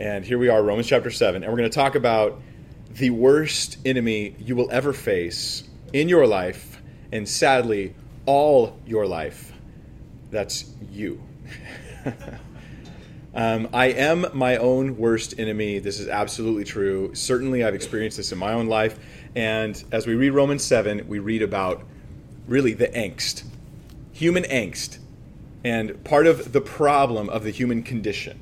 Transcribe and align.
And 0.00 0.24
here 0.24 0.38
we 0.38 0.48
are, 0.48 0.62
Romans 0.62 0.86
chapter 0.86 1.10
7. 1.10 1.42
And 1.42 1.52
we're 1.52 1.58
going 1.58 1.70
to 1.70 1.74
talk 1.74 1.94
about 1.94 2.40
the 2.92 3.10
worst 3.10 3.76
enemy 3.84 4.34
you 4.38 4.56
will 4.56 4.70
ever 4.70 4.94
face 4.94 5.64
in 5.92 6.08
your 6.08 6.26
life, 6.26 6.80
and 7.12 7.28
sadly, 7.28 7.94
all 8.24 8.78
your 8.86 9.06
life. 9.06 9.52
That's 10.30 10.72
you. 10.90 11.22
um, 13.34 13.68
I 13.74 13.88
am 13.88 14.24
my 14.32 14.56
own 14.56 14.96
worst 14.96 15.38
enemy. 15.38 15.80
This 15.80 16.00
is 16.00 16.08
absolutely 16.08 16.64
true. 16.64 17.14
Certainly, 17.14 17.62
I've 17.62 17.74
experienced 17.74 18.16
this 18.16 18.32
in 18.32 18.38
my 18.38 18.54
own 18.54 18.68
life. 18.68 18.98
And 19.36 19.84
as 19.92 20.06
we 20.06 20.14
read 20.14 20.30
Romans 20.30 20.64
7, 20.64 21.08
we 21.08 21.18
read 21.18 21.42
about 21.42 21.84
really 22.48 22.72
the 22.72 22.88
angst, 22.88 23.44
human 24.12 24.44
angst, 24.44 24.96
and 25.62 26.02
part 26.04 26.26
of 26.26 26.52
the 26.52 26.62
problem 26.62 27.28
of 27.28 27.44
the 27.44 27.50
human 27.50 27.82
condition 27.82 28.40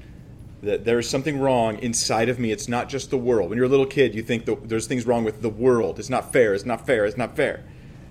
that 0.62 0.84
there's 0.84 1.08
something 1.08 1.38
wrong 1.38 1.78
inside 1.78 2.28
of 2.28 2.38
me. 2.38 2.50
It's 2.50 2.68
not 2.68 2.88
just 2.88 3.10
the 3.10 3.18
world. 3.18 3.50
When 3.50 3.56
you're 3.56 3.66
a 3.66 3.70
little 3.70 3.86
kid, 3.86 4.14
you 4.14 4.22
think 4.22 4.48
there's 4.68 4.86
things 4.86 5.06
wrong 5.06 5.24
with 5.24 5.40
the 5.40 5.48
world. 5.48 5.98
It's 5.98 6.10
not 6.10 6.32
fair. 6.32 6.54
It's 6.54 6.66
not 6.66 6.86
fair. 6.86 7.06
It's 7.06 7.16
not 7.16 7.36
fair. 7.36 7.64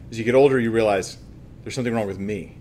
As 0.10 0.18
you 0.18 0.24
get 0.24 0.36
older, 0.36 0.60
you 0.60 0.72
realize 0.72 1.18
there's 1.64 1.76
something 1.76 1.94
wrong 1.94 2.08
with 2.08 2.20
me. 2.20 2.58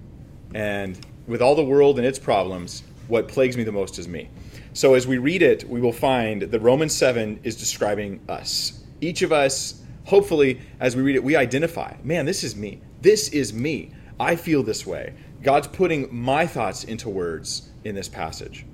And 0.55 0.98
with 1.27 1.41
all 1.41 1.55
the 1.55 1.65
world 1.65 1.98
and 1.98 2.07
its 2.07 2.19
problems, 2.19 2.83
what 3.09 3.29
plagues 3.29 3.57
me 3.57 3.62
the 3.62 3.73
most 3.73 3.98
is 3.98 4.09
me. 4.09 4.29
So 4.73 4.95
as 4.95 5.07
we 5.07 5.19
read 5.19 5.43
it, 5.43 5.69
we 5.69 5.80
will 5.80 5.93
find 5.93 6.43
that 6.43 6.60
Romans 6.60 6.95
7 6.95 7.41
is 7.45 7.57
describing 7.57 8.21
us. 8.29 8.82
Each 9.01 9.23
of 9.23 9.32
us, 9.32 9.82
hopefully, 10.05 10.60
as 10.80 10.96
we 10.96 11.02
read 11.02 11.16
it, 11.16 11.23
we 11.23 11.37
identify 11.37 11.95
man, 12.02 12.27
this 12.27 12.43
is 12.43 12.57
me. 12.57 12.80
This 13.01 13.29
is 13.29 13.52
me. 13.52 13.93
I 14.18 14.34
feel 14.34 14.62
this 14.62 14.87
way. 14.87 15.15
God's 15.43 15.68
putting 15.68 16.09
my 16.12 16.46
thoughts 16.46 16.84
into 16.84 17.09
words 17.09 17.71
in 17.84 17.95
this 17.95 18.09
passage. 18.09 18.66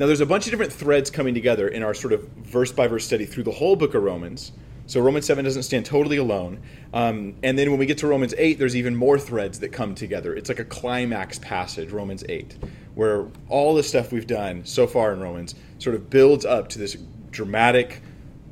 Now, 0.00 0.06
there's 0.06 0.22
a 0.22 0.26
bunch 0.26 0.46
of 0.46 0.50
different 0.50 0.72
threads 0.72 1.10
coming 1.10 1.34
together 1.34 1.68
in 1.68 1.82
our 1.82 1.92
sort 1.92 2.14
of 2.14 2.26
verse 2.38 2.72
by 2.72 2.86
verse 2.86 3.04
study 3.04 3.26
through 3.26 3.42
the 3.42 3.50
whole 3.50 3.76
book 3.76 3.94
of 3.94 4.02
Romans. 4.02 4.50
So 4.86 4.98
Romans 4.98 5.26
7 5.26 5.44
doesn't 5.44 5.64
stand 5.64 5.84
totally 5.84 6.16
alone. 6.16 6.62
Um, 6.94 7.34
and 7.42 7.58
then 7.58 7.68
when 7.68 7.78
we 7.78 7.84
get 7.84 7.98
to 7.98 8.06
Romans 8.06 8.32
8, 8.38 8.58
there's 8.58 8.74
even 8.74 8.96
more 8.96 9.18
threads 9.18 9.60
that 9.60 9.68
come 9.72 9.94
together. 9.94 10.34
It's 10.34 10.48
like 10.48 10.58
a 10.58 10.64
climax 10.64 11.38
passage, 11.40 11.90
Romans 11.90 12.24
8, 12.26 12.56
where 12.94 13.26
all 13.50 13.74
the 13.74 13.82
stuff 13.82 14.10
we've 14.10 14.26
done 14.26 14.64
so 14.64 14.86
far 14.86 15.12
in 15.12 15.20
Romans 15.20 15.54
sort 15.78 15.94
of 15.94 16.08
builds 16.08 16.46
up 16.46 16.70
to 16.70 16.78
this 16.78 16.96
dramatic 17.30 18.00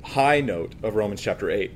high 0.03 0.43
note 0.43 0.75
of 0.83 0.97
Romans 0.97 1.23
chapter 1.23 1.49
8. 1.49 1.71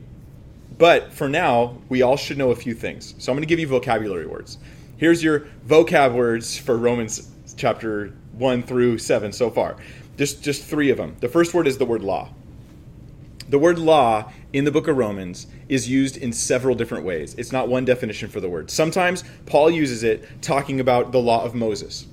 But 0.77 1.15
for 1.15 1.31
now, 1.31 1.79
we 1.89 2.03
all 2.03 2.19
should 2.19 2.37
know 2.37 2.51
a 2.51 2.57
few 2.57 2.75
things. 2.75 3.15
So 3.17 3.33
I'm 3.33 3.37
going 3.37 3.43
to 3.43 3.49
give 3.49 3.59
you 3.59 3.69
vocabulary 3.69 4.27
words. 4.27 4.59
Here's 4.99 5.25
your 5.25 5.47
vocab 5.67 6.13
words 6.13 6.59
for 6.59 6.77
Romans 6.77 7.31
chapter 7.57 8.13
1 8.43 8.65
through 8.65 8.99
7 8.99 9.33
so 9.33 9.49
far. 9.51 9.77
Just, 10.19 10.43
just 10.43 10.65
three 10.65 10.91
of 10.91 10.99
them. 10.99 11.17
The 11.21 11.29
first 11.29 11.55
word 11.55 11.67
is 11.67 11.79
the 11.79 11.87
word 11.87 12.03
law. 12.03 12.29
The 13.49 13.59
word 13.59 13.79
law 13.79 14.31
in 14.53 14.65
the 14.65 14.71
book 14.71 14.89
of 14.89 14.97
Romans 14.97 15.47
is 15.69 15.89
used 15.89 16.17
in 16.17 16.33
several 16.33 16.75
different 16.75 17.05
ways. 17.05 17.35
It's 17.39 17.53
not 17.53 17.69
one 17.69 17.85
definition 17.85 18.29
for 18.29 18.41
the 18.41 18.49
word. 18.49 18.71
Sometimes 18.71 19.25
Paul 19.47 19.71
uses 19.71 20.03
it 20.03 20.43
talking 20.43 20.81
about 20.81 21.13
the 21.13 21.19
law 21.19 21.45
of 21.45 21.55
Moses. 21.55 22.07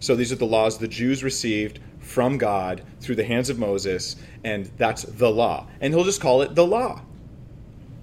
So 0.00 0.14
these 0.14 0.30
are 0.30 0.36
the 0.36 0.46
laws 0.46 0.78
the 0.78 0.86
Jews 0.88 1.24
received 1.24 1.80
from 1.98 2.38
God 2.38 2.82
through 3.00 3.16
the 3.16 3.24
hands 3.24 3.50
of 3.50 3.58
Moses, 3.58 4.16
and 4.44 4.70
that's 4.76 5.02
the 5.02 5.30
law. 5.30 5.66
And 5.80 5.92
he'll 5.92 6.04
just 6.04 6.20
call 6.20 6.42
it 6.42 6.54
the 6.54 6.66
law. 6.66 7.02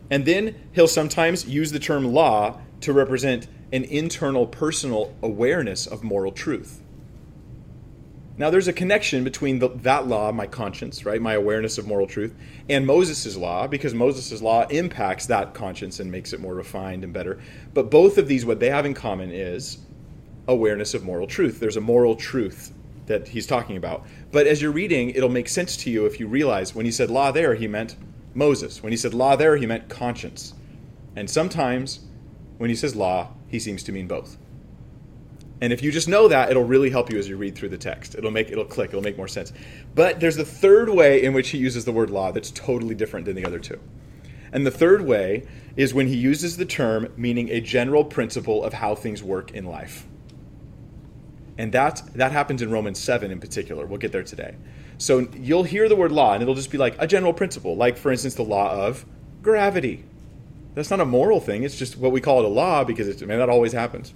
And 0.10 0.26
then 0.26 0.56
he'll 0.74 0.88
sometimes 0.88 1.48
use 1.48 1.72
the 1.72 1.80
term 1.80 2.14
law 2.14 2.60
to 2.82 2.94
represent 2.94 3.48
an 3.72 3.84
internal 3.86 4.46
personal 4.46 5.14
awareness 5.22 5.88
of 5.88 6.04
moral 6.04 6.32
truth. 6.32 6.82
Now, 8.38 8.50
there's 8.50 8.68
a 8.68 8.74
connection 8.74 9.24
between 9.24 9.60
the, 9.60 9.70
that 9.70 10.08
law, 10.08 10.32
my 10.34 10.46
conscience, 10.46 11.06
right, 11.06 11.22
my 11.22 11.34
awareness 11.36 11.78
of 11.78 11.88
moral 11.88 12.06
truth, 12.06 12.36
and 12.70 12.86
Moses' 12.86 13.38
law, 13.38 13.66
because 13.66 13.94
Moses' 13.94 14.42
law 14.42 14.68
impacts 14.68 15.26
that 15.28 15.54
conscience 15.54 16.02
and 16.02 16.12
makes 16.12 16.34
it 16.34 16.42
more 16.42 16.54
refined 16.54 17.06
and 17.06 17.14
better. 17.14 17.40
But 17.74 17.90
both 17.90 18.18
of 18.18 18.28
these, 18.28 18.46
what 18.46 18.60
they 18.60 18.70
have 18.70 18.86
in 18.86 18.94
common 18.94 19.32
is 19.32 19.78
awareness 20.50 20.94
of 20.94 21.04
moral 21.04 21.28
truth. 21.28 21.60
There's 21.60 21.78
a 21.78 21.82
moral 21.82 22.16
truth 22.16 22.74
that 23.06 23.30
he's 23.30 23.48
talking 23.48 23.78
about. 23.78 24.06
But 24.32 24.48
as 24.48 24.62
you're 24.62 24.72
reading, 24.72 25.12
it'll 25.12 25.30
make 25.30 25.48
sense 25.48 25.78
to 25.78 25.90
you 25.90 26.06
if 26.06 26.20
you 26.20 26.28
realize 26.28 26.76
when 26.76 26.86
he 26.86 26.92
said 26.92 27.10
law 27.10 27.32
there, 27.32 27.56
he 27.56 27.68
meant 27.68 27.96
Moses. 28.34 28.84
When 28.84 28.92
he 28.92 28.98
said 28.98 29.14
law 29.14 29.36
there, 29.36 29.56
he 29.56 29.66
meant 29.66 29.88
conscience. 29.88 30.54
And 31.16 31.30
sometimes 31.30 32.02
when 32.58 32.70
he 32.70 32.76
says 32.76 32.96
law, 32.96 33.30
he 33.48 33.60
seems 33.60 33.84
to 33.84 33.92
mean 33.92 34.08
both. 34.08 34.38
And 35.62 35.72
if 35.72 35.82
you 35.82 35.92
just 35.92 36.10
know 36.10 36.28
that, 36.28 36.52
it'll 36.52 36.66
really 36.66 36.90
help 36.90 37.10
you 37.10 37.18
as 37.18 37.30
you 37.30 37.38
read 37.38 37.56
through 37.56 37.70
the 37.70 37.78
text. 37.78 38.16
It'll 38.16 38.32
make 38.32 38.50
it'll 38.50 38.66
click, 38.66 38.90
it'll 38.90 39.02
make 39.02 39.18
more 39.18 39.28
sense. 39.28 39.54
But 39.94 40.20
there's 40.20 40.38
a 40.38 40.46
third 40.46 40.90
way 40.90 41.24
in 41.24 41.34
which 41.34 41.50
he 41.50 41.58
uses 41.58 41.86
the 41.86 41.92
word 41.92 42.10
law 42.10 42.32
that's 42.32 42.52
totally 42.52 42.96
different 42.96 43.26
than 43.26 43.36
the 43.36 43.46
other 43.46 43.60
two. 43.60 43.80
And 44.52 44.66
the 44.66 44.72
third 44.72 45.06
way 45.06 45.48
is 45.76 45.94
when 45.94 46.08
he 46.08 46.16
uses 46.16 46.58
the 46.58 46.66
term 46.66 47.08
meaning 47.18 47.50
a 47.50 47.62
general 47.62 48.04
principle 48.04 48.64
of 48.64 48.74
how 48.74 48.96
things 48.96 49.24
work 49.24 49.52
in 49.52 49.66
life. 49.66 50.06
And 51.58 51.72
that 51.72 52.02
that 52.16 52.34
happens 52.34 52.62
in 52.62 52.70
Romans 52.70 53.00
7 53.00 53.32
in 53.32 53.40
particular. 53.40 53.86
We'll 53.86 54.00
get 54.00 54.12
there 54.12 54.24
today. 54.24 54.56
So 54.98 55.28
you'll 55.34 55.64
hear 55.64 55.88
the 55.88 55.96
word 55.96 56.12
law 56.12 56.34
and 56.34 56.42
it'll 56.42 56.56
just 56.56 56.72
be 56.72 56.78
like 56.78 56.96
a 57.00 57.08
general 57.08 57.34
principle, 57.34 57.76
like 57.76 57.98
for 57.98 58.12
instance 58.12 58.36
the 58.36 58.44
law 58.44 58.72
of 58.72 59.06
gravity. 59.42 60.04
That's 60.74 60.90
not 60.90 61.00
a 61.00 61.06
moral 61.06 61.40
thing, 61.40 61.64
it's 61.64 61.78
just 61.78 61.98
what 61.98 62.12
we 62.12 62.20
call 62.20 62.40
it 62.40 62.46
a 62.46 62.50
law 62.50 62.84
because 62.84 63.08
it's, 63.08 63.22
I 63.22 63.26
mean 63.26 63.40
that 63.40 63.50
always 63.50 63.72
happens. 63.72 64.14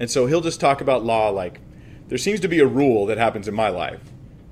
And 0.00 0.10
so 0.10 0.26
he'll 0.26 0.40
just 0.40 0.58
talk 0.58 0.80
about 0.80 1.04
law 1.04 1.28
like 1.28 1.60
there 2.08 2.18
seems 2.18 2.40
to 2.40 2.48
be 2.48 2.58
a 2.58 2.66
rule 2.66 3.06
that 3.06 3.18
happens 3.18 3.46
in 3.46 3.54
my 3.54 3.68
life. 3.68 4.00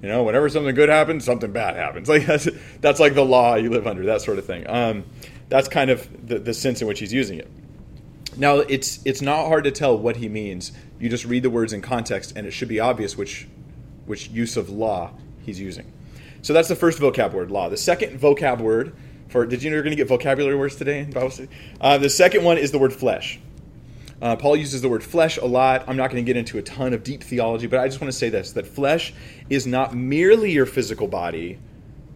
You 0.03 0.09
know, 0.09 0.23
whenever 0.23 0.49
something 0.49 0.75
good 0.77 0.89
happens, 0.89 1.25
something 1.25 1.51
bad 1.51 1.75
happens. 1.75 2.09
Like 2.09 2.27
that's 2.27 2.49
that's 2.81 3.01
like 3.01 3.15
the 3.15 3.25
law 3.25 3.57
you 3.57 3.71
live 3.71 3.87
under, 3.87 4.05
that 4.05 4.21
sort 4.21 4.39
of 4.39 4.47
thing. 4.47 4.69
Um, 4.69 5.05
that's 5.49 5.67
kind 5.67 5.91
of 5.91 6.29
the, 6.29 6.39
the 6.39 6.55
sense 6.55 6.81
in 6.81 6.87
which 6.87 7.01
he's 7.01 7.13
using 7.13 7.41
it. 7.41 7.51
Now, 8.37 8.59
it's 8.59 9.01
it's 9.05 9.23
not 9.23 9.47
hard 9.47 9.65
to 9.65 9.73
tell 9.73 9.99
what 9.99 10.17
he 10.17 10.29
means. 10.29 10.71
You 11.01 11.09
just 11.09 11.25
read 11.25 11.43
the 11.43 11.51
words 11.51 11.73
in 11.73 11.83
context, 11.83 12.35
and 12.37 12.47
it 12.47 12.53
should 12.53 12.69
be 12.69 12.79
obvious 12.79 13.17
which 13.17 13.49
which 14.07 14.29
use 14.29 14.57
of 14.57 14.71
law 14.71 15.13
he's 15.45 15.59
using. 15.59 15.93
So 16.43 16.53
that's 16.53 16.69
the 16.69 16.77
first 16.77 17.01
vocab 17.01 17.33
word, 17.33 17.51
law. 17.51 17.69
The 17.69 17.77
second 17.77 18.21
vocab 18.21 18.61
word 18.61 18.95
for 19.29 19.45
did 19.47 19.63
you 19.63 19.71
know 19.71 19.75
you're 19.75 19.83
going 19.83 19.97
to 19.97 19.97
get 19.97 20.09
vocabulary 20.09 20.57
words 20.57 20.77
today 20.77 21.01
in 21.01 21.11
Bible 21.11 21.31
study? 21.31 21.49
Uh, 21.81 21.99
the 21.99 22.11
second 22.11 22.45
one 22.45 22.59
is 22.59 22.71
the 22.71 22.79
word 22.79 22.93
flesh. 22.93 23.41
Uh, 24.21 24.35
Paul 24.35 24.57
uses 24.57 24.83
the 24.83 24.89
word 24.89 25.05
flesh 25.05 25.37
a 25.37 25.45
lot. 25.45 25.85
I'm 25.87 25.97
not 25.97 26.11
going 26.11 26.25
to 26.25 26.27
get 26.27 26.37
into 26.37 26.59
a 26.59 26.63
ton 26.63 26.93
of 26.93 27.05
deep 27.05 27.23
theology, 27.23 27.67
but 27.67 27.79
I 27.79 27.87
just 27.87 28.01
want 28.01 28.13
to 28.13 28.19
say 28.19 28.29
this 28.29 28.53
that 28.53 28.67
flesh 28.67 29.15
is 29.49 29.67
not 29.67 29.95
merely 29.95 30.51
your 30.51 30.67
physical 30.67 31.07
body, 31.07 31.59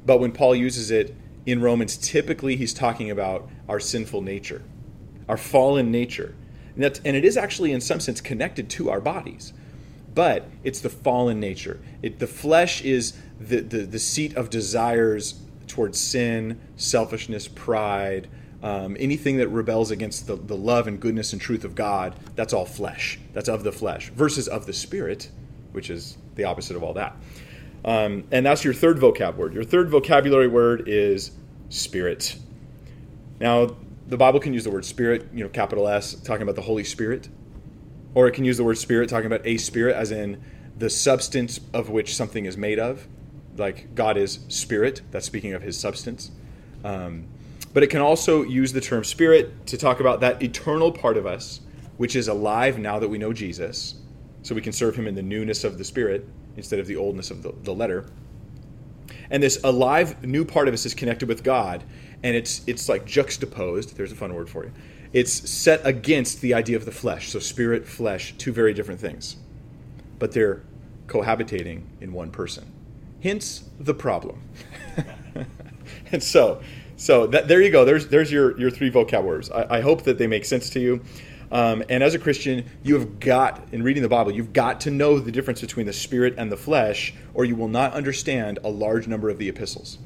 but 0.04 0.18
when 0.18 0.32
Paul 0.32 0.56
uses 0.56 0.90
it 0.90 1.14
in 1.46 1.60
Romans, 1.60 1.96
typically 1.96 2.56
he's 2.56 2.74
talking 2.74 3.10
about 3.10 3.48
our 3.68 3.78
sinful 3.78 4.22
nature, 4.22 4.62
our 5.28 5.36
fallen 5.36 5.90
nature. 5.90 6.34
And, 6.74 6.82
that's, 6.82 7.00
and 7.04 7.16
it 7.16 7.24
is 7.24 7.36
actually, 7.36 7.72
in 7.72 7.80
some 7.80 8.00
sense, 8.00 8.20
connected 8.20 8.70
to 8.70 8.90
our 8.90 9.00
bodies. 9.00 9.52
But 10.14 10.48
it's 10.64 10.80
the 10.80 10.90
fallen 10.90 11.38
nature. 11.38 11.80
It, 12.02 12.18
the 12.18 12.26
flesh 12.26 12.82
is 12.82 13.14
the, 13.38 13.60
the, 13.60 13.78
the 13.78 13.98
seat 13.98 14.34
of 14.36 14.50
desires 14.50 15.40
towards 15.66 16.00
sin, 16.00 16.60
selfishness, 16.76 17.48
pride, 17.48 18.28
um, 18.62 18.96
anything 19.00 19.38
that 19.38 19.48
rebels 19.48 19.90
against 19.90 20.26
the, 20.26 20.36
the 20.36 20.56
love 20.56 20.86
and 20.86 21.00
goodness 21.00 21.32
and 21.32 21.42
truth 21.42 21.64
of 21.64 21.74
God, 21.74 22.14
that's 22.36 22.52
all 22.52 22.64
flesh. 22.64 23.18
That's 23.32 23.48
of 23.48 23.64
the 23.64 23.72
flesh. 23.72 24.10
Versus 24.10 24.46
of 24.46 24.66
the 24.66 24.72
spirit, 24.72 25.30
which 25.72 25.90
is 25.90 26.16
the 26.36 26.44
opposite 26.44 26.76
of 26.76 26.82
all 26.82 26.94
that. 26.94 27.16
Um, 27.84 28.24
and 28.30 28.46
that's 28.46 28.64
your 28.64 28.74
third 28.74 28.98
vocab 28.98 29.36
word. 29.36 29.54
Your 29.54 29.64
third 29.64 29.90
vocabulary 29.90 30.46
word 30.46 30.84
is 30.86 31.32
spirit. 31.68 32.36
Now, 33.40 33.74
the 34.06 34.16
Bible 34.16 34.38
can 34.38 34.54
use 34.54 34.64
the 34.64 34.70
word 34.70 34.84
spirit, 34.84 35.28
you 35.32 35.42
know, 35.42 35.48
capital 35.48 35.88
S, 35.88 36.14
talking 36.14 36.42
about 36.42 36.54
the 36.54 36.62
Holy 36.62 36.84
Spirit. 36.84 37.28
Or 38.14 38.28
it 38.28 38.32
can 38.32 38.44
use 38.44 38.58
the 38.58 38.64
word 38.64 38.78
spirit, 38.78 39.08
talking 39.08 39.26
about 39.26 39.44
a 39.44 39.56
spirit, 39.56 39.96
as 39.96 40.12
in 40.12 40.40
the 40.76 40.90
substance 40.90 41.58
of 41.72 41.90
which 41.90 42.14
something 42.14 42.44
is 42.44 42.56
made 42.56 42.78
of. 42.78 43.08
Like 43.56 43.94
God 43.94 44.16
is 44.16 44.40
spirit, 44.48 45.02
that's 45.10 45.26
speaking 45.26 45.52
of 45.52 45.62
his 45.62 45.78
substance. 45.78 46.30
Um, 46.84 47.26
but 47.72 47.82
it 47.82 47.88
can 47.88 48.00
also 48.00 48.42
use 48.42 48.72
the 48.72 48.80
term 48.80 49.04
spirit 49.04 49.66
to 49.66 49.76
talk 49.76 50.00
about 50.00 50.20
that 50.20 50.42
eternal 50.42 50.92
part 50.92 51.16
of 51.16 51.26
us, 51.26 51.60
which 51.96 52.16
is 52.16 52.28
alive 52.28 52.78
now 52.78 52.98
that 52.98 53.08
we 53.08 53.18
know 53.18 53.32
Jesus. 53.32 53.94
So 54.42 54.54
we 54.54 54.60
can 54.60 54.72
serve 54.72 54.96
him 54.96 55.06
in 55.06 55.14
the 55.14 55.22
newness 55.22 55.64
of 55.64 55.78
the 55.78 55.84
spirit 55.84 56.26
instead 56.56 56.78
of 56.78 56.86
the 56.86 56.96
oldness 56.96 57.30
of 57.30 57.42
the, 57.42 57.54
the 57.62 57.72
letter. 57.72 58.06
And 59.30 59.42
this 59.42 59.60
alive 59.64 60.22
new 60.24 60.44
part 60.44 60.68
of 60.68 60.74
us 60.74 60.84
is 60.84 60.94
connected 60.94 61.28
with 61.28 61.42
God, 61.42 61.84
and 62.22 62.36
it's 62.36 62.62
it's 62.66 62.88
like 62.88 63.06
juxtaposed. 63.06 63.96
There's 63.96 64.12
a 64.12 64.16
fun 64.16 64.34
word 64.34 64.50
for 64.50 64.64
you. 64.64 64.72
It's 65.12 65.32
set 65.50 65.80
against 65.84 66.40
the 66.40 66.54
idea 66.54 66.76
of 66.76 66.84
the 66.84 66.92
flesh. 66.92 67.30
So 67.30 67.38
spirit, 67.38 67.86
flesh, 67.86 68.34
two 68.38 68.52
very 68.52 68.74
different 68.74 69.00
things. 69.00 69.36
But 70.18 70.32
they're 70.32 70.62
cohabitating 71.06 71.82
in 72.00 72.12
one 72.12 72.30
person. 72.30 72.72
Hence 73.22 73.64
the 73.78 73.94
problem. 73.94 74.42
and 76.12 76.22
so 76.22 76.62
so 77.02 77.26
that, 77.26 77.48
there 77.48 77.60
you 77.60 77.70
go. 77.70 77.84
There's 77.84 78.06
there's 78.06 78.30
your 78.30 78.56
your 78.60 78.70
three 78.70 78.88
vocab 78.88 79.24
words. 79.24 79.50
I, 79.50 79.78
I, 79.78 79.80
hope 79.80 80.02
that 80.02 80.18
they 80.18 80.28
make 80.28 80.44
sense 80.44 80.70
to 80.70 80.80
you. 80.80 81.02
Um, 81.50 81.82
and 81.88 82.00
as 82.00 82.14
a 82.14 82.18
Christian, 82.18 82.64
you 82.84 82.94
have 82.94 83.18
got, 83.18 83.60
in 83.72 83.82
reading 83.82 84.04
the 84.04 84.08
Bible, 84.08 84.30
you've 84.30 84.52
got 84.52 84.80
to 84.82 84.90
know 84.90 85.18
the 85.18 85.32
difference 85.32 85.60
between 85.60 85.84
the 85.84 85.92
spirit 85.92 86.34
and 86.38 86.50
the 86.50 86.56
flesh, 86.56 87.12
or 87.34 87.44
you 87.44 87.56
will 87.56 87.68
not 87.68 87.92
understand 87.92 88.60
a 88.62 88.70
large 88.70 89.08
number 89.08 89.28
of 89.28 89.36
the 89.36 89.48
epistles. 89.48 89.98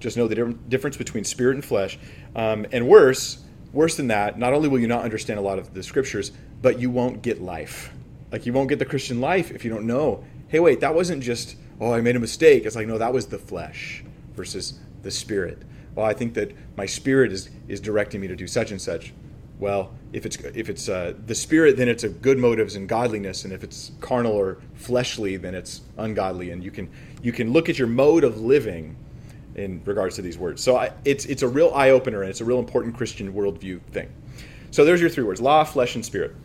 Just 0.00 0.16
know 0.16 0.26
the 0.26 0.52
difference 0.68 0.96
between 0.96 1.22
spirit 1.22 1.54
and 1.54 1.64
flesh. 1.64 1.98
Um, 2.36 2.66
and 2.72 2.88
worse, 2.88 3.44
worse 3.72 3.96
than 3.96 4.08
that, 4.08 4.38
not 4.38 4.52
only 4.52 4.68
will 4.68 4.80
you 4.80 4.88
not 4.88 5.04
understand 5.04 5.38
a 5.38 5.42
lot 5.42 5.58
of 5.60 5.72
the 5.72 5.82
scriptures, 5.82 6.32
but 6.60 6.78
you 6.78 6.90
won't 6.90 7.22
get 7.22 7.40
life. 7.40 7.90
Like 8.30 8.44
you 8.44 8.52
won't 8.52 8.68
get 8.68 8.80
the 8.80 8.84
Christian 8.84 9.20
life 9.20 9.50
if 9.50 9.64
you 9.64 9.70
don't 9.70 9.86
know, 9.86 10.24
hey, 10.48 10.58
wait, 10.60 10.80
that 10.80 10.94
wasn't 10.94 11.22
just, 11.22 11.56
oh, 11.80 11.92
I 11.92 12.00
made 12.00 12.16
a 12.16 12.20
mistake. 12.20 12.66
It's 12.66 12.76
like, 12.76 12.88
no, 12.88 12.98
that 12.98 13.14
was 13.14 13.28
the 13.28 13.38
flesh 13.38 14.02
versus 14.38 14.78
the 15.02 15.10
spirit. 15.10 15.58
Well, 15.94 16.06
I 16.06 16.14
think 16.14 16.32
that 16.34 16.52
my 16.76 16.86
spirit 16.86 17.32
is, 17.32 17.50
is 17.68 17.80
directing 17.80 18.22
me 18.22 18.28
to 18.28 18.36
do 18.36 18.46
such 18.46 18.70
and 18.70 18.80
such 18.80 19.12
well, 19.58 19.92
if 20.12 20.24
it's 20.24 20.36
if 20.36 20.68
it's 20.68 20.88
uh, 20.88 21.14
the 21.26 21.34
spirit, 21.34 21.76
then 21.76 21.88
it's 21.88 22.04
a 22.04 22.08
good 22.08 22.38
motives 22.38 22.76
and 22.76 22.88
godliness, 22.88 23.44
and 23.44 23.52
if 23.52 23.64
it's 23.64 23.90
carnal 24.00 24.32
or 24.32 24.58
fleshly, 24.74 25.36
then 25.36 25.54
it's 25.54 25.82
ungodly. 25.96 26.50
And 26.52 26.62
you 26.62 26.70
can 26.70 26.88
you 27.22 27.32
can 27.32 27.52
look 27.52 27.68
at 27.68 27.78
your 27.78 27.88
mode 27.88 28.22
of 28.22 28.40
living 28.40 28.96
in 29.56 29.82
regards 29.84 30.14
to 30.16 30.22
these 30.22 30.38
words. 30.38 30.62
So 30.62 30.76
I, 30.76 30.92
it's 31.04 31.24
it's 31.26 31.42
a 31.42 31.48
real 31.48 31.72
eye 31.74 31.90
opener, 31.90 32.22
and 32.22 32.30
it's 32.30 32.40
a 32.40 32.44
real 32.44 32.60
important 32.60 32.96
Christian 32.96 33.32
worldview 33.32 33.80
thing. 33.90 34.08
So 34.70 34.84
there's 34.84 35.00
your 35.00 35.10
three 35.10 35.24
words: 35.24 35.40
law, 35.40 35.64
flesh, 35.64 35.96
and 35.96 36.04
spirit. 36.04 36.36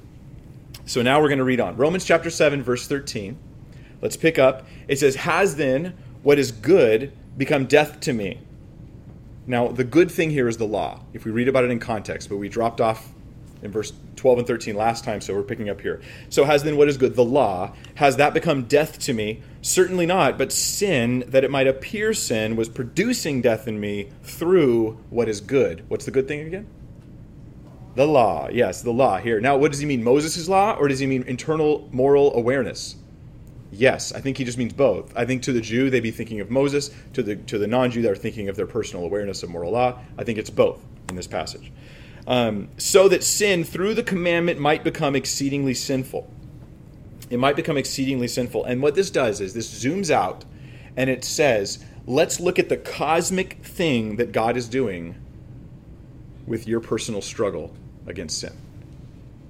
So 0.86 1.04
now 1.04 1.22
we're 1.22 1.30
going 1.30 1.38
to 1.38 1.46
read 1.46 1.60
on 1.60 1.78
Romans 1.78 2.06
chapter 2.06 2.32
seven, 2.32 2.64
verse 2.64 2.88
thirteen. 2.88 3.38
Let's 4.02 4.18
pick 4.18 4.40
up. 4.40 4.66
It 4.88 4.98
says, 4.98 5.16
"Has 5.16 5.56
then 5.56 5.96
what 6.24 6.40
is 6.40 6.52
good 6.52 7.14
become 7.38 7.66
death 7.66 8.00
to 8.02 8.14
me?" 8.14 8.40
Now, 9.46 9.68
the 9.68 9.84
good 9.84 10.10
thing 10.10 10.30
here 10.30 10.48
is 10.48 10.58
the 10.58 10.66
law, 10.66 11.02
if 11.14 11.26
we 11.26 11.32
read 11.32 11.48
about 11.48 11.66
it 11.66 11.72
in 11.72 11.80
context, 11.80 12.30
but 12.30 12.38
we 12.38 12.48
dropped 12.48 12.80
off 12.80 13.10
in 13.62 13.72
verse 13.72 13.94
12 14.16 14.40
and 14.40 14.48
13 14.48 14.76
last 14.76 15.04
time, 15.04 15.22
so 15.22 15.34
we're 15.34 15.42
picking 15.42 15.70
up 15.70 15.82
here. 15.82 16.02
So, 16.30 16.44
has 16.46 16.64
then 16.64 16.78
what 16.78 16.88
is 16.88 16.98
good? 16.98 17.16
The 17.16 17.26
law. 17.26 17.74
Has 17.96 18.18
that 18.18 18.34
become 18.34 18.64
death 18.64 19.00
to 19.00 19.14
me? 19.14 19.42
Certainly 19.62 20.06
not, 20.06 20.38
but 20.38 20.52
sin, 20.52 21.24
that 21.28 21.44
it 21.44 21.52
might 21.52 21.68
appear 21.68 22.14
sin, 22.14 22.56
was 22.56 22.70
producing 22.70 23.42
death 23.42 23.68
in 23.68 23.80
me 23.80 24.10
through 24.22 24.98
what 25.10 25.28
is 25.28 25.42
good. 25.42 25.84
What's 25.88 26.06
the 26.06 26.12
good 26.12 26.28
thing 26.28 26.42
again? 26.42 26.68
The 27.96 28.06
law. 28.06 28.50
Yes, 28.52 28.82
the 28.82 28.92
law 28.92 29.18
here. 29.18 29.40
Now, 29.40 29.58
what 29.58 29.72
does 29.72 29.80
he 29.80 29.86
mean? 29.86 30.04
Moses' 30.04 30.48
law, 30.48 30.74
or 30.74 30.88
does 30.88 31.00
he 31.00 31.06
mean 31.06 31.24
internal 31.24 31.90
moral 31.92 32.36
awareness? 32.36 32.96
Yes, 33.76 34.14
I 34.14 34.22
think 34.22 34.38
he 34.38 34.44
just 34.44 34.60
means 34.60 34.72
both. 34.72 35.12
I 35.18 35.26
think 35.26 35.42
to 35.44 35.52
the 35.52 35.60
Jew 35.60 35.90
they'd 35.90 36.00
be 36.00 36.12
thinking 36.12 36.40
of 36.40 36.52
Moses, 36.52 36.92
to 37.14 37.24
the 37.24 37.36
to 37.36 37.58
the 37.58 37.66
non-Jew 37.66 38.04
they're 38.04 38.16
thinking 38.16 38.48
of 38.48 38.56
their 38.56 38.68
personal 38.68 39.04
awareness 39.04 39.42
of 39.42 39.50
moral 39.50 39.72
law. 39.72 40.00
I 40.18 40.24
think 40.24 40.38
it's 40.38 40.52
both 40.52 40.80
in 41.10 41.16
this 41.16 41.26
passage. 41.26 41.72
Um, 42.28 42.70
so 42.78 43.10
that 43.10 43.24
sin 43.24 43.64
through 43.64 43.96
the 43.96 44.04
commandment 44.04 44.60
might 44.60 44.84
become 44.84 45.16
exceedingly 45.16 45.74
sinful. 45.74 46.32
It 47.32 47.38
might 47.38 47.56
become 47.56 47.76
exceedingly 47.76 48.28
sinful. 48.28 48.64
And 48.64 48.82
what 48.82 48.94
this 48.94 49.10
does 49.10 49.42
is 49.42 49.54
this 49.54 49.84
zooms 49.84 50.12
out 50.12 50.46
and 50.96 51.10
it 51.10 51.26
says, 51.26 51.84
let's 52.06 52.40
look 52.40 52.60
at 52.60 52.70
the 52.70 52.78
cosmic 52.78 53.66
thing 53.66 54.18
that 54.18 54.32
God 54.32 54.56
is 54.56 54.70
doing 54.70 55.16
with 56.46 56.68
your 56.68 56.80
personal 56.80 57.22
struggle 57.22 57.76
against 58.06 58.40
sin. 58.40 58.56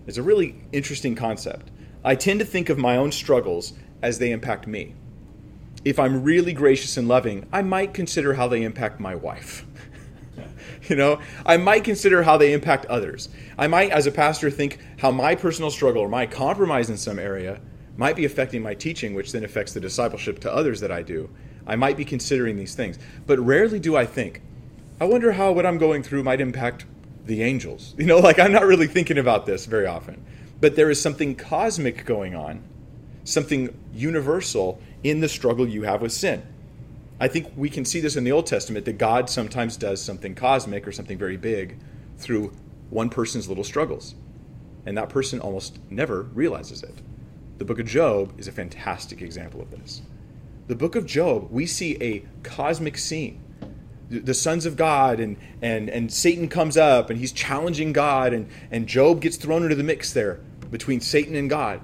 It's 0.08 0.18
a 0.18 0.24
really 0.24 0.56
interesting 0.72 1.14
concept. 1.14 1.70
I 2.04 2.16
tend 2.16 2.40
to 2.40 2.46
think 2.46 2.70
of 2.70 2.78
my 2.78 2.98
own 2.98 3.12
struggles 3.12 3.74
as 4.04 4.20
they 4.20 4.32
impact 4.32 4.68
me. 4.68 4.94
If 5.84 5.98
I'm 5.98 6.24
really 6.24 6.54
gracious 6.54 6.98
and 6.98 7.08
loving, 7.08 7.48
I 7.52 7.62
might 7.62 7.94
consider 7.94 8.36
how 8.36 8.48
they 8.48 8.64
impact 8.64 9.00
my 9.00 9.16
wife. 9.16 9.66
you 10.90 10.96
know, 10.96 11.20
I 11.46 11.58
might 11.58 11.84
consider 11.84 12.24
how 12.24 12.38
they 12.38 12.54
impact 12.54 12.86
others. 12.86 13.30
I 13.58 13.68
might, 13.68 13.92
as 13.92 14.06
a 14.06 14.12
pastor, 14.12 14.52
think 14.52 14.80
how 15.00 15.12
my 15.12 15.36
personal 15.36 15.72
struggle 15.72 16.04
or 16.04 16.10
my 16.10 16.26
compromise 16.26 16.90
in 16.90 16.98
some 16.98 17.18
area 17.18 17.60
might 17.98 18.16
be 18.16 18.26
affecting 18.26 18.62
my 18.62 18.74
teaching, 18.74 19.14
which 19.14 19.32
then 19.32 19.44
affects 19.44 19.74
the 19.74 19.80
discipleship 19.80 20.40
to 20.40 20.54
others 20.54 20.80
that 20.82 20.92
I 20.92 21.02
do. 21.02 21.30
I 21.66 21.76
might 21.76 21.98
be 21.98 22.06
considering 22.06 22.58
these 22.58 22.76
things. 22.76 23.00
But 23.26 23.40
rarely 23.40 23.80
do 23.80 23.96
I 23.96 24.06
think, 24.06 24.42
I 25.00 25.06
wonder 25.06 25.32
how 25.32 25.54
what 25.54 25.66
I'm 25.66 25.78
going 25.78 26.04
through 26.04 26.24
might 26.24 26.42
impact 26.42 26.86
the 27.26 27.42
angels. 27.42 27.96
You 27.98 28.06
know, 28.06 28.20
like 28.20 28.40
I'm 28.40 28.52
not 28.52 28.66
really 28.66 28.88
thinking 28.88 29.18
about 29.18 29.46
this 29.46 29.66
very 29.66 29.86
often. 29.86 30.26
But 30.60 30.76
there 30.76 30.90
is 30.90 31.02
something 31.02 31.36
cosmic 31.36 32.06
going 32.06 32.36
on 32.36 32.64
something 33.24 33.78
universal 33.94 34.82
in 35.04 35.20
the 35.20 35.30
struggle 35.30 35.68
you 35.68 35.84
have 35.84 36.02
with 36.02 36.12
sin. 36.12 36.44
I 37.20 37.28
think 37.28 37.52
we 37.56 37.70
can 37.70 37.86
see 37.86 38.00
this 38.00 38.16
in 38.16 38.24
the 38.24 38.32
Old 38.32 38.48
Testament 38.48 38.86
that 38.86 38.98
God 38.98 39.30
sometimes 39.30 39.78
does 39.78 40.02
something 40.02 40.36
cosmic 40.36 40.88
or 40.88 40.92
something 40.92 41.18
very 41.18 41.38
big 41.38 41.78
through 42.18 42.54
one 42.90 43.10
person's 43.10 43.48
little 43.48 43.64
struggles. 43.64 44.16
And 44.86 44.98
that 44.98 45.10
person 45.10 45.40
almost 45.40 45.80
never 45.90 46.24
realizes 46.24 46.84
it. 46.84 47.02
The 47.60 47.66
book 47.66 47.80
of 47.80 47.86
Job 47.86 48.34
is 48.38 48.48
a 48.48 48.52
fantastic 48.52 49.22
example 49.22 49.62
of 49.62 49.72
this. 49.72 50.02
The 50.68 50.76
book 50.76 50.96
of 50.96 51.06
Job, 51.06 51.50
we 51.52 51.66
see 51.66 51.98
a 52.02 52.26
cosmic 52.44 52.98
scene. 52.98 53.42
The 54.10 54.34
sons 54.34 54.66
of 54.66 54.76
God 54.76 55.20
and, 55.20 55.38
and, 55.62 55.90
and 55.90 56.12
Satan 56.12 56.50
comes 56.50 56.78
up 56.78 57.10
and 57.10 57.20
he's 57.20 57.32
challenging 57.32 57.94
God, 57.94 58.34
and, 58.34 58.50
and 58.70 58.88
Job 58.88 59.22
gets 59.22 59.38
thrown 59.38 59.64
into 59.64 59.76
the 59.76 59.84
mix 59.84 60.14
there 60.14 60.42
between 60.72 61.00
Satan 61.00 61.36
and 61.36 61.50
God. 61.50 61.80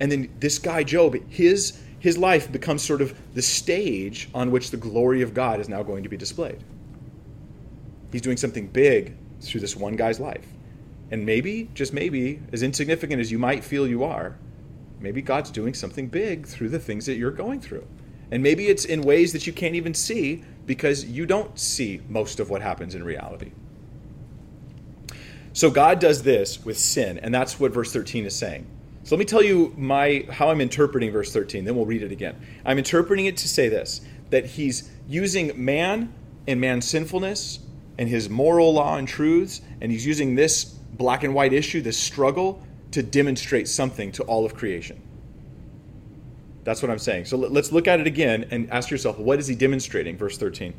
And 0.00 0.10
then 0.10 0.32
this 0.40 0.58
guy, 0.58 0.82
Job, 0.82 1.16
his, 1.28 1.78
his 1.98 2.18
life 2.18 2.50
becomes 2.50 2.82
sort 2.82 3.00
of 3.00 3.18
the 3.34 3.42
stage 3.42 4.28
on 4.34 4.50
which 4.50 4.70
the 4.70 4.76
glory 4.76 5.22
of 5.22 5.34
God 5.34 5.60
is 5.60 5.68
now 5.68 5.82
going 5.82 6.02
to 6.02 6.08
be 6.08 6.16
displayed. 6.16 6.62
He's 8.12 8.22
doing 8.22 8.36
something 8.36 8.68
big 8.68 9.16
through 9.40 9.60
this 9.60 9.76
one 9.76 9.96
guy's 9.96 10.20
life. 10.20 10.46
And 11.10 11.24
maybe, 11.26 11.70
just 11.74 11.92
maybe, 11.92 12.40
as 12.52 12.62
insignificant 12.62 13.20
as 13.20 13.30
you 13.30 13.38
might 13.38 13.62
feel 13.62 13.86
you 13.86 14.04
are, 14.04 14.36
maybe 15.00 15.22
God's 15.22 15.50
doing 15.50 15.74
something 15.74 16.08
big 16.08 16.46
through 16.46 16.70
the 16.70 16.78
things 16.78 17.06
that 17.06 17.16
you're 17.16 17.30
going 17.30 17.60
through. 17.60 17.86
And 18.30 18.42
maybe 18.42 18.66
it's 18.68 18.84
in 18.84 19.02
ways 19.02 19.32
that 19.32 19.46
you 19.46 19.52
can't 19.52 19.74
even 19.74 19.94
see 19.94 20.44
because 20.66 21.04
you 21.04 21.26
don't 21.26 21.58
see 21.58 22.00
most 22.08 22.40
of 22.40 22.50
what 22.50 22.62
happens 22.62 22.94
in 22.94 23.04
reality. 23.04 23.52
So 25.52 25.70
God 25.70 26.00
does 26.00 26.22
this 26.22 26.64
with 26.64 26.78
sin, 26.78 27.18
and 27.18 27.32
that's 27.32 27.60
what 27.60 27.72
verse 27.72 27.92
13 27.92 28.24
is 28.26 28.34
saying. 28.34 28.66
So 29.04 29.14
let 29.14 29.18
me 29.18 29.26
tell 29.26 29.42
you 29.42 29.74
my 29.76 30.24
how 30.30 30.48
I'm 30.48 30.62
interpreting 30.62 31.12
verse 31.12 31.30
13, 31.30 31.66
then 31.66 31.76
we'll 31.76 31.84
read 31.84 32.02
it 32.02 32.10
again. 32.10 32.40
I'm 32.64 32.78
interpreting 32.78 33.26
it 33.26 33.36
to 33.38 33.48
say 33.48 33.68
this 33.68 34.00
that 34.30 34.46
he's 34.46 34.90
using 35.06 35.52
man 35.62 36.12
and 36.46 36.58
man's 36.58 36.88
sinfulness 36.88 37.60
and 37.98 38.08
his 38.08 38.30
moral 38.30 38.72
law 38.72 38.96
and 38.96 39.06
truths, 39.06 39.60
and 39.82 39.92
he's 39.92 40.06
using 40.06 40.34
this 40.34 40.64
black 40.64 41.22
and 41.22 41.34
white 41.34 41.52
issue, 41.52 41.82
this 41.82 41.98
struggle, 41.98 42.66
to 42.92 43.02
demonstrate 43.02 43.68
something 43.68 44.10
to 44.10 44.22
all 44.24 44.46
of 44.46 44.54
creation. 44.54 45.00
That's 46.64 46.80
what 46.80 46.90
I'm 46.90 46.98
saying. 46.98 47.26
So 47.26 47.36
let's 47.36 47.72
look 47.72 47.86
at 47.86 48.00
it 48.00 48.06
again 48.06 48.46
and 48.50 48.70
ask 48.70 48.90
yourself, 48.90 49.18
what 49.18 49.38
is 49.38 49.46
he 49.46 49.54
demonstrating? 49.54 50.16
Verse 50.16 50.38
13. 50.38 50.72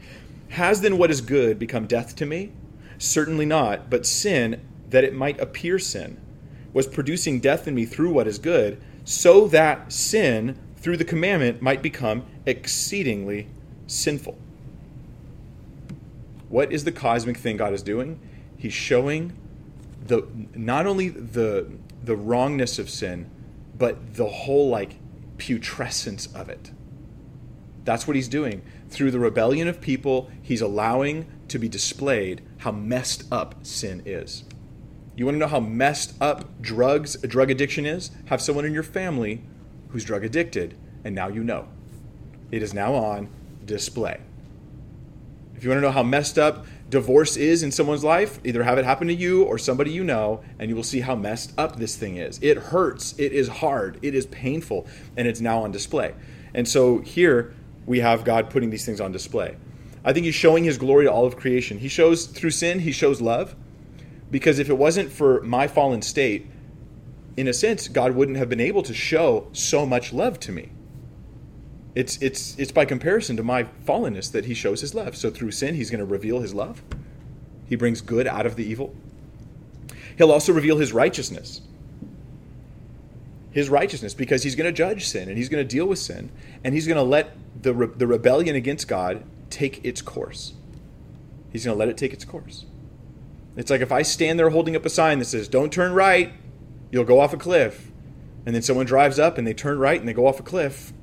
Has 0.49 0.81
then 0.81 0.97
what 0.97 1.11
is 1.11 1.21
good 1.21 1.59
become 1.59 1.85
death 1.85 2.15
to 2.17 2.25
me? 2.25 2.51
Certainly 2.97 3.45
not, 3.45 3.89
but 3.89 4.05
sin, 4.05 4.61
that 4.89 5.03
it 5.03 5.13
might 5.13 5.39
appear 5.39 5.77
sin 5.77 6.19
was 6.75 6.85
producing 6.85 7.39
death 7.39 7.69
in 7.69 7.73
me 7.73 7.85
through 7.85 8.11
what 8.11 8.27
is 8.27 8.37
good, 8.37 8.79
so 9.05 9.47
that 9.47 9.93
sin 9.93 10.59
through 10.75 10.97
the 10.97 11.05
commandment 11.05 11.61
might 11.61 11.81
become 11.81 12.25
exceedingly 12.45 13.47
sinful. 13.87 14.37
What 16.49 16.73
is 16.73 16.83
the 16.83 16.91
cosmic 16.91 17.37
thing 17.37 17.55
God 17.55 17.71
is 17.71 17.81
doing? 17.81 18.19
He's 18.57 18.73
showing 18.73 19.31
the 20.05 20.27
not 20.53 20.85
only 20.85 21.07
the 21.07 21.71
the 22.03 22.17
wrongness 22.17 22.77
of 22.77 22.89
sin, 22.89 23.29
but 23.77 24.15
the 24.15 24.27
whole 24.27 24.67
like 24.67 24.97
putrescence 25.37 26.27
of 26.35 26.49
it. 26.49 26.71
That's 27.85 28.05
what 28.05 28.17
he's 28.17 28.27
doing. 28.27 28.61
Through 28.89 29.11
the 29.11 29.19
rebellion 29.19 29.69
of 29.69 29.79
people, 29.79 30.29
he's 30.41 30.61
allowing 30.61 31.25
to 31.47 31.57
be 31.57 31.69
displayed 31.69 32.41
how 32.57 32.71
messed 32.71 33.23
up 33.31 33.65
sin 33.65 34.03
is. 34.05 34.43
You 35.15 35.25
want 35.25 35.35
to 35.35 35.39
know 35.39 35.47
how 35.47 35.61
messed 35.61 36.13
up 36.21 36.61
drugs, 36.61 37.15
drug 37.21 37.49
addiction 37.49 37.85
is? 37.85 38.11
Have 38.25 38.41
someone 38.41 38.65
in 38.65 38.73
your 38.73 38.83
family 38.83 39.43
who's 39.89 40.03
drug 40.03 40.25
addicted, 40.25 40.75
and 41.05 41.15
now 41.15 41.29
you 41.29 41.43
know. 41.43 41.69
It 42.51 42.61
is 42.61 42.73
now 42.73 42.93
on 42.93 43.29
display. 43.65 44.19
If 45.55 45.63
you 45.63 45.69
want 45.69 45.77
to 45.77 45.81
know 45.81 45.91
how 45.91 46.03
messed 46.03 46.37
up 46.37 46.65
divorce 46.89 47.37
is 47.37 47.63
in 47.63 47.71
someone's 47.71 48.03
life, 48.03 48.39
either 48.43 48.63
have 48.63 48.77
it 48.77 48.85
happen 48.85 49.07
to 49.07 49.13
you 49.13 49.43
or 49.43 49.57
somebody 49.57 49.91
you 49.91 50.03
know, 50.03 50.43
and 50.59 50.69
you 50.69 50.75
will 50.75 50.83
see 50.83 50.99
how 50.99 51.15
messed 51.15 51.53
up 51.57 51.77
this 51.77 51.95
thing 51.95 52.17
is. 52.17 52.37
It 52.43 52.57
hurts, 52.57 53.17
it 53.17 53.31
is 53.31 53.47
hard, 53.47 53.99
it 54.01 54.13
is 54.15 54.25
painful, 54.27 54.85
and 55.15 55.27
it's 55.27 55.39
now 55.39 55.63
on 55.63 55.71
display. 55.71 56.13
And 56.53 56.67
so 56.67 56.99
here 56.99 57.53
we 57.85 58.01
have 58.01 58.25
God 58.25 58.49
putting 58.49 58.69
these 58.69 58.85
things 58.85 58.99
on 58.99 59.11
display. 59.11 59.55
I 60.03 60.13
think 60.13 60.25
he's 60.25 60.35
showing 60.35 60.63
his 60.65 60.77
glory 60.77 61.05
to 61.05 61.11
all 61.11 61.25
of 61.25 61.37
creation. 61.37 61.79
He 61.79 61.87
shows 61.87 62.27
through 62.27 62.51
sin, 62.51 62.79
he 62.79 62.91
shows 62.91 63.21
love. 63.21 63.55
Because 64.35 64.59
if 64.59 64.67
it 64.67 64.77
wasn't 64.77 65.13
for 65.13 65.39
my 65.43 65.65
fallen 65.65 66.01
state, 66.01 66.45
in 67.37 67.47
a 67.47 67.53
sense, 67.53 67.87
God 67.87 68.15
wouldn't 68.15 68.37
have 68.37 68.49
been 68.49 68.59
able 68.59 68.83
to 68.83 68.93
show 68.93 69.47
so 69.53 69.85
much 69.85 70.11
love 70.11 70.41
to 70.41 70.51
me. 70.51 70.71
It's, 71.95 72.21
it's, 72.21 72.53
it's 72.59 72.73
by 72.73 72.83
comparison 72.83 73.37
to 73.37 73.43
my 73.43 73.63
fallenness 73.87 74.29
that 74.33 74.43
he 74.43 74.53
shows 74.53 74.81
his 74.81 74.93
love. 74.93 75.15
So 75.15 75.29
through 75.29 75.51
sin, 75.51 75.75
he's 75.75 75.89
going 75.89 75.99
to 75.99 76.05
reveal 76.05 76.41
his 76.41 76.53
love. 76.53 76.83
He 77.69 77.77
brings 77.77 78.01
good 78.01 78.27
out 78.27 78.45
of 78.45 78.57
the 78.57 78.65
evil. 78.65 78.93
He'll 80.17 80.33
also 80.33 80.51
reveal 80.51 80.79
his 80.79 80.91
righteousness. 80.91 81.61
His 83.51 83.69
righteousness, 83.69 84.13
because 84.13 84.43
he's 84.43 84.55
going 84.55 84.67
to 84.67 84.73
judge 84.73 85.07
sin 85.07 85.29
and 85.29 85.37
he's 85.37 85.47
going 85.47 85.65
to 85.65 85.75
deal 85.75 85.85
with 85.85 85.99
sin 85.99 86.29
and 86.61 86.75
he's 86.75 86.87
going 86.87 86.97
to 86.97 87.03
let 87.03 87.37
the, 87.61 87.73
re- 87.73 87.95
the 87.95 88.05
rebellion 88.05 88.57
against 88.57 88.89
God 88.89 89.23
take 89.49 89.85
its 89.85 90.01
course. 90.01 90.55
He's 91.53 91.63
going 91.63 91.73
to 91.73 91.79
let 91.79 91.87
it 91.87 91.95
take 91.95 92.11
its 92.11 92.25
course. 92.25 92.65
It's 93.55 93.71
like 93.71 93.81
if 93.81 93.91
I 93.91 94.01
stand 94.01 94.37
there 94.37 94.49
holding 94.49 94.75
up 94.75 94.85
a 94.85 94.89
sign 94.89 95.19
that 95.19 95.25
says, 95.25 95.47
Don't 95.47 95.71
turn 95.71 95.93
right, 95.93 96.33
you'll 96.91 97.05
go 97.05 97.19
off 97.19 97.33
a 97.33 97.37
cliff. 97.37 97.91
And 98.45 98.53
then 98.53 98.61
someone 98.61 98.85
drives 98.85 99.17
up 99.17 99.37
and 99.37 99.47
they 99.47 99.53
turn 99.53 99.79
right 99.79 99.99
and 99.99 100.07
they 100.07 100.13
go 100.13 100.27
off 100.27 100.39
a 100.39 100.43
cliff. 100.43 100.93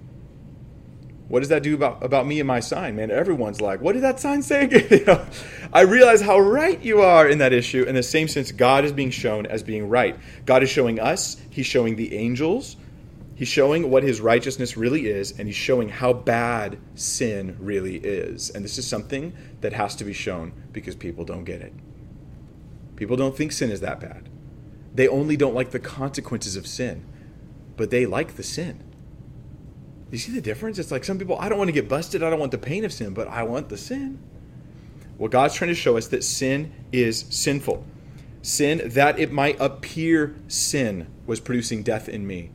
What 1.29 1.41
does 1.41 1.49
that 1.49 1.63
do 1.63 1.75
about, 1.75 2.05
about 2.05 2.27
me 2.27 2.41
and 2.41 2.47
my 2.47 2.61
sign, 2.61 2.95
man? 2.95 3.11
Everyone's 3.11 3.61
like, 3.61 3.81
what 3.81 3.95
did 3.95 4.03
that 4.03 4.21
sign 4.21 4.43
say 4.43 4.69
you 4.91 5.05
know, 5.07 5.25
I 5.73 5.81
realize 5.81 6.21
how 6.21 6.39
right 6.39 6.81
you 6.83 7.01
are 7.01 7.27
in 7.27 7.39
that 7.39 7.55
issue. 7.55 7.85
In 7.85 7.95
the 7.95 8.03
same 8.03 8.29
sense, 8.29 8.53
God 8.53 8.85
is 8.85 8.93
being 8.93 9.11
shown 9.11 9.47
as 9.47 9.63
being 9.63 9.89
right. 9.89 10.15
God 10.45 10.63
is 10.63 10.69
showing 10.69 11.01
us, 11.01 11.39
He's 11.49 11.65
showing 11.65 11.97
the 11.97 12.15
angels, 12.15 12.77
He's 13.35 13.49
showing 13.49 13.91
what 13.91 14.03
His 14.03 14.21
righteousness 14.21 14.77
really 14.77 15.07
is, 15.07 15.39
and 15.39 15.49
He's 15.49 15.57
showing 15.57 15.89
how 15.89 16.13
bad 16.13 16.79
sin 16.97 17.57
really 17.59 17.97
is. 17.97 18.51
And 18.51 18.63
this 18.63 18.77
is 18.77 18.87
something 18.87 19.33
that 19.63 19.73
has 19.73 19.97
to 19.97 20.05
be 20.05 20.13
shown 20.13 20.53
because 20.73 20.95
people 20.95 21.25
don't 21.25 21.45
get 21.45 21.63
it. 21.63 21.73
People 23.03 23.17
don't 23.17 23.37
think 23.37 23.51
sin 23.51 23.73
is 23.73 23.81
that 23.81 23.99
bad. 23.99 24.29
They 24.95 25.09
only 25.09 25.37
don't 25.37 25.57
like 25.57 25.73
the 25.73 25.81
consequences 25.81 26.55
of 26.55 26.69
sin, 26.69 27.05
but 27.77 27.91
they 27.91 28.07
like 28.07 28.37
the 28.37 28.45
sin. 28.45 28.81
You 30.13 30.19
see 30.19 30.31
the 30.31 30.41
difference? 30.41 30.79
It's 30.79 30.93
like 30.93 31.03
some 31.03 31.19
people, 31.19 31.37
I 31.37 31.49
don't 31.49 31.59
want 31.59 31.67
to 31.67 31.73
get 31.73 31.89
busted. 31.89 32.23
I 32.23 32.31
don't 32.31 32.39
want 32.39 32.53
the 32.53 32.59
pain 32.59 32.85
of 32.85 32.93
sin, 32.93 33.13
but 33.13 33.27
I 33.27 33.43
want 33.43 33.71
the 33.71 33.77
sin. 33.77 34.23
Well, 35.19 35.29
God's 35.29 35.55
trying 35.55 35.71
to 35.71 35.75
show 35.75 35.97
us 35.97 36.07
that 36.07 36.23
sin 36.23 36.73
is 36.93 37.27
sinful. 37.29 37.85
Sin, 38.41 38.81
that 38.91 39.19
it 39.19 39.33
might 39.33 39.61
appear 39.61 40.37
sin, 40.47 41.13
was 41.27 41.41
producing 41.41 41.83
death 41.83 42.09
in 42.09 42.25
me. 42.25 42.53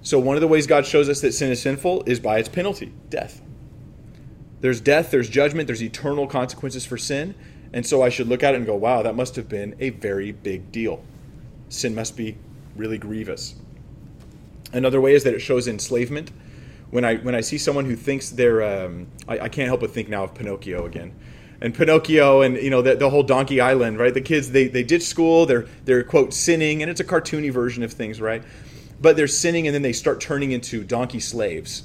So, 0.00 0.18
one 0.18 0.34
of 0.34 0.40
the 0.40 0.48
ways 0.48 0.66
God 0.66 0.86
shows 0.86 1.08
us 1.08 1.20
that 1.20 1.34
sin 1.34 1.52
is 1.52 1.62
sinful 1.62 2.02
is 2.08 2.18
by 2.18 2.40
its 2.40 2.48
penalty 2.48 2.92
death. 3.10 3.40
There's 4.60 4.80
death, 4.80 5.12
there's 5.12 5.28
judgment, 5.28 5.68
there's 5.68 5.84
eternal 5.84 6.26
consequences 6.26 6.84
for 6.84 6.98
sin. 6.98 7.36
And 7.72 7.86
so 7.86 8.02
I 8.02 8.08
should 8.08 8.28
look 8.28 8.42
at 8.42 8.54
it 8.54 8.58
and 8.58 8.66
go, 8.66 8.74
wow, 8.74 9.02
that 9.02 9.14
must 9.14 9.36
have 9.36 9.48
been 9.48 9.74
a 9.80 9.90
very 9.90 10.32
big 10.32 10.70
deal. 10.72 11.02
Sin 11.68 11.94
must 11.94 12.16
be 12.16 12.36
really 12.76 12.98
grievous. 12.98 13.54
Another 14.72 15.00
way 15.00 15.14
is 15.14 15.24
that 15.24 15.34
it 15.34 15.40
shows 15.40 15.68
enslavement 15.68 16.30
when 16.90 17.04
I 17.04 17.16
when 17.16 17.34
I 17.34 17.40
see 17.40 17.58
someone 17.58 17.86
who 17.86 17.96
thinks 17.96 18.30
they're 18.30 18.62
um, 18.62 19.06
I, 19.26 19.40
I, 19.40 19.48
can't 19.48 19.66
help 19.66 19.80
but 19.80 19.90
think 19.90 20.08
now 20.08 20.24
of 20.24 20.34
Pinocchio 20.34 20.84
again. 20.84 21.14
And 21.60 21.74
Pinocchio 21.74 22.42
and 22.42 22.56
you 22.56 22.70
know 22.70 22.82
the, 22.82 22.96
the 22.96 23.08
whole 23.08 23.22
Donkey 23.22 23.60
Island, 23.60 23.98
right? 23.98 24.12
The 24.12 24.20
kids 24.20 24.50
they, 24.50 24.68
they 24.68 24.82
ditch 24.82 25.02
school, 25.02 25.46
they're 25.46 25.66
they're 25.84 26.02
quote 26.02 26.34
sinning, 26.34 26.82
and 26.82 26.90
it's 26.90 27.00
a 27.00 27.04
cartoony 27.04 27.50
version 27.50 27.82
of 27.82 27.92
things, 27.92 28.20
right? 28.20 28.42
But 29.00 29.16
they're 29.16 29.26
sinning 29.26 29.66
and 29.66 29.74
then 29.74 29.82
they 29.82 29.94
start 29.94 30.20
turning 30.20 30.52
into 30.52 30.84
donkey 30.84 31.20
slaves. 31.20 31.84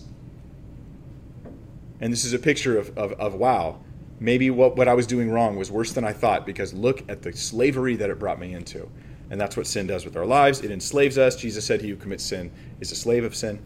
And 1.99 2.13
this 2.13 2.25
is 2.25 2.33
a 2.33 2.39
picture 2.39 2.77
of, 2.77 2.95
of, 2.97 3.13
of 3.13 3.33
wow, 3.33 3.79
maybe 4.19 4.49
what, 4.49 4.75
what 4.75 4.87
I 4.87 4.93
was 4.93 5.07
doing 5.07 5.29
wrong 5.29 5.55
was 5.55 5.71
worse 5.71 5.93
than 5.93 6.03
I 6.03 6.13
thought 6.13 6.45
because 6.45 6.73
look 6.73 7.03
at 7.09 7.21
the 7.21 7.33
slavery 7.33 7.95
that 7.97 8.09
it 8.09 8.19
brought 8.19 8.39
me 8.39 8.53
into. 8.53 8.89
And 9.29 9.39
that's 9.39 9.57
what 9.57 9.67
sin 9.67 9.87
does 9.87 10.05
with 10.05 10.15
our 10.15 10.25
lives. 10.25 10.61
It 10.61 10.71
enslaves 10.71 11.17
us. 11.17 11.35
Jesus 11.35 11.65
said, 11.65 11.81
He 11.81 11.89
who 11.89 11.95
commits 11.97 12.23
sin 12.23 12.51
is 12.79 12.91
a 12.91 12.95
slave 12.95 13.23
of 13.23 13.35
sin. 13.35 13.59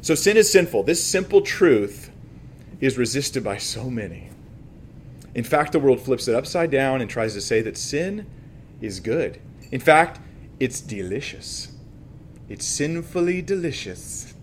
So 0.00 0.14
sin 0.14 0.36
is 0.36 0.50
sinful. 0.50 0.84
This 0.84 1.04
simple 1.04 1.42
truth 1.42 2.10
is 2.80 2.98
resisted 2.98 3.44
by 3.44 3.58
so 3.58 3.90
many. 3.90 4.30
In 5.34 5.44
fact, 5.44 5.72
the 5.72 5.78
world 5.78 6.00
flips 6.00 6.28
it 6.28 6.34
upside 6.34 6.70
down 6.70 7.00
and 7.00 7.08
tries 7.08 7.34
to 7.34 7.40
say 7.40 7.62
that 7.62 7.76
sin 7.76 8.26
is 8.80 9.00
good. 9.00 9.40
In 9.70 9.80
fact, 9.80 10.20
it's 10.58 10.80
delicious. 10.80 11.72
It's 12.48 12.66
sinfully 12.66 13.40
delicious. 13.40 14.34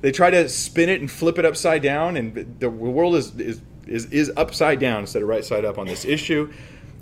They 0.00 0.12
try 0.12 0.30
to 0.30 0.48
spin 0.48 0.88
it 0.88 1.00
and 1.00 1.10
flip 1.10 1.38
it 1.38 1.44
upside 1.44 1.82
down, 1.82 2.16
and 2.16 2.56
the 2.58 2.70
world 2.70 3.14
is, 3.14 3.34
is, 3.38 3.60
is, 3.90 4.06
is 4.06 4.32
upside 4.36 4.80
down 4.80 5.00
instead 5.00 5.22
of 5.22 5.28
right 5.28 5.44
side 5.44 5.64
up 5.64 5.76
on 5.76 5.86
this 5.86 6.04
issue. 6.06 6.50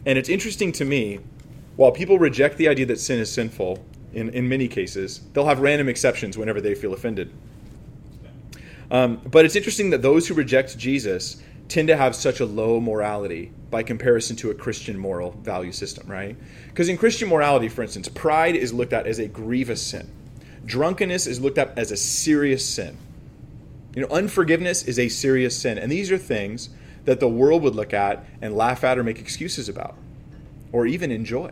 And 0.07 0.19
it's 0.19 0.29
interesting 0.29 0.73
to 0.73 0.85
me, 0.85 1.21
while 1.77 1.93
people 1.93 2.19
reject 2.19 2.57
the 2.57 2.67
idea 2.67 2.87
that 2.87 2.99
sin 2.99 3.21
is 3.21 3.31
sinful, 3.31 3.85
in, 4.13 4.31
in 4.31 4.49
many 4.49 4.69
cases. 4.69 5.21
They'll 5.33 5.47
have 5.47 5.61
random 5.61 5.89
exceptions 5.89 6.39
whenever 6.39 6.61
they 6.61 6.75
feel 6.75 6.95
offended. 6.95 7.33
Um, 8.91 9.21
but 9.31 9.45
it's 9.45 9.57
interesting 9.57 9.91
that 9.91 10.03
those 10.03 10.27
who 10.29 10.35
reject 10.35 10.79
Jesus 10.79 11.43
tend 11.69 11.89
to 11.89 11.97
have 11.97 12.17
such 12.17 12.41
a 12.41 12.47
low 12.47 12.81
morality 12.81 13.53
by 13.71 13.83
comparison 13.83 14.35
to 14.37 14.51
a 14.51 14.55
Christian 14.55 14.99
moral 14.99 15.33
value 15.33 15.73
system, 15.73 16.11
right? 16.11 16.37
Because 16.69 16.89
in 16.89 16.97
Christian 16.97 17.29
morality, 17.29 17.69
for 17.69 17.83
instance, 17.83 18.09
pride 18.09 18.57
is 18.57 18.73
looked 18.73 18.95
at 18.95 19.07
as 19.07 19.19
a 19.19 19.29
grievous 19.29 19.83
sin, 19.83 20.11
drunkenness 20.65 21.27
is 21.27 21.41
looked 21.41 21.59
at 21.59 21.77
as 21.79 21.93
a 21.93 21.97
serious 21.97 22.67
sin. 22.67 22.97
You 23.95 24.03
know, 24.03 24.09
unforgiveness 24.09 24.85
is 24.85 24.99
a 24.99 25.09
serious 25.09 25.57
sin. 25.57 25.77
And 25.77 25.91
these 25.93 26.11
are 26.11 26.19
things 26.19 26.71
that 27.09 27.21
the 27.21 27.29
world 27.29 27.63
would 27.63 27.75
look 27.75 27.95
at 27.95 28.23
and 28.43 28.55
laugh 28.55 28.85
at 28.85 28.99
or 28.99 29.03
make 29.03 29.19
excuses 29.19 29.67
about 29.67 29.97
or 30.73 30.85
even 30.85 31.11
enjoy. 31.11 31.51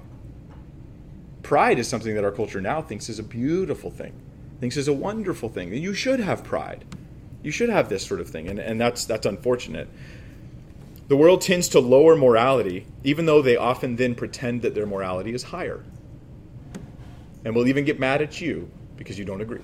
Pride 1.42 1.78
is 1.78 1.88
something 1.88 2.14
that 2.14 2.24
our 2.24 2.30
culture 2.30 2.60
now 2.60 2.82
thinks 2.82 3.08
is 3.08 3.18
a 3.18 3.22
beautiful 3.22 3.90
thing, 3.90 4.12
thinks 4.60 4.76
is 4.76 4.86
a 4.86 4.92
wonderful 4.92 5.48
thing. 5.48 5.72
You 5.72 5.94
should 5.94 6.20
have 6.20 6.44
pride. 6.44 6.84
You 7.42 7.50
should 7.50 7.70
have 7.70 7.88
this 7.88 8.06
sort 8.06 8.20
of 8.20 8.28
thing, 8.28 8.48
and, 8.48 8.58
and 8.58 8.78
that's 8.78 9.06
that's 9.06 9.24
unfortunate. 9.24 9.88
The 11.08 11.16
world 11.16 11.40
tends 11.40 11.68
to 11.68 11.80
lower 11.80 12.16
morality, 12.16 12.84
even 13.02 13.24
though 13.24 13.40
they 13.40 13.56
often 13.56 13.96
then 13.96 14.14
pretend 14.14 14.60
that 14.60 14.74
their 14.74 14.84
morality 14.84 15.32
is 15.32 15.44
higher. 15.44 15.82
And 17.46 17.54
will 17.54 17.66
even 17.66 17.86
get 17.86 17.98
mad 17.98 18.20
at 18.20 18.42
you 18.42 18.70
because 18.98 19.18
you 19.18 19.24
don't 19.24 19.40
agree. 19.40 19.62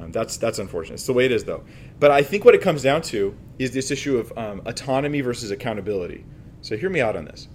Um, 0.00 0.12
that's 0.12 0.36
that's 0.36 0.60
unfortunate. 0.60 0.94
It's 0.94 1.06
the 1.06 1.12
way 1.12 1.24
it 1.24 1.32
is, 1.32 1.42
though. 1.42 1.64
But 2.02 2.10
I 2.10 2.24
think 2.24 2.44
what 2.44 2.56
it 2.56 2.60
comes 2.60 2.82
down 2.82 3.02
to 3.02 3.36
is 3.60 3.70
this 3.70 3.92
issue 3.92 4.18
of 4.18 4.36
um, 4.36 4.60
autonomy 4.66 5.20
versus 5.20 5.52
accountability. 5.52 6.24
So 6.60 6.76
hear 6.76 6.90
me 6.90 7.00
out 7.00 7.14
on 7.14 7.26
this. 7.26 7.46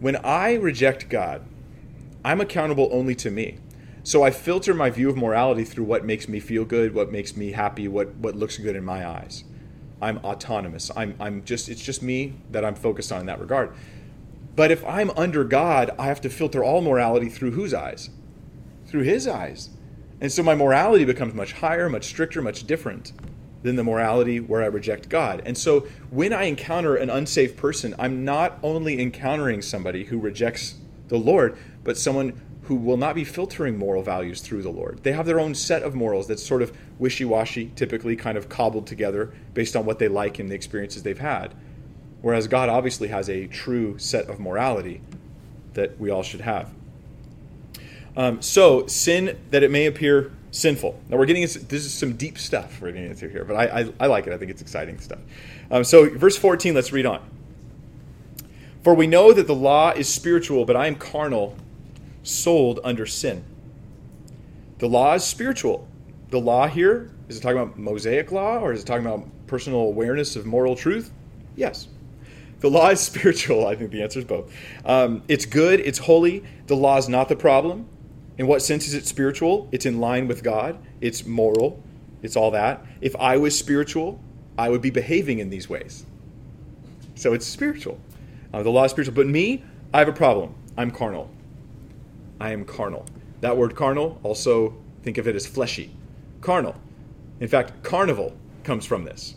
When 0.00 0.16
I 0.24 0.54
reject 0.54 1.08
God, 1.08 1.46
I'm 2.24 2.40
accountable 2.40 2.88
only 2.90 3.14
to 3.14 3.30
me. 3.30 3.58
So 4.02 4.24
I 4.24 4.32
filter 4.32 4.74
my 4.74 4.90
view 4.90 5.08
of 5.08 5.16
morality 5.16 5.62
through 5.62 5.84
what 5.84 6.04
makes 6.04 6.26
me 6.26 6.40
feel 6.40 6.64
good, 6.64 6.92
what 6.92 7.12
makes 7.12 7.36
me 7.36 7.52
happy, 7.52 7.86
what, 7.86 8.12
what 8.16 8.34
looks 8.34 8.58
good 8.58 8.74
in 8.74 8.84
my 8.84 9.06
eyes. 9.06 9.44
I'm 10.02 10.18
autonomous. 10.24 10.90
I'm, 10.96 11.14
I'm 11.20 11.44
just 11.44 11.68
it's 11.68 11.80
just 11.80 12.02
me 12.02 12.34
that 12.50 12.64
I'm 12.64 12.74
focused 12.74 13.12
on 13.12 13.20
in 13.20 13.26
that 13.26 13.38
regard. 13.38 13.72
But 14.56 14.72
if 14.72 14.84
I'm 14.84 15.12
under 15.12 15.44
God, 15.44 15.92
I 15.96 16.06
have 16.06 16.20
to 16.22 16.28
filter 16.28 16.64
all 16.64 16.80
morality 16.80 17.28
through 17.28 17.52
whose 17.52 17.72
eyes? 17.72 18.10
Through 18.88 19.02
his 19.02 19.28
eyes. 19.28 19.70
And 20.20 20.32
so 20.32 20.42
my 20.42 20.56
morality 20.56 21.04
becomes 21.04 21.34
much 21.34 21.52
higher, 21.52 21.88
much 21.88 22.06
stricter, 22.06 22.42
much 22.42 22.66
different 22.66 23.12
than 23.62 23.76
the 23.76 23.84
morality 23.84 24.40
where 24.40 24.62
I 24.62 24.66
reject 24.66 25.08
God. 25.08 25.42
And 25.44 25.56
so 25.56 25.86
when 26.10 26.32
I 26.32 26.44
encounter 26.44 26.96
an 26.96 27.10
unsafe 27.10 27.56
person, 27.56 27.94
I'm 27.98 28.24
not 28.24 28.58
only 28.62 29.00
encountering 29.00 29.62
somebody 29.62 30.04
who 30.04 30.18
rejects 30.18 30.76
the 31.08 31.18
Lord, 31.18 31.58
but 31.82 31.96
someone 31.96 32.40
who 32.68 32.76
will 32.76 32.98
not 32.98 33.14
be 33.14 33.24
filtering 33.24 33.78
moral 33.78 34.02
values 34.02 34.42
through 34.42 34.62
the 34.62 34.68
Lord. 34.68 35.02
They 35.02 35.12
have 35.12 35.24
their 35.24 35.40
own 35.40 35.54
set 35.54 35.82
of 35.82 35.94
morals 35.94 36.28
that's 36.28 36.44
sort 36.44 36.60
of 36.60 36.76
wishy 36.98 37.24
washy, 37.24 37.72
typically 37.74 38.14
kind 38.14 38.36
of 38.36 38.50
cobbled 38.50 38.86
together 38.86 39.32
based 39.54 39.74
on 39.74 39.86
what 39.86 39.98
they 39.98 40.06
like 40.06 40.38
and 40.38 40.50
the 40.50 40.54
experiences 40.54 41.02
they've 41.02 41.18
had. 41.18 41.54
Whereas 42.20 42.46
God 42.46 42.68
obviously 42.68 43.08
has 43.08 43.30
a 43.30 43.46
true 43.46 43.96
set 43.98 44.28
of 44.28 44.38
morality 44.38 45.00
that 45.74 45.98
we 45.98 46.10
all 46.10 46.22
should 46.22 46.42
have. 46.42 46.70
Um, 48.16 48.42
so, 48.42 48.86
sin 48.86 49.38
that 49.50 49.62
it 49.62 49.70
may 49.70 49.86
appear 49.86 50.32
sinful. 50.50 51.00
Now, 51.08 51.16
we're 51.16 51.26
getting 51.26 51.42
into 51.42 51.58
this 51.60 51.84
is 51.84 51.92
some 51.92 52.14
deep 52.14 52.38
stuff 52.38 52.80
we're 52.80 52.92
getting 52.92 53.10
into 53.10 53.28
here, 53.28 53.44
but 53.44 53.56
I, 53.56 53.80
I, 53.80 53.92
I 54.00 54.06
like 54.06 54.26
it. 54.26 54.32
I 54.32 54.38
think 54.38 54.50
it's 54.50 54.62
exciting 54.62 54.98
stuff. 54.98 55.20
Um, 55.70 55.84
so, 55.84 56.08
verse 56.10 56.36
14, 56.36 56.74
let's 56.74 56.92
read 56.92 57.06
on. 57.06 57.20
For 58.82 58.94
we 58.94 59.06
know 59.06 59.32
that 59.32 59.46
the 59.46 59.54
law 59.54 59.90
is 59.90 60.12
spiritual, 60.12 60.64
but 60.64 60.76
I 60.76 60.86
am 60.86 60.94
carnal, 60.94 61.56
sold 62.22 62.80
under 62.84 63.06
sin. 63.06 63.44
The 64.78 64.88
law 64.88 65.14
is 65.14 65.24
spiritual. 65.24 65.88
The 66.30 66.38
law 66.38 66.68
here, 66.68 67.10
is 67.28 67.38
it 67.38 67.40
talking 67.40 67.58
about 67.58 67.78
Mosaic 67.78 68.30
law 68.30 68.58
or 68.58 68.72
is 68.72 68.82
it 68.82 68.86
talking 68.86 69.04
about 69.04 69.26
personal 69.46 69.80
awareness 69.80 70.36
of 70.36 70.46
moral 70.46 70.76
truth? 70.76 71.10
Yes. 71.56 71.88
The 72.60 72.70
law 72.70 72.90
is 72.90 73.00
spiritual. 73.12 73.66
I 73.66 73.74
think 73.74 73.90
the 73.90 74.02
answer 74.02 74.20
is 74.20 74.24
both. 74.24 74.52
Um, 74.84 75.22
it's 75.28 75.46
good, 75.46 75.80
it's 75.80 75.98
holy. 75.98 76.44
The 76.66 76.76
law 76.76 76.96
is 76.96 77.08
not 77.08 77.28
the 77.28 77.36
problem. 77.36 77.88
In 78.38 78.46
what 78.46 78.62
sense 78.62 78.86
is 78.86 78.94
it 78.94 79.04
spiritual? 79.06 79.68
It's 79.72 79.84
in 79.84 80.00
line 80.00 80.28
with 80.28 80.44
God, 80.44 80.78
it's 81.00 81.26
moral, 81.26 81.82
it's 82.22 82.36
all 82.36 82.52
that. 82.52 82.84
If 83.00 83.14
I 83.16 83.36
was 83.36 83.58
spiritual, 83.58 84.20
I 84.56 84.68
would 84.68 84.80
be 84.80 84.90
behaving 84.90 85.40
in 85.40 85.50
these 85.50 85.68
ways. 85.68 86.06
So 87.14 87.32
it's 87.32 87.46
spiritual. 87.46 87.98
Uh, 88.52 88.62
the 88.62 88.70
law 88.70 88.84
is 88.84 88.92
spiritual. 88.92 89.14
But 89.14 89.26
me, 89.26 89.64
I 89.92 89.98
have 89.98 90.08
a 90.08 90.12
problem. 90.12 90.54
I'm 90.76 90.90
carnal. 90.90 91.30
I 92.40 92.52
am 92.52 92.64
carnal. 92.64 93.06
That 93.40 93.56
word 93.56 93.74
carnal, 93.74 94.20
also 94.22 94.76
think 95.02 95.18
of 95.18 95.26
it 95.26 95.34
as 95.34 95.46
fleshy. 95.46 95.90
Carnal. 96.40 96.76
In 97.40 97.48
fact, 97.48 97.82
carnival 97.82 98.36
comes 98.62 98.84
from 98.84 99.04
this. 99.04 99.34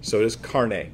So 0.00 0.22
does 0.22 0.36
carne 0.36 0.92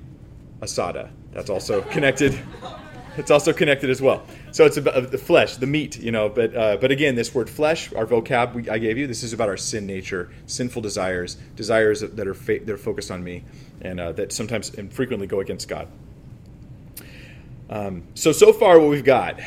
asada. 0.61 1.11
That's 1.33 1.51
also 1.51 1.83
connected. 1.83 2.39
it's 3.17 3.31
also 3.31 3.53
connected 3.53 3.91
as 3.91 4.01
well. 4.01 4.25
So 4.55 4.67
it's 4.67 4.77
about 4.77 5.11
the 5.11 5.19
flesh, 5.19 5.57
the 5.57 5.67
meat, 5.67 5.99
you 5.99 6.13
know. 6.13 6.29
But 6.29 6.55
uh, 6.55 6.77
but 6.77 6.93
again, 6.93 7.17
this 7.17 7.35
word 7.35 7.51
flesh, 7.51 7.93
our 7.93 8.07
vocab 8.07 8.55
we, 8.55 8.71
I 8.71 8.79
gave 8.79 8.97
you, 8.97 9.09
this 9.09 9.25
is 9.25 9.33
about 9.33 9.49
our 9.49 9.57
sin 9.57 9.85
nature, 9.85 10.31
sinful 10.47 10.81
desires, 10.81 11.35
desires 11.57 12.03
that 12.03 12.29
are 12.29 12.35
fa- 12.35 12.61
that 12.61 12.71
are 12.71 12.79
focused 12.79 13.11
on 13.11 13.25
me, 13.25 13.43
and 13.81 13.99
uh, 13.99 14.13
that 14.13 14.31
sometimes 14.31 14.73
and 14.73 14.93
frequently 14.93 15.27
go 15.27 15.41
against 15.41 15.69
God. 15.69 15.89
Um, 17.69 18.05
so 18.15 18.31
so 18.31 18.53
far, 18.53 18.79
what 18.79 18.91
we've 18.91 19.05
got 19.05 19.41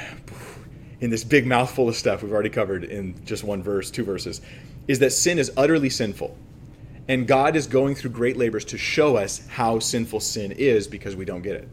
in 1.00 1.10
this 1.10 1.24
big 1.24 1.48
mouthful 1.48 1.88
of 1.88 1.96
stuff 1.96 2.22
we've 2.22 2.34
already 2.34 2.50
covered 2.50 2.84
in 2.84 3.24
just 3.24 3.46
one 3.46 3.64
verse, 3.64 3.90
two 3.90 4.04
verses, 4.04 4.42
is 4.90 5.00
that 5.00 5.14
sin 5.14 5.40
is 5.40 5.54
utterly 5.56 5.90
sinful. 5.90 6.36
And 7.08 7.26
God 7.26 7.56
is 7.56 7.68
going 7.68 7.96
through 7.96 8.12
great 8.12 8.36
labors 8.36 8.66
to 8.66 8.78
show 8.78 9.16
us 9.16 9.48
how 9.48 9.80
sinful 9.80 10.20
sin 10.20 10.52
is 10.52 10.86
because 10.86 11.16
we 11.16 11.24
don't 11.24 11.44
get 11.44 11.56
it. 11.56 11.70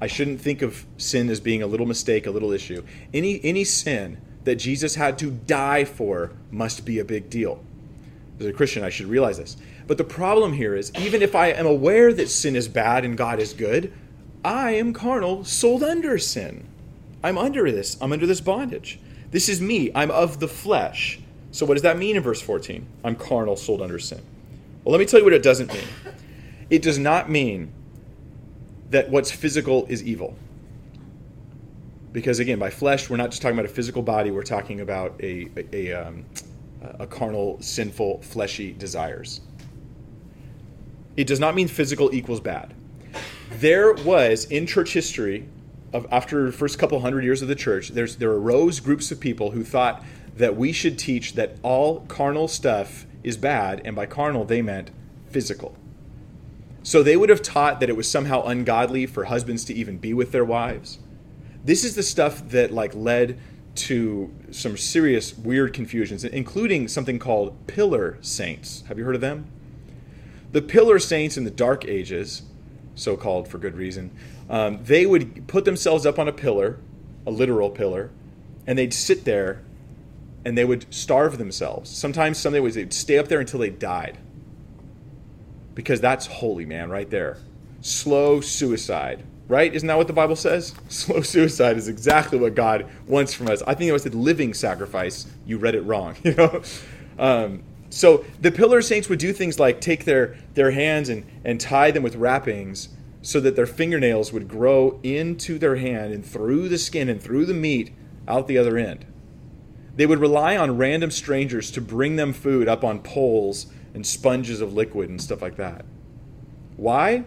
I 0.00 0.06
shouldn't 0.06 0.40
think 0.40 0.62
of 0.62 0.86
sin 0.96 1.28
as 1.28 1.40
being 1.40 1.62
a 1.62 1.66
little 1.66 1.86
mistake, 1.86 2.26
a 2.26 2.30
little 2.30 2.52
issue. 2.52 2.82
Any 3.12 3.40
any 3.44 3.64
sin 3.64 4.20
that 4.44 4.56
Jesus 4.56 4.94
had 4.94 5.18
to 5.18 5.30
die 5.30 5.84
for 5.84 6.32
must 6.50 6.84
be 6.84 6.98
a 6.98 7.04
big 7.04 7.28
deal. 7.28 7.62
As 8.38 8.46
a 8.46 8.52
Christian, 8.52 8.82
I 8.82 8.88
should 8.88 9.06
realize 9.06 9.36
this. 9.36 9.56
But 9.86 9.98
the 9.98 10.04
problem 10.04 10.54
here 10.54 10.74
is 10.74 10.90
even 10.98 11.20
if 11.20 11.34
I 11.34 11.48
am 11.48 11.66
aware 11.66 12.12
that 12.12 12.30
sin 12.30 12.56
is 12.56 12.68
bad 12.68 13.04
and 13.04 13.16
God 13.16 13.38
is 13.38 13.52
good, 13.52 13.92
I 14.42 14.72
am 14.72 14.94
carnal, 14.94 15.44
sold 15.44 15.82
under 15.82 16.16
sin. 16.16 16.66
I'm 17.22 17.36
under 17.36 17.70
this. 17.70 17.98
I'm 18.00 18.12
under 18.12 18.26
this 18.26 18.40
bondage. 18.40 18.98
This 19.30 19.48
is 19.48 19.60
me. 19.60 19.90
I'm 19.94 20.10
of 20.10 20.40
the 20.40 20.48
flesh. 20.48 21.20
So 21.50 21.66
what 21.66 21.74
does 21.74 21.82
that 21.82 21.98
mean 21.98 22.16
in 22.16 22.22
verse 22.22 22.40
14? 22.40 22.86
I'm 23.04 23.16
carnal, 23.16 23.56
sold 23.56 23.82
under 23.82 23.98
sin. 23.98 24.22
Well, 24.84 24.92
let 24.92 24.98
me 24.98 25.04
tell 25.04 25.20
you 25.20 25.24
what 25.24 25.34
it 25.34 25.42
doesn't 25.42 25.72
mean. 25.72 25.84
It 26.70 26.80
does 26.80 26.98
not 26.98 27.28
mean 27.28 27.72
that 28.90 29.08
what's 29.08 29.30
physical 29.30 29.86
is 29.86 30.02
evil. 30.02 30.36
Because 32.12 32.40
again, 32.40 32.58
by 32.58 32.70
flesh, 32.70 33.08
we're 33.08 33.16
not 33.16 33.30
just 33.30 33.40
talking 33.40 33.56
about 33.56 33.70
a 33.70 33.74
physical 33.74 34.02
body, 34.02 34.30
we're 34.30 34.42
talking 34.42 34.80
about 34.80 35.14
a, 35.22 35.48
a, 35.56 35.90
a, 35.92 35.92
um, 35.92 36.24
a 36.98 37.06
carnal, 37.06 37.56
sinful, 37.60 38.20
fleshy 38.22 38.72
desires. 38.72 39.40
It 41.16 41.26
does 41.26 41.38
not 41.38 41.54
mean 41.54 41.68
physical 41.68 42.12
equals 42.14 42.40
bad. 42.40 42.74
There 43.58 43.92
was 43.92 44.44
in 44.46 44.66
church 44.66 44.92
history, 44.92 45.48
of 45.92 46.06
after 46.10 46.46
the 46.46 46.52
first 46.52 46.78
couple 46.78 47.00
hundred 47.00 47.24
years 47.24 47.42
of 47.42 47.48
the 47.48 47.54
church, 47.54 47.90
there's, 47.90 48.16
there 48.16 48.30
arose 48.30 48.80
groups 48.80 49.10
of 49.10 49.20
people 49.20 49.50
who 49.50 49.64
thought 49.64 50.04
that 50.36 50.56
we 50.56 50.72
should 50.72 50.98
teach 50.98 51.34
that 51.34 51.56
all 51.62 52.00
carnal 52.06 52.48
stuff 52.48 53.06
is 53.22 53.36
bad, 53.36 53.82
and 53.84 53.94
by 53.94 54.06
carnal 54.06 54.44
they 54.44 54.62
meant 54.62 54.90
physical. 55.30 55.76
So 56.82 57.02
they 57.02 57.16
would 57.16 57.28
have 57.28 57.42
taught 57.42 57.80
that 57.80 57.88
it 57.88 57.96
was 57.96 58.10
somehow 58.10 58.42
ungodly 58.44 59.06
for 59.06 59.24
husbands 59.24 59.64
to 59.64 59.74
even 59.74 59.98
be 59.98 60.14
with 60.14 60.32
their 60.32 60.44
wives. 60.44 60.98
This 61.64 61.84
is 61.84 61.94
the 61.94 62.02
stuff 62.02 62.48
that 62.50 62.72
like 62.72 62.94
led 62.94 63.38
to 63.74 64.34
some 64.50 64.76
serious 64.76 65.36
weird 65.36 65.74
confusions, 65.74 66.24
including 66.24 66.88
something 66.88 67.18
called 67.18 67.66
pillar 67.66 68.18
saints. 68.20 68.82
Have 68.88 68.98
you 68.98 69.04
heard 69.04 69.14
of 69.14 69.20
them? 69.20 69.46
The 70.52 70.62
pillar 70.62 70.98
saints 70.98 71.36
in 71.36 71.44
the 71.44 71.50
Dark 71.50 71.84
Ages, 71.86 72.42
so 72.94 73.16
called 73.16 73.46
for 73.46 73.58
good 73.58 73.76
reason, 73.76 74.10
um, 74.48 74.80
they 74.82 75.06
would 75.06 75.46
put 75.46 75.64
themselves 75.64 76.04
up 76.04 76.18
on 76.18 76.26
a 76.26 76.32
pillar, 76.32 76.80
a 77.26 77.30
literal 77.30 77.70
pillar, 77.70 78.10
and 78.66 78.78
they'd 78.78 78.94
sit 78.94 79.24
there 79.24 79.62
and 80.44 80.56
they 80.56 80.64
would 80.64 80.92
starve 80.92 81.38
themselves. 81.38 81.90
Sometimes 81.90 82.38
some 82.38 82.52
they 82.52 82.60
would 82.60 82.72
they'd 82.72 82.92
stay 82.92 83.18
up 83.18 83.28
there 83.28 83.40
until 83.40 83.60
they 83.60 83.70
died 83.70 84.16
because 85.74 86.00
that's 86.00 86.26
holy, 86.26 86.66
man, 86.66 86.90
right 86.90 87.08
there. 87.08 87.38
Slow 87.80 88.40
suicide, 88.40 89.24
right? 89.48 89.72
Isn't 89.72 89.86
that 89.86 89.96
what 89.96 90.06
the 90.06 90.12
Bible 90.12 90.36
says? 90.36 90.74
Slow 90.88 91.22
suicide 91.22 91.76
is 91.76 91.88
exactly 91.88 92.38
what 92.38 92.54
God 92.54 92.86
wants 93.06 93.32
from 93.32 93.48
us. 93.48 93.62
I 93.66 93.74
think 93.74 93.88
it 93.88 93.92
was 93.92 94.04
the 94.04 94.16
living 94.16 94.54
sacrifice. 94.54 95.26
You 95.46 95.58
read 95.58 95.74
it 95.74 95.82
wrong, 95.82 96.16
you 96.22 96.34
know. 96.34 96.62
Um, 97.18 97.62
so 97.90 98.24
the 98.40 98.52
pillar 98.52 98.82
saints 98.82 99.08
would 99.08 99.18
do 99.18 99.32
things 99.32 99.58
like 99.58 99.80
take 99.80 100.04
their 100.04 100.36
their 100.54 100.70
hands 100.70 101.08
and 101.08 101.26
and 101.44 101.60
tie 101.60 101.90
them 101.90 102.02
with 102.02 102.14
wrappings 102.14 102.90
so 103.22 103.40
that 103.40 103.56
their 103.56 103.66
fingernails 103.66 104.32
would 104.32 104.48
grow 104.48 104.98
into 105.02 105.58
their 105.58 105.76
hand 105.76 106.12
and 106.12 106.24
through 106.24 106.68
the 106.68 106.78
skin 106.78 107.08
and 107.08 107.20
through 107.22 107.44
the 107.44 107.54
meat 107.54 107.92
out 108.26 108.46
the 108.46 108.56
other 108.56 108.78
end. 108.78 109.04
They 109.96 110.06
would 110.06 110.20
rely 110.20 110.56
on 110.56 110.78
random 110.78 111.10
strangers 111.10 111.70
to 111.72 111.80
bring 111.80 112.16
them 112.16 112.32
food 112.32 112.68
up 112.68 112.84
on 112.84 113.00
poles 113.00 113.66
and 113.94 114.06
sponges 114.06 114.60
of 114.60 114.72
liquid 114.72 115.10
and 115.10 115.20
stuff 115.20 115.42
like 115.42 115.56
that. 115.56 115.84
Why? 116.76 117.24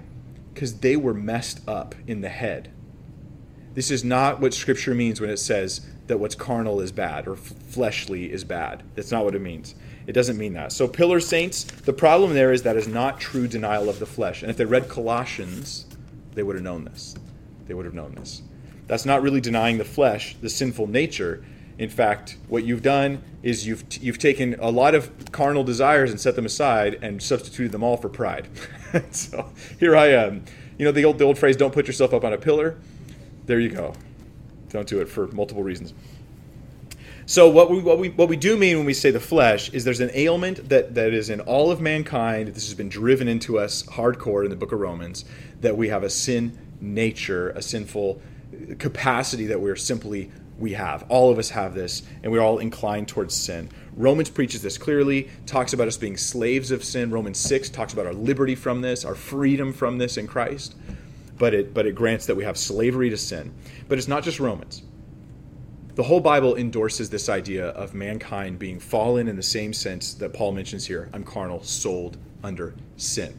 Because 0.53 0.79
they 0.79 0.95
were 0.95 1.13
messed 1.13 1.67
up 1.67 1.95
in 2.07 2.21
the 2.21 2.29
head. 2.29 2.71
This 3.73 3.89
is 3.89 4.03
not 4.03 4.39
what 4.39 4.53
Scripture 4.53 4.93
means 4.93 5.19
when 5.19 5.29
it 5.29 5.37
says 5.37 5.81
that 6.07 6.19
what's 6.19 6.35
carnal 6.35 6.79
is 6.79 6.91
bad 6.91 7.27
or 7.27 7.35
fleshly 7.35 8.31
is 8.31 8.43
bad. 8.43 8.83
That's 8.95 9.11
not 9.11 9.25
what 9.25 9.35
it 9.35 9.41
means. 9.41 9.75
It 10.05 10.13
doesn't 10.13 10.37
mean 10.37 10.53
that. 10.53 10.71
So, 10.71 10.87
pillar 10.87 11.19
saints, 11.19 11.63
the 11.63 11.93
problem 11.93 12.33
there 12.33 12.51
is 12.51 12.63
that 12.63 12.75
is 12.75 12.87
not 12.87 13.19
true 13.19 13.47
denial 13.47 13.89
of 13.89 13.99
the 13.99 14.05
flesh. 14.05 14.41
And 14.41 14.51
if 14.51 14.57
they 14.57 14.65
read 14.65 14.89
Colossians, 14.89 15.85
they 16.33 16.43
would 16.43 16.55
have 16.55 16.63
known 16.63 16.83
this. 16.83 17.15
They 17.67 17.73
would 17.73 17.85
have 17.85 17.93
known 17.93 18.13
this. 18.15 18.41
That's 18.87 19.05
not 19.05 19.21
really 19.21 19.39
denying 19.39 19.77
the 19.77 19.85
flesh, 19.85 20.35
the 20.41 20.49
sinful 20.49 20.87
nature. 20.87 21.43
In 21.77 21.89
fact, 21.89 22.37
what 22.47 22.63
you've 22.63 22.83
done 22.83 23.23
is 23.41 23.65
you've 23.65 23.83
you've 24.01 24.19
taken 24.19 24.55
a 24.59 24.69
lot 24.69 24.93
of 24.93 25.31
carnal 25.31 25.63
desires 25.63 26.11
and 26.11 26.19
set 26.19 26.35
them 26.35 26.45
aside 26.45 26.99
and 27.01 27.21
substituted 27.21 27.71
them 27.71 27.83
all 27.83 27.97
for 27.97 28.09
pride. 28.09 28.47
so 29.11 29.49
here 29.79 29.95
I 29.95 30.07
am. 30.07 30.45
You 30.77 30.85
know 30.85 30.91
the 30.91 31.05
old 31.05 31.17
the 31.17 31.25
old 31.25 31.37
phrase, 31.37 31.57
"Don't 31.57 31.73
put 31.73 31.87
yourself 31.87 32.13
up 32.13 32.23
on 32.23 32.33
a 32.33 32.37
pillar." 32.37 32.77
There 33.45 33.59
you 33.59 33.69
go. 33.69 33.93
Don't 34.69 34.87
do 34.87 35.01
it 35.01 35.09
for 35.09 35.27
multiple 35.27 35.63
reasons. 35.63 35.93
So 37.25 37.49
what 37.49 37.71
we 37.71 37.79
what 37.79 37.99
we 37.99 38.09
what 38.09 38.29
we 38.29 38.35
do 38.35 38.57
mean 38.57 38.77
when 38.77 38.85
we 38.85 38.93
say 38.93 39.09
the 39.09 39.19
flesh 39.19 39.69
is 39.69 39.83
there's 39.83 40.01
an 40.01 40.11
ailment 40.13 40.69
that 40.69 40.93
that 40.95 41.13
is 41.13 41.29
in 41.29 41.39
all 41.41 41.71
of 41.71 41.81
mankind. 41.81 42.49
This 42.49 42.65
has 42.67 42.75
been 42.75 42.89
driven 42.89 43.27
into 43.27 43.57
us 43.57 43.83
hardcore 43.83 44.43
in 44.43 44.49
the 44.49 44.55
book 44.55 44.71
of 44.71 44.79
Romans 44.79 45.25
that 45.61 45.77
we 45.77 45.89
have 45.89 46.03
a 46.03 46.09
sin 46.09 46.57
nature, 46.81 47.49
a 47.51 47.61
sinful 47.61 48.21
capacity 48.77 49.47
that 49.47 49.59
we're 49.59 49.75
simply 49.75 50.31
we 50.63 50.73
have. 50.73 51.05
All 51.09 51.29
of 51.29 51.37
us 51.37 51.49
have 51.49 51.75
this, 51.75 52.03
and 52.23 52.31
we're 52.31 52.41
all 52.41 52.57
inclined 52.57 53.09
towards 53.09 53.35
sin. 53.35 53.69
Romans 53.95 54.29
preaches 54.29 54.61
this 54.61 54.77
clearly, 54.77 55.29
talks 55.45 55.73
about 55.73 55.89
us 55.89 55.97
being 55.97 56.17
slaves 56.17 56.71
of 56.71 56.83
sin. 56.83 57.11
Romans 57.11 57.37
6 57.37 57.69
talks 57.69 57.93
about 57.93 58.07
our 58.07 58.13
liberty 58.13 58.55
from 58.55 58.81
this, 58.81 59.03
our 59.03 59.13
freedom 59.13 59.73
from 59.73 59.97
this 59.97 60.17
in 60.17 60.25
Christ. 60.25 60.75
But 61.37 61.53
it, 61.53 61.73
but 61.73 61.85
it 61.85 61.93
grants 61.93 62.25
that 62.27 62.35
we 62.35 62.45
have 62.45 62.57
slavery 62.57 63.09
to 63.09 63.17
sin. 63.17 63.53
But 63.89 63.97
it's 63.97 64.07
not 64.07 64.23
just 64.23 64.39
Romans. 64.39 64.83
The 65.95 66.03
whole 66.03 66.21
Bible 66.21 66.55
endorses 66.55 67.09
this 67.09 67.27
idea 67.27 67.67
of 67.67 67.93
mankind 67.93 68.57
being 68.57 68.79
fallen 68.79 69.27
in 69.27 69.35
the 69.35 69.43
same 69.43 69.73
sense 69.73 70.13
that 70.15 70.33
Paul 70.33 70.53
mentions 70.53 70.87
here 70.87 71.09
I'm 71.13 71.23
carnal, 71.23 71.61
sold 71.61 72.17
under 72.41 72.73
sin. 72.95 73.37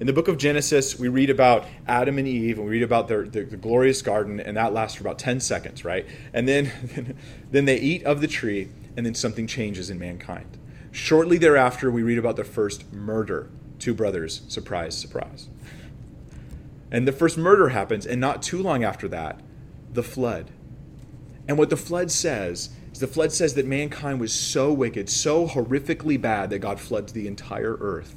In 0.00 0.06
the 0.06 0.12
book 0.12 0.26
of 0.26 0.38
Genesis, 0.38 0.98
we 0.98 1.08
read 1.08 1.28
about 1.28 1.66
Adam 1.86 2.18
and 2.18 2.26
Eve, 2.26 2.56
and 2.58 2.66
we 2.66 2.72
read 2.72 2.82
about 2.82 3.08
their, 3.08 3.24
the, 3.24 3.44
the 3.44 3.56
glorious 3.56 4.00
garden, 4.00 4.40
and 4.40 4.56
that 4.56 4.72
lasts 4.72 4.96
for 4.96 5.02
about 5.02 5.18
10 5.18 5.38
seconds, 5.40 5.84
right? 5.84 6.06
And 6.32 6.48
then, 6.48 7.16
then 7.50 7.66
they 7.66 7.78
eat 7.78 8.02
of 8.04 8.20
the 8.20 8.26
tree, 8.26 8.68
and 8.96 9.04
then 9.04 9.14
something 9.14 9.46
changes 9.46 9.90
in 9.90 9.98
mankind. 9.98 10.58
Shortly 10.90 11.38
thereafter, 11.38 11.90
we 11.90 12.02
read 12.02 12.18
about 12.18 12.36
the 12.36 12.44
first 12.44 12.90
murder. 12.92 13.50
Two 13.78 13.94
brothers, 13.94 14.42
surprise, 14.48 14.96
surprise. 14.96 15.48
And 16.90 17.06
the 17.06 17.12
first 17.12 17.36
murder 17.36 17.68
happens, 17.68 18.06
and 18.06 18.20
not 18.20 18.42
too 18.42 18.62
long 18.62 18.84
after 18.84 19.08
that, 19.08 19.40
the 19.92 20.02
flood. 20.02 20.50
And 21.46 21.58
what 21.58 21.70
the 21.70 21.76
flood 21.76 22.10
says 22.10 22.70
is 22.92 23.00
the 23.00 23.06
flood 23.06 23.32
says 23.32 23.54
that 23.54 23.66
mankind 23.66 24.20
was 24.20 24.32
so 24.32 24.72
wicked, 24.72 25.10
so 25.10 25.46
horrifically 25.46 26.20
bad, 26.20 26.50
that 26.50 26.60
God 26.60 26.80
floods 26.80 27.12
the 27.12 27.26
entire 27.26 27.76
earth 27.78 28.16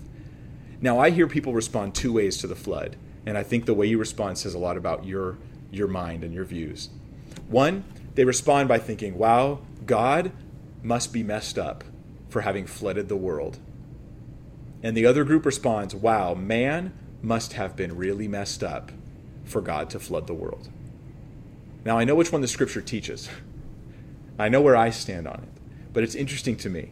now, 0.81 0.99
I 0.99 1.09
hear 1.09 1.27
people 1.27 1.53
respond 1.53 1.95
two 1.95 2.13
ways 2.13 2.37
to 2.37 2.47
the 2.47 2.55
flood, 2.55 2.97
and 3.25 3.37
I 3.37 3.43
think 3.43 3.65
the 3.65 3.73
way 3.73 3.87
you 3.87 3.97
respond 3.97 4.37
says 4.37 4.53
a 4.53 4.59
lot 4.59 4.77
about 4.77 5.05
your 5.05 5.37
your 5.71 5.87
mind 5.87 6.23
and 6.23 6.33
your 6.33 6.45
views. 6.45 6.89
One, 7.47 7.83
they 8.15 8.23
respond 8.23 8.69
by 8.69 8.77
thinking, 8.77 9.17
"Wow, 9.17 9.59
God 9.85 10.31
must 10.83 11.11
be 11.11 11.23
messed 11.23 11.57
up 11.57 11.83
for 12.29 12.41
having 12.41 12.65
flooded 12.65 13.09
the 13.09 13.15
world." 13.15 13.59
And 14.83 14.95
the 14.95 15.05
other 15.05 15.23
group 15.23 15.45
responds, 15.45 15.95
"Wow, 15.95 16.33
man 16.33 16.93
must 17.21 17.53
have 17.53 17.75
been 17.75 17.97
really 17.97 18.27
messed 18.27 18.63
up 18.63 18.91
for 19.43 19.61
God 19.61 19.89
to 19.91 19.99
flood 19.99 20.27
the 20.27 20.33
world." 20.33 20.69
Now, 21.83 21.97
I 21.97 22.03
know 22.03 22.15
which 22.15 22.31
one 22.31 22.41
the 22.41 22.47
scripture 22.47 22.81
teaches. 22.81 23.29
I 24.39 24.49
know 24.49 24.61
where 24.61 24.75
I 24.75 24.89
stand 24.89 25.27
on 25.27 25.35
it. 25.43 25.61
But 25.93 26.03
it's 26.03 26.15
interesting 26.15 26.57
to 26.57 26.69
me 26.69 26.91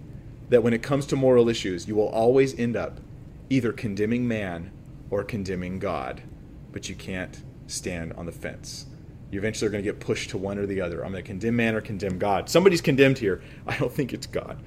that 0.49 0.63
when 0.63 0.73
it 0.73 0.81
comes 0.81 1.05
to 1.07 1.15
moral 1.15 1.49
issues, 1.49 1.87
you 1.87 1.95
will 1.95 2.07
always 2.07 2.57
end 2.57 2.77
up 2.77 2.99
either 3.49 3.71
condemning 3.71 4.27
man 4.27 4.71
or 5.09 5.23
condemning 5.23 5.79
God, 5.79 6.21
but 6.71 6.89
you 6.89 6.95
can't 6.95 7.41
stand 7.67 8.13
on 8.13 8.25
the 8.25 8.31
fence. 8.31 8.85
You 9.31 9.39
eventually 9.39 9.67
are 9.67 9.71
going 9.71 9.83
to 9.83 9.89
get 9.89 9.99
pushed 9.99 10.29
to 10.31 10.37
one 10.37 10.59
or 10.59 10.65
the 10.65 10.81
other. 10.81 11.03
I'm 11.03 11.11
going 11.11 11.23
to 11.23 11.27
condemn 11.27 11.55
man 11.55 11.75
or 11.75 11.81
condemn 11.81 12.19
God. 12.19 12.49
Somebody's 12.49 12.81
condemned 12.81 13.17
here. 13.17 13.41
I 13.67 13.77
don't 13.77 13.91
think 13.91 14.13
it's 14.13 14.27
God. 14.27 14.61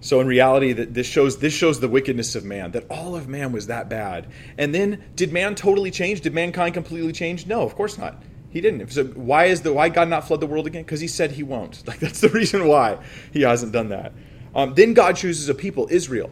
So 0.00 0.20
in 0.20 0.26
reality, 0.26 0.72
that 0.72 0.94
this 0.94 1.06
shows 1.06 1.38
this 1.38 1.52
shows 1.52 1.78
the 1.78 1.88
wickedness 1.88 2.34
of 2.34 2.44
man. 2.44 2.72
That 2.72 2.86
all 2.90 3.14
of 3.14 3.28
man 3.28 3.52
was 3.52 3.66
that 3.66 3.88
bad. 3.88 4.26
And 4.56 4.74
then, 4.74 5.04
did 5.14 5.32
man 5.32 5.54
totally 5.54 5.90
change? 5.90 6.22
Did 6.22 6.32
mankind 6.32 6.74
completely 6.74 7.12
change? 7.12 7.46
No, 7.46 7.62
of 7.62 7.74
course 7.74 7.98
not. 7.98 8.22
He 8.48 8.60
didn't. 8.60 8.90
So 8.90 9.04
why 9.04 9.44
is 9.44 9.60
the 9.62 9.72
why 9.72 9.90
God 9.90 10.08
not 10.08 10.26
flood 10.26 10.40
the 10.40 10.46
world 10.46 10.66
again? 10.66 10.82
Because 10.82 11.00
He 11.00 11.08
said 11.08 11.32
He 11.32 11.42
won't. 11.42 11.82
Like 11.86 12.00
that's 12.00 12.20
the 12.20 12.28
reason 12.40 12.66
why 12.66 12.98
He 13.32 13.42
hasn't 13.42 13.72
done 13.72 13.90
that. 13.90 14.12
Um, 14.54 14.74
then 14.74 14.94
God 14.94 15.16
chooses 15.16 15.48
a 15.48 15.54
people, 15.54 15.86
Israel. 15.90 16.30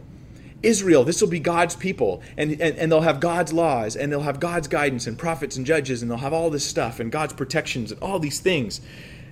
Israel, 0.61 1.03
this 1.03 1.21
will 1.21 1.29
be 1.29 1.39
God's 1.39 1.75
people, 1.75 2.21
and, 2.37 2.51
and, 2.53 2.77
and 2.77 2.91
they'll 2.91 3.01
have 3.01 3.19
God's 3.19 3.53
laws, 3.53 3.95
and 3.95 4.11
they'll 4.11 4.21
have 4.21 4.39
God's 4.39 4.67
guidance, 4.67 5.07
and 5.07 5.17
prophets 5.17 5.55
and 5.55 5.65
judges, 5.65 6.01
and 6.01 6.11
they'll 6.11 6.17
have 6.17 6.33
all 6.33 6.49
this 6.49 6.65
stuff, 6.65 6.99
and 6.99 7.11
God's 7.11 7.33
protections, 7.33 7.91
and 7.91 8.01
all 8.01 8.19
these 8.19 8.39
things. 8.39 8.81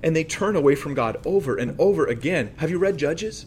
And 0.04 0.16
they 0.16 0.24
turn 0.24 0.56
away 0.56 0.76
from 0.76 0.94
God 0.94 1.18
over 1.26 1.58
and 1.58 1.78
over 1.80 2.06
again. 2.06 2.54
Have 2.58 2.70
you 2.70 2.78
read 2.78 2.98
Judges? 2.98 3.46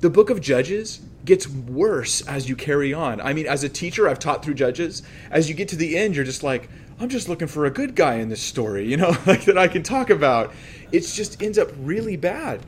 The 0.00 0.10
book 0.10 0.30
of 0.30 0.40
Judges 0.40 1.00
gets 1.24 1.46
worse 1.46 2.26
as 2.26 2.48
you 2.48 2.56
carry 2.56 2.94
on. 2.94 3.20
I 3.20 3.34
mean, 3.34 3.46
as 3.46 3.62
a 3.62 3.68
teacher, 3.68 4.08
I've 4.08 4.18
taught 4.18 4.42
through 4.44 4.54
Judges. 4.54 5.02
As 5.30 5.48
you 5.48 5.54
get 5.54 5.68
to 5.68 5.76
the 5.76 5.98
end, 5.98 6.16
you're 6.16 6.24
just 6.24 6.42
like, 6.42 6.70
I'm 6.98 7.08
just 7.08 7.28
looking 7.28 7.48
for 7.48 7.66
a 7.66 7.70
good 7.70 7.94
guy 7.94 8.16
in 8.16 8.28
this 8.28 8.42
story, 8.42 8.86
you 8.88 8.96
know, 8.96 9.16
like 9.26 9.44
that 9.44 9.58
I 9.58 9.68
can 9.68 9.82
talk 9.82 10.10
about. 10.10 10.52
It 10.92 11.00
just 11.00 11.42
ends 11.42 11.58
up 11.58 11.68
really 11.78 12.16
bad. 12.16 12.60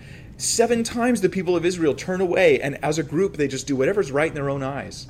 Seven 0.42 0.82
times 0.82 1.20
the 1.20 1.28
people 1.28 1.54
of 1.54 1.64
Israel 1.64 1.94
turn 1.94 2.20
away, 2.20 2.60
and 2.60 2.76
as 2.84 2.98
a 2.98 3.04
group, 3.04 3.36
they 3.36 3.46
just 3.46 3.68
do 3.68 3.76
whatever's 3.76 4.10
right 4.10 4.26
in 4.26 4.34
their 4.34 4.50
own 4.50 4.60
eyes, 4.60 5.06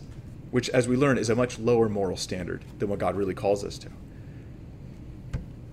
which, 0.51 0.69
as 0.69 0.87
we 0.87 0.95
learn, 0.95 1.17
is 1.17 1.31
a 1.31 1.35
much 1.35 1.59
lower 1.59 1.89
moral 1.89 2.19
standard 2.19 2.63
than 2.79 2.91
what 2.91 2.99
God 2.99 3.17
really 3.17 3.33
calls 3.33 3.65
us 3.65 3.79
to. 3.79 3.89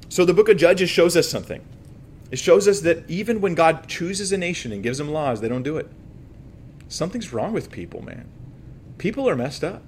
So 0.08 0.24
the 0.24 0.34
book 0.34 0.48
of 0.48 0.56
Judges 0.56 0.90
shows 0.90 1.18
us 1.18 1.28
something. 1.28 1.62
It 2.32 2.40
shows 2.40 2.70
us 2.70 2.80
that 2.82 3.04
even 3.10 3.42
when 3.42 3.54
God 3.54 3.90
chooses 3.90 4.32
a 4.32 4.38
nation 4.38 4.72
and 4.72 4.82
gives 4.82 4.98
them 4.98 5.12
laws, 5.12 5.42
they 5.42 5.50
don't 5.50 5.62
do 5.62 5.76
it. 5.76 5.90
Something's 6.88 7.34
wrong 7.34 7.52
with 7.52 7.70
people, 7.70 8.02
man. 8.02 8.30
People 8.98 9.28
are 9.28 9.36
messed 9.36 9.66
up. 9.66 9.84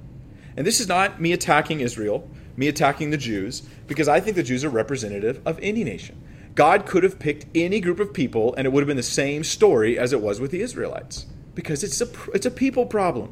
And 0.58 0.68
this 0.68 0.82
is 0.82 0.90
not 0.90 1.22
me 1.22 1.32
attacking 1.32 1.80
Israel, 1.80 2.30
me 2.58 2.68
attacking 2.68 3.12
the 3.12 3.18
Jews, 3.18 3.62
because 3.88 4.10
I 4.10 4.20
think 4.20 4.36
the 4.36 4.44
Jews 4.44 4.66
are 4.66 4.70
representative 4.70 5.40
of 5.46 5.58
any 5.62 5.86
nation. 5.86 6.21
God 6.56 6.86
could 6.86 7.04
have 7.04 7.20
picked 7.20 7.46
any 7.56 7.80
group 7.80 8.00
of 8.00 8.14
people 8.14 8.54
and 8.56 8.66
it 8.66 8.72
would 8.72 8.82
have 8.82 8.88
been 8.88 8.98
the 8.98 9.04
same 9.04 9.44
story 9.44 9.98
as 9.98 10.14
it 10.14 10.22
was 10.22 10.40
with 10.40 10.52
the 10.52 10.62
Israelites 10.62 11.26
because 11.56 11.84
it's 11.84 12.02
a 12.02 12.08
it's 12.34 12.46
a 12.46 12.52
people 12.52 12.86
problem. 12.86 13.32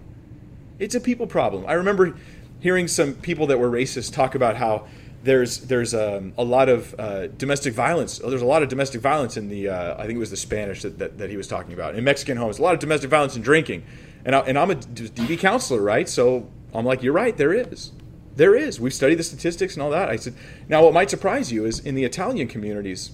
It's 0.77 0.95
a 0.95 1.01
people 1.01 1.27
problem. 1.27 1.65
I 1.67 1.73
remember 1.73 2.15
hearing 2.59 2.87
some 2.87 3.13
people 3.15 3.47
that 3.47 3.59
were 3.59 3.69
racist 3.69 4.13
talk 4.13 4.35
about 4.35 4.55
how 4.55 4.87
there's 5.23 5.59
there's 5.61 5.93
um, 5.93 6.33
a 6.37 6.43
lot 6.43 6.69
of 6.69 6.95
uh, 6.97 7.27
domestic 7.27 7.73
violence. 7.73 8.19
There's 8.19 8.41
a 8.41 8.45
lot 8.45 8.63
of 8.63 8.69
domestic 8.69 9.01
violence 9.01 9.35
in 9.37 9.49
the 9.49 9.69
uh, 9.69 9.95
I 9.95 10.05
think 10.05 10.15
it 10.15 10.19
was 10.19 10.29
the 10.29 10.37
Spanish 10.37 10.81
that, 10.83 10.97
that, 10.99 11.17
that, 11.17 11.29
he 11.29 11.37
was 11.37 11.47
talking 11.47 11.73
about 11.73 11.95
in 11.95 12.03
Mexican 12.03 12.37
homes. 12.37 12.59
A 12.59 12.61
lot 12.61 12.73
of 12.73 12.79
domestic 12.79 13.09
violence 13.09 13.35
and 13.35 13.43
drinking, 13.43 13.83
and 14.23 14.35
I, 14.35 14.39
and 14.41 14.57
I'm 14.57 14.71
a 14.71 14.75
DV 14.75 15.39
counselor, 15.39 15.81
right? 15.81 16.07
So 16.07 16.47
I'm 16.73 16.85
like, 16.85 17.03
you're 17.03 17.13
right, 17.13 17.35
there 17.35 17.53
is. 17.53 17.91
There 18.39 18.55
is. 18.55 18.79
We've 18.79 18.93
studied 18.93 19.15
the 19.15 19.23
statistics 19.23 19.73
and 19.73 19.83
all 19.83 19.89
that. 19.89 20.07
I 20.07 20.15
said, 20.15 20.33
now 20.69 20.85
what 20.85 20.93
might 20.93 21.09
surprise 21.09 21.51
you 21.51 21.65
is 21.65 21.81
in 21.81 21.93
the 21.93 22.05
Italian 22.05 22.47
communities, 22.47 23.11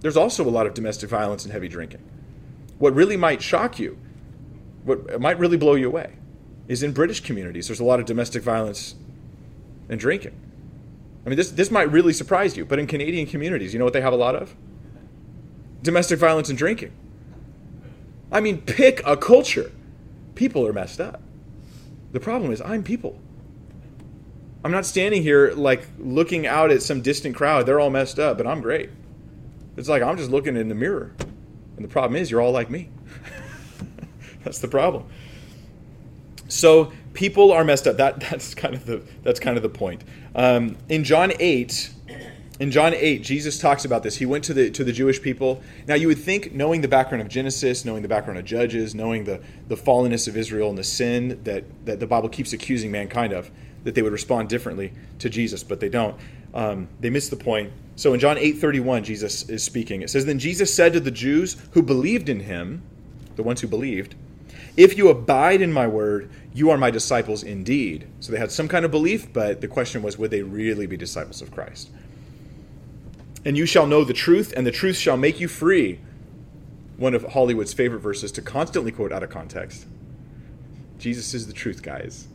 there's 0.00 0.18
also 0.18 0.46
a 0.46 0.52
lot 0.52 0.66
of 0.66 0.74
domestic 0.74 1.08
violence 1.08 1.44
and 1.44 1.52
heavy 1.54 1.66
drinking. 1.66 2.02
What 2.78 2.94
really 2.94 3.16
might 3.16 3.40
shock 3.40 3.78
you, 3.78 3.96
what 4.84 5.18
might 5.18 5.38
really 5.38 5.56
blow 5.56 5.76
you 5.76 5.86
away, 5.86 6.16
is 6.68 6.82
in 6.82 6.92
British 6.92 7.20
communities, 7.20 7.68
there's 7.68 7.80
a 7.80 7.84
lot 7.84 8.00
of 8.00 8.04
domestic 8.04 8.42
violence 8.42 8.96
and 9.88 9.98
drinking. 9.98 10.38
I 11.24 11.30
mean, 11.30 11.38
this, 11.38 11.52
this 11.52 11.70
might 11.70 11.90
really 11.90 12.12
surprise 12.12 12.54
you, 12.54 12.66
but 12.66 12.78
in 12.78 12.86
Canadian 12.86 13.26
communities, 13.26 13.72
you 13.72 13.78
know 13.78 13.86
what 13.86 13.94
they 13.94 14.02
have 14.02 14.12
a 14.12 14.16
lot 14.16 14.36
of? 14.36 14.54
Domestic 15.80 16.18
violence 16.18 16.50
and 16.50 16.58
drinking. 16.58 16.92
I 18.30 18.40
mean, 18.40 18.60
pick 18.60 19.00
a 19.06 19.16
culture. 19.16 19.72
People 20.34 20.66
are 20.66 20.74
messed 20.74 21.00
up. 21.00 21.22
The 22.12 22.20
problem 22.20 22.52
is, 22.52 22.60
I'm 22.60 22.82
people. 22.82 23.18
I'm 24.64 24.72
not 24.72 24.86
standing 24.86 25.22
here 25.22 25.52
like 25.54 25.86
looking 25.98 26.46
out 26.46 26.70
at 26.70 26.82
some 26.82 27.00
distant 27.00 27.36
crowd. 27.36 27.66
They're 27.66 27.80
all 27.80 27.90
messed 27.90 28.18
up, 28.18 28.36
but 28.36 28.46
I'm 28.46 28.60
great. 28.60 28.90
It's 29.76 29.88
like 29.88 30.02
I'm 30.02 30.16
just 30.16 30.30
looking 30.30 30.56
in 30.56 30.68
the 30.68 30.74
mirror. 30.74 31.12
And 31.76 31.84
the 31.84 31.88
problem 31.88 32.20
is, 32.20 32.30
you're 32.30 32.40
all 32.40 32.52
like 32.52 32.70
me. 32.70 32.88
that's 34.44 34.58
the 34.58 34.68
problem. 34.68 35.04
So 36.48 36.92
people 37.12 37.52
are 37.52 37.64
messed 37.64 37.86
up. 37.86 37.96
That 37.96 38.20
that's 38.30 38.54
kind 38.54 38.74
of 38.74 38.86
the 38.86 39.02
that's 39.22 39.40
kind 39.40 39.56
of 39.56 39.62
the 39.62 39.68
point. 39.68 40.02
Um, 40.34 40.76
in 40.88 41.04
John 41.04 41.32
eight, 41.38 41.90
in 42.58 42.70
John 42.70 42.94
8, 42.94 43.22
Jesus 43.22 43.58
talks 43.58 43.84
about 43.84 44.02
this. 44.02 44.16
He 44.16 44.24
went 44.24 44.42
to 44.44 44.54
the 44.54 44.70
to 44.70 44.82
the 44.82 44.92
Jewish 44.92 45.20
people. 45.20 45.62
Now 45.86 45.94
you 45.94 46.08
would 46.08 46.18
think 46.18 46.52
knowing 46.52 46.80
the 46.80 46.88
background 46.88 47.20
of 47.20 47.28
Genesis, 47.28 47.84
knowing 47.84 48.00
the 48.00 48.08
background 48.08 48.38
of 48.38 48.46
Judges, 48.46 48.94
knowing 48.94 49.24
the, 49.24 49.42
the 49.68 49.74
fallenness 49.74 50.26
of 50.26 50.36
Israel 50.36 50.70
and 50.70 50.78
the 50.78 50.84
sin 50.84 51.40
that, 51.44 51.64
that 51.84 52.00
the 52.00 52.06
Bible 52.06 52.30
keeps 52.30 52.54
accusing 52.54 52.90
mankind 52.90 53.34
of, 53.34 53.50
that 53.86 53.94
they 53.94 54.02
would 54.02 54.12
respond 54.12 54.48
differently 54.48 54.92
to 55.20 55.30
Jesus, 55.30 55.62
but 55.62 55.78
they 55.78 55.88
don't. 55.88 56.16
Um, 56.52 56.88
they 56.98 57.08
miss 57.08 57.28
the 57.28 57.36
point. 57.36 57.72
So 57.94 58.14
in 58.14 58.18
John 58.18 58.36
8:31, 58.36 59.04
Jesus 59.04 59.48
is 59.48 59.62
speaking. 59.62 60.02
It 60.02 60.10
says, 60.10 60.26
"Then 60.26 60.40
Jesus 60.40 60.74
said 60.74 60.92
to 60.94 61.00
the 61.00 61.12
Jews 61.12 61.56
who 61.70 61.82
believed 61.82 62.28
in 62.28 62.40
him, 62.40 62.82
the 63.36 63.44
ones 63.44 63.60
who 63.60 63.68
believed, 63.68 64.16
if 64.76 64.98
you 64.98 65.08
abide 65.08 65.62
in 65.62 65.72
my 65.72 65.86
word, 65.86 66.28
you 66.52 66.68
are 66.68 66.76
my 66.76 66.90
disciples 66.90 67.44
indeed." 67.44 68.06
So 68.18 68.32
they 68.32 68.40
had 68.40 68.50
some 68.50 68.66
kind 68.66 68.84
of 68.84 68.90
belief, 68.90 69.32
but 69.32 69.60
the 69.60 69.68
question 69.68 70.02
was, 70.02 70.18
would 70.18 70.32
they 70.32 70.42
really 70.42 70.88
be 70.88 70.96
disciples 70.96 71.40
of 71.40 71.52
Christ? 71.52 71.88
And 73.44 73.56
you 73.56 73.66
shall 73.66 73.86
know 73.86 74.02
the 74.02 74.12
truth, 74.12 74.52
and 74.56 74.66
the 74.66 74.72
truth 74.72 74.96
shall 74.96 75.16
make 75.16 75.38
you 75.38 75.46
free. 75.46 76.00
One 76.96 77.14
of 77.14 77.22
Hollywood's 77.22 77.72
favorite 77.72 78.00
verses 78.00 78.32
to 78.32 78.42
constantly 78.42 78.90
quote 78.90 79.12
out 79.12 79.22
of 79.22 79.30
context. 79.30 79.86
Jesus 80.98 81.34
is 81.34 81.46
the 81.46 81.52
truth, 81.52 81.84
guys 81.84 82.26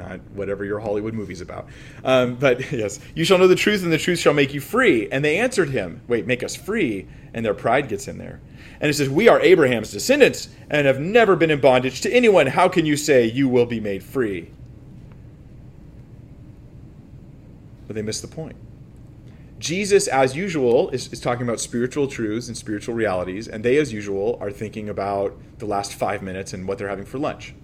not 0.00 0.20
whatever 0.32 0.64
your 0.64 0.80
Hollywood 0.80 1.14
movie's 1.14 1.40
about. 1.40 1.68
Um, 2.04 2.36
but 2.36 2.72
yes, 2.72 3.00
you 3.14 3.24
shall 3.24 3.38
know 3.38 3.48
the 3.48 3.54
truth, 3.54 3.82
and 3.82 3.92
the 3.92 3.98
truth 3.98 4.18
shall 4.18 4.34
make 4.34 4.54
you 4.54 4.60
free. 4.60 5.08
And 5.10 5.24
they 5.24 5.38
answered 5.38 5.70
him, 5.70 6.02
Wait, 6.08 6.26
make 6.26 6.42
us 6.42 6.56
free. 6.56 7.06
And 7.32 7.44
their 7.44 7.54
pride 7.54 7.88
gets 7.88 8.08
in 8.08 8.18
there. 8.18 8.40
And 8.80 8.90
it 8.90 8.94
says, 8.94 9.08
We 9.08 9.28
are 9.28 9.40
Abraham's 9.40 9.92
descendants 9.92 10.48
and 10.70 10.86
have 10.86 11.00
never 11.00 11.36
been 11.36 11.50
in 11.50 11.60
bondage 11.60 12.00
to 12.02 12.12
anyone. 12.12 12.46
How 12.46 12.68
can 12.68 12.86
you 12.86 12.96
say 12.96 13.26
you 13.26 13.48
will 13.48 13.66
be 13.66 13.80
made 13.80 14.02
free? 14.02 14.50
But 17.86 17.96
they 17.96 18.02
miss 18.02 18.20
the 18.20 18.28
point. 18.28 18.56
Jesus, 19.58 20.08
as 20.08 20.34
usual, 20.34 20.88
is, 20.88 21.12
is 21.12 21.20
talking 21.20 21.42
about 21.42 21.60
spiritual 21.60 22.06
truths 22.08 22.48
and 22.48 22.56
spiritual 22.56 22.94
realities, 22.94 23.46
and 23.46 23.62
they, 23.62 23.76
as 23.76 23.92
usual, 23.92 24.38
are 24.40 24.50
thinking 24.50 24.88
about 24.88 25.36
the 25.58 25.66
last 25.66 25.92
five 25.92 26.22
minutes 26.22 26.54
and 26.54 26.66
what 26.66 26.78
they're 26.78 26.88
having 26.88 27.04
for 27.04 27.18
lunch. 27.18 27.54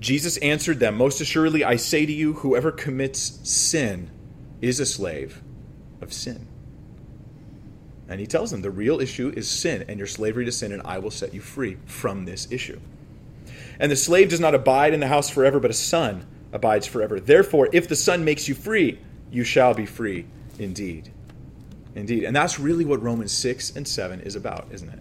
Jesus 0.00 0.36
answered 0.38 0.78
them, 0.78 0.96
Most 0.96 1.20
assuredly, 1.20 1.64
I 1.64 1.76
say 1.76 2.06
to 2.06 2.12
you, 2.12 2.34
whoever 2.34 2.70
commits 2.70 3.40
sin 3.42 4.10
is 4.60 4.80
a 4.80 4.86
slave 4.86 5.42
of 6.00 6.12
sin. 6.12 6.46
And 8.08 8.20
he 8.20 8.26
tells 8.26 8.50
them 8.50 8.62
the 8.62 8.70
real 8.70 9.00
issue 9.00 9.32
is 9.36 9.48
sin 9.48 9.84
and 9.88 9.98
your 9.98 10.06
slavery 10.06 10.44
to 10.44 10.52
sin, 10.52 10.72
and 10.72 10.82
I 10.84 10.98
will 10.98 11.10
set 11.10 11.34
you 11.34 11.40
free 11.40 11.76
from 11.84 12.24
this 12.24 12.50
issue. 12.50 12.80
And 13.78 13.92
the 13.92 13.96
slave 13.96 14.30
does 14.30 14.40
not 14.40 14.54
abide 14.54 14.94
in 14.94 15.00
the 15.00 15.08
house 15.08 15.28
forever, 15.28 15.60
but 15.60 15.70
a 15.70 15.74
son 15.74 16.26
abides 16.52 16.86
forever. 16.86 17.20
Therefore, 17.20 17.68
if 17.72 17.88
the 17.88 17.96
son 17.96 18.24
makes 18.24 18.48
you 18.48 18.54
free, 18.54 18.98
you 19.30 19.44
shall 19.44 19.74
be 19.74 19.84
free 19.84 20.26
indeed. 20.58 21.12
Indeed. 21.94 22.24
And 22.24 22.34
that's 22.34 22.58
really 22.58 22.84
what 22.84 23.02
Romans 23.02 23.32
6 23.32 23.76
and 23.76 23.86
7 23.86 24.20
is 24.20 24.36
about, 24.36 24.68
isn't 24.70 24.88
it? 24.88 25.00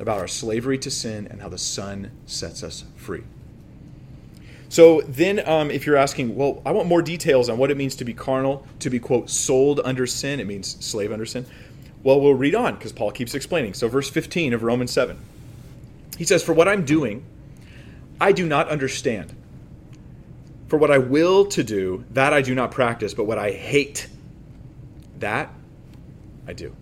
About 0.00 0.18
our 0.18 0.28
slavery 0.28 0.78
to 0.78 0.90
sin 0.90 1.28
and 1.30 1.40
how 1.40 1.48
the 1.48 1.58
son 1.58 2.10
sets 2.26 2.62
us 2.62 2.84
free. 2.96 3.22
So 4.72 5.02
then, 5.02 5.46
um, 5.46 5.70
if 5.70 5.84
you're 5.84 5.98
asking, 5.98 6.34
well, 6.34 6.62
I 6.64 6.70
want 6.70 6.88
more 6.88 7.02
details 7.02 7.50
on 7.50 7.58
what 7.58 7.70
it 7.70 7.76
means 7.76 7.94
to 7.96 8.06
be 8.06 8.14
carnal, 8.14 8.66
to 8.78 8.88
be, 8.88 8.98
quote, 8.98 9.28
sold 9.28 9.82
under 9.84 10.06
sin, 10.06 10.40
it 10.40 10.46
means 10.46 10.82
slave 10.82 11.12
under 11.12 11.26
sin. 11.26 11.44
Well, 12.02 12.22
we'll 12.22 12.32
read 12.32 12.54
on 12.54 12.76
because 12.76 12.90
Paul 12.90 13.10
keeps 13.10 13.34
explaining. 13.34 13.74
So, 13.74 13.86
verse 13.88 14.08
15 14.08 14.54
of 14.54 14.62
Romans 14.62 14.90
7. 14.90 15.18
He 16.16 16.24
says, 16.24 16.42
For 16.42 16.54
what 16.54 16.68
I'm 16.68 16.86
doing, 16.86 17.22
I 18.18 18.32
do 18.32 18.46
not 18.46 18.70
understand. 18.70 19.36
For 20.68 20.78
what 20.78 20.90
I 20.90 20.96
will 20.96 21.44
to 21.48 21.62
do, 21.62 22.06
that 22.12 22.32
I 22.32 22.40
do 22.40 22.54
not 22.54 22.70
practice, 22.70 23.12
but 23.12 23.24
what 23.24 23.36
I 23.36 23.50
hate, 23.50 24.08
that 25.18 25.52
I 26.48 26.54
do. 26.54 26.74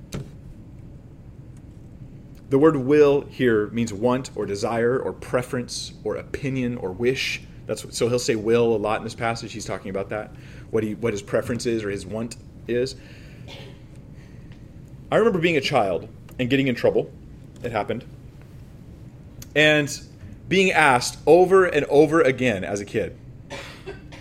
The 2.50 2.58
word 2.60 2.76
will 2.76 3.22
here 3.22 3.66
means 3.70 3.92
want 3.92 4.30
or 4.36 4.46
desire 4.46 4.96
or 4.96 5.12
preference 5.12 5.92
or 6.04 6.14
opinion 6.14 6.76
or 6.76 6.92
wish. 6.92 7.42
That's 7.70 7.96
so 7.96 8.08
he'll 8.08 8.18
say 8.18 8.34
will 8.34 8.74
a 8.74 8.78
lot 8.78 8.98
in 8.98 9.04
this 9.04 9.14
passage. 9.14 9.52
He's 9.52 9.64
talking 9.64 9.90
about 9.90 10.08
that, 10.08 10.32
what 10.72 10.82
he 10.82 10.96
what 10.96 11.12
his 11.12 11.22
preference 11.22 11.66
is 11.66 11.84
or 11.84 11.90
his 11.90 12.04
want 12.04 12.34
is. 12.66 12.96
I 15.12 15.16
remember 15.16 15.38
being 15.38 15.56
a 15.56 15.60
child 15.60 16.08
and 16.40 16.50
getting 16.50 16.66
in 16.66 16.74
trouble. 16.74 17.12
It 17.62 17.70
happened. 17.70 18.04
And 19.54 19.88
being 20.48 20.72
asked 20.72 21.20
over 21.28 21.64
and 21.64 21.84
over 21.84 22.20
again 22.20 22.64
as 22.64 22.80
a 22.80 22.84
kid, 22.84 23.16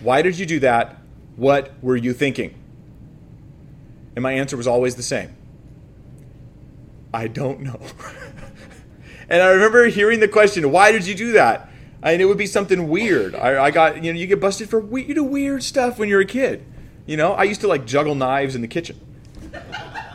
why 0.03 0.21
did 0.21 0.37
you 0.37 0.45
do 0.45 0.59
that? 0.59 1.01
What 1.35 1.71
were 1.81 1.97
you 1.97 2.13
thinking? 2.13 2.53
And 4.15 4.21
my 4.21 4.33
answer 4.33 4.57
was 4.57 4.67
always 4.67 4.95
the 4.95 5.01
same 5.01 5.35
I 7.11 7.27
don't 7.27 7.61
know. 7.61 7.81
and 9.27 9.41
I 9.41 9.47
remember 9.53 9.87
hearing 9.87 10.19
the 10.19 10.27
question, 10.27 10.71
"Why 10.71 10.91
did 10.91 11.07
you 11.07 11.15
do 11.15 11.31
that?" 11.31 11.68
And 12.01 12.21
it 12.21 12.25
would 12.25 12.37
be 12.37 12.45
something 12.47 12.87
weird. 12.87 13.35
I, 13.35 13.65
I 13.65 13.71
got 13.71 14.03
you 14.03 14.13
know 14.13 14.19
you 14.19 14.25
get 14.27 14.39
busted 14.39 14.69
for 14.69 14.79
we- 14.79 15.03
you 15.05 15.13
do 15.13 15.23
weird 15.23 15.63
stuff 15.63 15.99
when 15.99 16.07
you're 16.09 16.21
a 16.21 16.25
kid. 16.25 16.63
You 17.05 17.17
know, 17.17 17.33
I 17.33 17.43
used 17.43 17.61
to 17.61 17.67
like 17.67 17.85
juggle 17.85 18.15
knives 18.15 18.55
in 18.55 18.61
the 18.61 18.67
kitchen. 18.67 18.99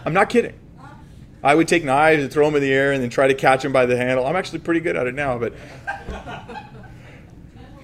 I'm 0.05 0.15
not 0.15 0.29
kidding. 0.31 0.55
I 1.43 1.55
would 1.55 1.69
take 1.69 1.85
knives 1.85 2.23
and 2.23 2.33
throw 2.33 2.47
them 2.47 2.55
in 2.55 2.63
the 2.63 2.73
air 2.73 2.93
and 2.93 3.03
then 3.03 3.11
try 3.11 3.29
to 3.29 3.35
catch 3.35 3.63
them 3.65 3.73
by 3.73 3.85
the 3.85 3.97
handle. 3.99 4.27
I'm 4.27 4.37
actually 4.37 4.61
pretty 4.61 4.81
good 4.81 4.97
at 4.97 5.07
it 5.07 5.15
now, 5.15 5.37
but 5.39 5.53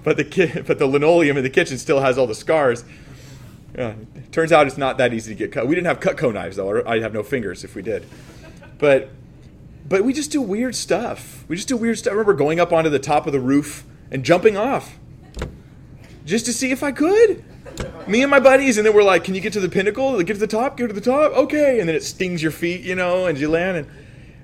but 0.03 0.17
the 0.17 0.23
ki- 0.23 0.61
but 0.65 0.79
the 0.79 0.87
linoleum 0.87 1.37
in 1.37 1.43
the 1.43 1.49
kitchen 1.49 1.77
still 1.77 1.99
has 1.99 2.17
all 2.17 2.25
the 2.27 2.35
scars. 2.35 2.83
Yeah, 3.77 3.93
turns 4.31 4.51
out 4.51 4.67
it's 4.67 4.77
not 4.77 4.97
that 4.97 5.13
easy 5.13 5.31
to 5.33 5.37
get 5.37 5.51
cut. 5.51 5.67
We 5.67 5.75
didn't 5.75 5.87
have 5.87 5.99
Cutco 5.99 6.33
knives 6.33 6.57
though. 6.57 6.83
I'd 6.85 7.01
have 7.03 7.13
no 7.13 7.23
fingers 7.23 7.63
if 7.63 7.75
we 7.75 7.81
did. 7.81 8.05
But 8.79 9.09
but 9.87 10.03
we 10.03 10.13
just 10.13 10.31
do 10.31 10.41
weird 10.41 10.75
stuff. 10.75 11.45
We 11.47 11.55
just 11.55 11.67
do 11.67 11.77
weird 11.77 11.97
stuff. 11.99 12.11
I 12.11 12.13
remember 12.15 12.33
going 12.33 12.59
up 12.59 12.73
onto 12.73 12.89
the 12.89 12.99
top 12.99 13.27
of 13.27 13.33
the 13.33 13.39
roof 13.39 13.83
and 14.11 14.23
jumping 14.23 14.57
off 14.57 14.99
just 16.25 16.45
to 16.45 16.53
see 16.53 16.71
if 16.71 16.83
I 16.83 16.91
could. 16.91 17.43
Me 18.07 18.21
and 18.21 18.29
my 18.29 18.39
buddies, 18.39 18.77
and 18.77 18.85
then 18.85 18.93
we're 18.93 19.03
like, 19.03 19.23
"Can 19.23 19.33
you 19.33 19.41
get 19.41 19.53
to 19.53 19.59
the 19.59 19.69
pinnacle? 19.69 20.21
Get 20.21 20.33
to 20.33 20.39
the 20.39 20.47
top. 20.47 20.77
Get 20.77 20.87
to 20.87 20.93
the 20.93 21.01
top. 21.01 21.31
Okay." 21.33 21.79
And 21.79 21.87
then 21.87 21.95
it 21.95 22.03
stings 22.03 22.41
your 22.41 22.51
feet, 22.51 22.81
you 22.81 22.95
know, 22.95 23.25
and 23.25 23.37
you 23.37 23.49
land. 23.49 23.77
And 23.77 23.87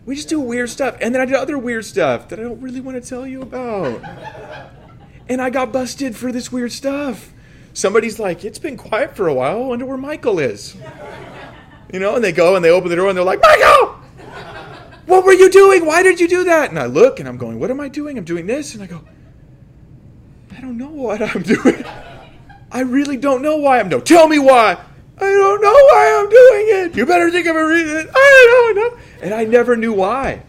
we 0.06 0.15
just 0.15 0.30
do 0.30 0.39
weird 0.39 0.69
stuff. 0.69 0.95
And 1.01 1.13
then 1.13 1.21
I 1.21 1.25
did 1.25 1.36
other 1.36 1.58
weird 1.58 1.86
stuff 1.86 2.30
that 2.30 2.39
I 2.39 2.43
don't 2.43 2.62
really 2.62 2.80
want 2.80 3.01
to 3.01 3.08
tell 3.08 3.27
you 3.27 3.41
about. 3.41 4.01
And 5.27 5.41
I 5.41 5.49
got 5.49 5.73
busted 5.73 6.15
for 6.15 6.32
this 6.32 6.51
weird 6.51 6.71
stuff. 6.71 7.34
Somebody's 7.73 8.17
like, 8.17 8.45
"It's 8.45 8.60
been 8.60 8.77
quiet 8.77 9.15
for 9.15 9.27
a 9.27 9.34
while. 9.34 9.63
I 9.63 9.67
wonder 9.67 9.86
where 9.86 9.97
Michael 9.97 10.39
is." 10.39 10.75
You 11.91 11.99
know, 11.99 12.15
and 12.15 12.23
they 12.23 12.32
go 12.32 12.56
and 12.56 12.63
they 12.63 12.71
open 12.71 12.89
the 12.89 12.95
door 12.95 13.10
and 13.10 13.17
they're 13.17 13.25
like, 13.25 13.41
"Michael, 13.41 13.95
what 15.06 15.25
were 15.25 15.34
you 15.34 15.49
doing? 15.49 15.86
Why 15.86 16.01
did 16.01 16.19
you 16.19 16.27
do 16.27 16.45
that?" 16.45 16.69
And 16.69 16.80
I 16.80 16.86
look 16.86 17.19
and 17.19 17.27
I'm 17.27 17.38
going, 17.38 17.60
"What 17.60 17.69
am 17.71 17.80
I 17.80 17.89
doing? 17.89 18.17
I'm 18.17 18.23
doing 18.23 18.47
this." 18.47 18.73
And 18.73 18.84
I 18.84 18.88
go, 18.88 19.01
"I 20.57 20.61
don't 20.61 20.77
know 20.77 20.89
what 20.89 21.21
I'm 21.21 21.43
doing." 21.43 21.83
I 22.71 22.81
really 22.81 23.17
don't 23.17 23.41
know 23.41 23.57
why 23.57 23.79
I'm. 23.79 23.89
No, 23.89 23.99
tell 23.99 24.27
me 24.27 24.39
why. 24.39 24.77
I 25.19 25.31
don't 25.31 25.61
know 25.61 25.71
why 25.71 26.19
I'm 26.19 26.29
doing 26.29 26.85
it. 26.85 26.97
You 26.97 27.05
better 27.05 27.31
think 27.31 27.47
of 27.47 27.55
a 27.55 27.65
reason. 27.65 28.09
I 28.13 28.73
don't 28.73 28.75
know. 28.75 28.97
And 29.21 29.33
I 29.33 29.45
never 29.45 29.75
knew 29.75 29.93
why. 29.93 30.43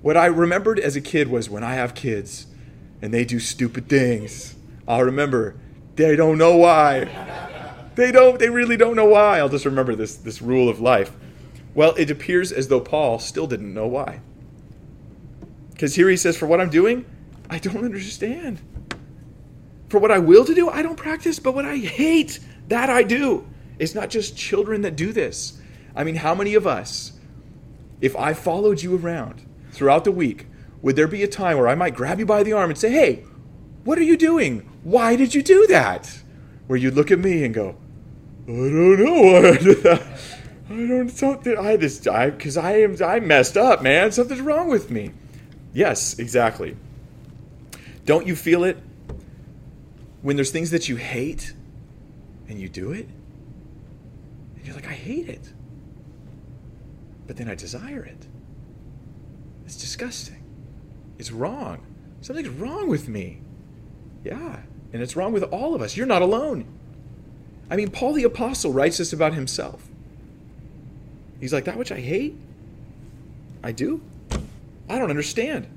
What 0.00 0.16
I 0.16 0.26
remembered 0.26 0.78
as 0.78 0.96
a 0.96 1.00
kid 1.00 1.28
was 1.28 1.50
when 1.50 1.64
I 1.64 1.74
have 1.74 1.94
kids 1.94 2.46
and 3.02 3.12
they 3.12 3.24
do 3.24 3.40
stupid 3.40 3.88
things, 3.88 4.54
I'll 4.86 5.02
remember 5.02 5.56
they 5.96 6.14
don't 6.16 6.38
know 6.38 6.56
why. 6.56 7.08
They 7.96 8.12
don't. 8.12 8.38
They 8.38 8.48
really 8.48 8.76
don't 8.76 8.94
know 8.94 9.06
why. 9.06 9.38
I'll 9.38 9.48
just 9.48 9.64
remember 9.64 9.96
this 9.96 10.14
this 10.16 10.40
rule 10.40 10.68
of 10.68 10.80
life. 10.80 11.10
Well, 11.74 11.94
it 11.96 12.10
appears 12.10 12.52
as 12.52 12.68
though 12.68 12.80
Paul 12.80 13.18
still 13.18 13.48
didn't 13.48 13.74
know 13.74 13.88
why. 13.88 14.20
Because 15.72 15.96
here 15.96 16.08
he 16.08 16.16
says, 16.16 16.36
"For 16.36 16.46
what 16.46 16.60
I'm 16.60 16.70
doing, 16.70 17.04
I 17.50 17.58
don't 17.58 17.84
understand." 17.84 18.60
For 19.88 19.98
what 19.98 20.10
I 20.10 20.18
will 20.18 20.44
to 20.44 20.54
do, 20.54 20.68
I 20.68 20.82
don't 20.82 20.96
practice, 20.96 21.38
but 21.38 21.54
what 21.54 21.64
I 21.64 21.76
hate, 21.76 22.40
that 22.68 22.90
I 22.90 23.02
do. 23.02 23.46
It's 23.78 23.94
not 23.94 24.10
just 24.10 24.36
children 24.36 24.82
that 24.82 24.96
do 24.96 25.12
this. 25.12 25.58
I 25.96 26.04
mean, 26.04 26.16
how 26.16 26.34
many 26.34 26.54
of 26.54 26.66
us, 26.66 27.12
if 28.00 28.14
I 28.16 28.34
followed 28.34 28.82
you 28.82 28.96
around 28.96 29.46
throughout 29.72 30.04
the 30.04 30.12
week, 30.12 30.46
would 30.82 30.96
there 30.96 31.08
be 31.08 31.22
a 31.22 31.28
time 31.28 31.56
where 31.56 31.68
I 31.68 31.74
might 31.74 31.94
grab 31.94 32.18
you 32.18 32.26
by 32.26 32.42
the 32.42 32.52
arm 32.52 32.70
and 32.70 32.78
say, 32.78 32.90
hey, 32.90 33.24
what 33.84 33.98
are 33.98 34.02
you 34.02 34.16
doing? 34.16 34.68
Why 34.82 35.16
did 35.16 35.34
you 35.34 35.42
do 35.42 35.66
that? 35.68 36.22
Where 36.66 36.78
you'd 36.78 36.94
look 36.94 37.10
at 37.10 37.18
me 37.18 37.44
and 37.44 37.54
go, 37.54 37.76
I 38.44 38.50
don't 38.50 39.04
know 39.04 39.22
why 39.22 39.48
I 39.48 39.56
did 39.56 39.82
that. 39.84 40.02
I 40.70 40.86
don't 40.86 41.08
something 41.08 41.56
I 41.56 41.78
just 41.78 42.06
I 42.06 42.28
because 42.30 42.58
I 42.58 42.80
am 42.80 42.96
I 43.02 43.20
messed 43.20 43.56
up, 43.56 43.82
man. 43.82 44.12
Something's 44.12 44.42
wrong 44.42 44.68
with 44.68 44.90
me. 44.90 45.12
Yes, 45.72 46.18
exactly. 46.18 46.76
Don't 48.08 48.26
you 48.26 48.34
feel 48.34 48.64
it 48.64 48.78
when 50.22 50.36
there's 50.36 50.50
things 50.50 50.70
that 50.70 50.88
you 50.88 50.96
hate 50.96 51.52
and 52.48 52.58
you 52.58 52.66
do 52.66 52.92
it, 52.92 53.06
and 54.56 54.64
you're 54.64 54.74
like, 54.74 54.88
I 54.88 54.94
hate 54.94 55.28
it. 55.28 55.52
But 57.26 57.36
then 57.36 57.50
I 57.50 57.54
desire 57.54 58.02
it. 58.02 58.26
It's 59.66 59.76
disgusting. 59.76 60.42
It's 61.18 61.30
wrong. 61.30 61.84
Something's 62.22 62.48
wrong 62.48 62.88
with 62.88 63.08
me. 63.08 63.42
Yeah. 64.24 64.60
And 64.94 65.02
it's 65.02 65.14
wrong 65.14 65.34
with 65.34 65.42
all 65.42 65.74
of 65.74 65.82
us. 65.82 65.94
You're 65.94 66.06
not 66.06 66.22
alone. 66.22 66.64
I 67.70 67.76
mean, 67.76 67.90
Paul 67.90 68.14
the 68.14 68.24
Apostle 68.24 68.72
writes 68.72 68.96
this 68.96 69.12
about 69.12 69.34
himself. 69.34 69.86
He's 71.40 71.52
like, 71.52 71.66
That 71.66 71.76
which 71.76 71.92
I 71.92 72.00
hate, 72.00 72.38
I 73.62 73.72
do? 73.72 74.00
I 74.88 74.96
don't 74.96 75.10
understand. 75.10 75.68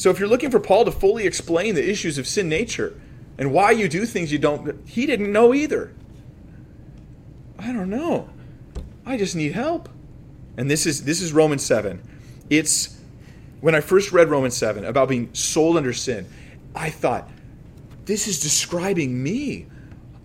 So 0.00 0.08
if 0.08 0.18
you're 0.18 0.30
looking 0.30 0.50
for 0.50 0.60
Paul 0.60 0.86
to 0.86 0.90
fully 0.90 1.26
explain 1.26 1.74
the 1.74 1.86
issues 1.86 2.16
of 2.16 2.26
sin 2.26 2.48
nature, 2.48 2.98
and 3.36 3.52
why 3.52 3.72
you 3.72 3.86
do 3.86 4.06
things 4.06 4.32
you 4.32 4.38
don't 4.38 4.88
he 4.88 5.04
didn't 5.04 5.30
know 5.30 5.52
either. 5.52 5.92
I 7.58 7.70
don't 7.74 7.90
know. 7.90 8.30
I 9.04 9.18
just 9.18 9.36
need 9.36 9.52
help. 9.52 9.90
And 10.56 10.70
this 10.70 10.86
is 10.86 11.04
this 11.04 11.20
is 11.20 11.34
romans 11.34 11.62
7 11.62 12.00
it's 12.48 12.96
when 13.60 13.74
i 13.74 13.80
first 13.80 14.10
read 14.10 14.30
romans 14.30 14.56
7 14.56 14.86
about 14.86 15.10
being 15.10 15.32
sold 15.34 15.76
under 15.76 15.92
sin 15.92 16.26
i 16.74 16.88
thought 16.88 17.30
this 18.06 18.26
is 18.26 18.40
describing 18.40 19.22
me. 19.22 19.66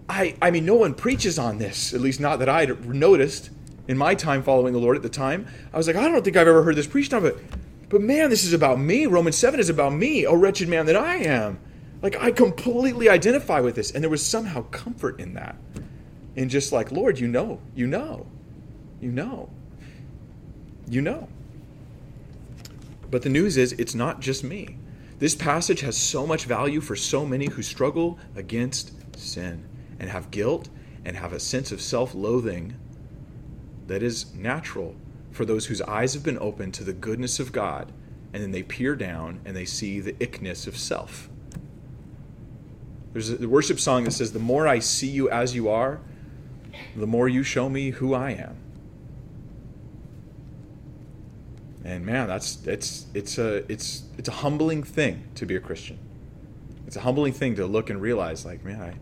I 0.08 0.38
i 0.42 0.52
mean 0.52 0.66
no 0.66 0.76
one 0.76 0.94
preaches 0.94 1.38
on 1.38 1.58
this 1.58 1.94
at 1.94 2.00
least 2.00 2.22
not 2.22 2.40
that 2.40 2.48
i 2.48 2.64
noticed 2.86 3.50
in 3.90 3.98
my 3.98 4.16
time 4.16 4.42
following 4.42 4.72
the 4.72 4.80
lord 4.80 4.96
at 4.96 5.04
the 5.04 5.10
time. 5.10 5.48
I 5.74 5.78
was 5.78 5.86
like 5.86 5.98
i 5.98 6.08
don't 6.08 6.24
think 6.24 6.38
i've 6.38 6.48
ever 6.48 6.64
heard 6.64 6.78
this 6.78 6.88
preached 6.88 7.14
on 7.14 7.24
but 7.24 7.38
but 7.90 8.02
man 8.02 8.30
this 8.30 8.44
is 8.44 8.54
about 8.54 8.80
me 8.80 9.06
romans 9.06 9.38
7 9.38 9.60
is 9.60 9.70
about 9.70 9.94
me 9.94 10.26
a 10.26 10.36
wretched 10.36 10.68
man 10.68 10.86
that 10.86 10.96
i 10.96 11.16
am 11.16 11.60
like, 12.06 12.22
I 12.22 12.30
completely 12.30 13.10
identify 13.10 13.62
with 13.62 13.74
this. 13.74 13.90
And 13.90 14.04
there 14.04 14.12
was 14.12 14.24
somehow 14.24 14.62
comfort 14.64 15.20
in 15.20 15.34
that. 15.34 15.56
And 16.36 16.52
just 16.52 16.72
like, 16.72 16.92
Lord, 16.92 17.18
you 17.18 17.28
know, 17.28 17.60
you 17.74 17.88
know, 17.88 18.28
you 19.02 19.12
know, 19.12 19.50
you 20.88 21.02
know. 21.02 21.28
But 23.10 23.24
the 23.24 23.30
news 23.30 23.58
is, 23.58 23.72
it's 23.74 23.96
not 23.96 24.20
just 24.20 24.44
me. 24.44 24.78
This 25.18 25.34
passage 25.34 25.80
has 25.82 25.98
so 25.98 26.28
much 26.28 26.46
value 26.46 26.80
for 26.80 26.96
so 26.96 27.26
many 27.26 27.48
who 27.48 27.64
struggle 27.64 28.20
against 28.36 28.92
sin 29.18 29.64
and 30.00 30.08
have 30.08 30.30
guilt 30.30 30.70
and 31.06 31.16
have 31.16 31.34
a 31.34 31.40
sense 31.40 31.72
of 31.72 31.82
self 31.82 32.14
loathing 32.14 32.76
that 33.88 34.04
is 34.04 34.32
natural 34.36 34.96
for 35.36 35.46
those 35.46 35.66
whose 35.66 35.82
eyes 35.82 36.14
have 36.14 36.24
been 36.24 36.40
opened 36.40 36.74
to 36.76 36.84
the 36.84 36.94
goodness 36.94 37.40
of 37.40 37.52
God 37.52 37.92
and 38.34 38.42
then 38.42 38.52
they 38.52 38.64
peer 38.64 38.96
down 38.96 39.40
and 39.46 39.56
they 39.56 39.66
see 39.66 40.00
the 40.00 40.16
ickness 40.20 40.68
of 40.68 40.78
self. 40.78 41.30
There's 43.14 43.30
a 43.30 43.48
worship 43.48 43.80
song 43.80 44.04
that 44.06 44.12
says, 44.12 44.34
The 44.34 44.40
more 44.40 44.68
I 44.68 44.80
see 44.80 45.08
you 45.08 45.30
as 45.30 45.56
you 45.56 45.70
are, 45.70 46.02
the 46.96 47.08
more 47.08 47.30
you 47.30 47.44
show 47.44 47.70
me 47.70 47.92
who 47.92 48.14
I 48.14 48.32
am. 48.32 48.58
And 51.86 52.06
man, 52.06 52.28
that's 52.28 52.66
it's 52.66 53.06
it's 53.14 53.38
a 53.38 53.72
it's 53.72 54.04
it's 54.18 54.28
a 54.28 54.34
humbling 54.34 54.84
thing 54.84 55.24
to 55.36 55.46
be 55.46 55.56
a 55.56 55.60
Christian. 55.60 56.00
It's 56.88 56.96
a 56.96 57.02
humbling 57.02 57.32
thing 57.32 57.56
to 57.56 57.66
look 57.66 57.90
and 57.90 58.02
realize, 58.02 58.46
like, 58.46 58.66
man, 58.66 58.82
I, 58.82 58.96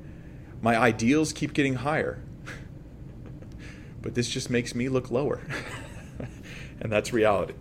my 0.62 0.76
ideals 0.78 1.34
keep 1.34 1.54
getting 1.54 1.76
higher, 1.76 2.20
but 4.02 4.16
this 4.16 4.30
just 4.30 4.50
makes 4.50 4.76
me 4.76 4.90
look 4.90 5.10
lower, 5.10 5.42
and 6.84 6.92
that's 6.92 7.14
reality. 7.14 7.54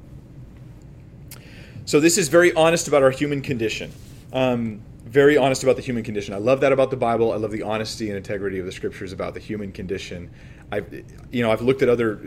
So 1.84 2.00
this 2.00 2.18
is 2.18 2.28
very 2.28 2.52
honest 2.52 2.86
about 2.88 3.02
our 3.02 3.10
human 3.10 3.40
condition. 3.40 3.92
Um, 4.32 4.82
very 5.04 5.36
honest 5.36 5.62
about 5.62 5.76
the 5.76 5.82
human 5.82 6.04
condition. 6.04 6.32
I 6.32 6.38
love 6.38 6.60
that 6.60 6.72
about 6.72 6.90
the 6.90 6.96
Bible. 6.96 7.32
I 7.32 7.36
love 7.36 7.50
the 7.50 7.62
honesty 7.62 8.08
and 8.08 8.16
integrity 8.16 8.58
of 8.58 8.66
the 8.66 8.72
scriptures 8.72 9.12
about 9.12 9.34
the 9.34 9.40
human 9.40 9.72
condition. 9.72 10.30
I've, 10.70 11.04
you 11.30 11.42
know, 11.42 11.50
I've 11.50 11.60
looked 11.60 11.82
at 11.82 11.90
other 11.90 12.20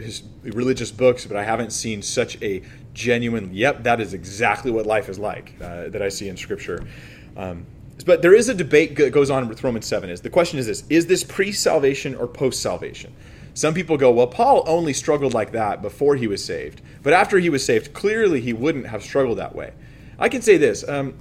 religious 0.44 0.92
books, 0.92 1.26
but 1.26 1.36
I 1.36 1.44
haven't 1.44 1.72
seen 1.72 2.04
such 2.04 2.40
a 2.44 2.62
genuine. 2.94 3.50
Yep, 3.52 3.84
that 3.84 4.00
is 4.02 4.14
exactly 4.14 4.72
what 4.72 4.86
life 4.86 5.10
is 5.10 5.18
like 5.18 5.56
uh, 5.62 5.90
that 5.90 6.02
I 6.02 6.10
see 6.10 6.30
in 6.30 6.38
Scripture. 6.38 6.86
Um, 7.36 7.66
but 8.06 8.22
there 8.22 8.36
is 8.36 8.50
a 8.50 8.54
debate 8.54 8.96
that 8.98 9.12
goes 9.12 9.32
on 9.32 9.48
with 9.48 9.64
Romans 9.64 9.88
seven. 9.88 10.12
Is 10.12 10.22
the 10.22 10.30
question 10.30 10.60
is 10.60 10.68
this: 10.68 10.84
Is 10.90 11.08
this 11.08 11.24
pre-salvation 11.24 12.14
or 12.14 12.28
post-salvation? 12.28 13.16
Some 13.56 13.74
people 13.74 13.96
go, 13.96 14.12
well, 14.12 14.28
Paul 14.28 14.64
only 14.68 14.92
struggled 14.92 15.34
like 15.34 15.54
that 15.54 15.82
before 15.82 16.18
he 16.18 16.28
was 16.28 16.44
saved, 16.44 16.82
but 17.02 17.14
after 17.14 17.40
he 17.40 17.50
was 17.50 17.66
saved, 17.66 17.94
clearly 17.94 18.42
he 18.42 18.52
wouldn't 18.52 18.88
have 18.88 19.02
struggled 19.02 19.38
that 19.38 19.56
way. 19.56 19.72
I 20.20 20.28
can 20.28 20.42
say 20.42 20.58
this: 20.58 20.88
um, 20.88 21.14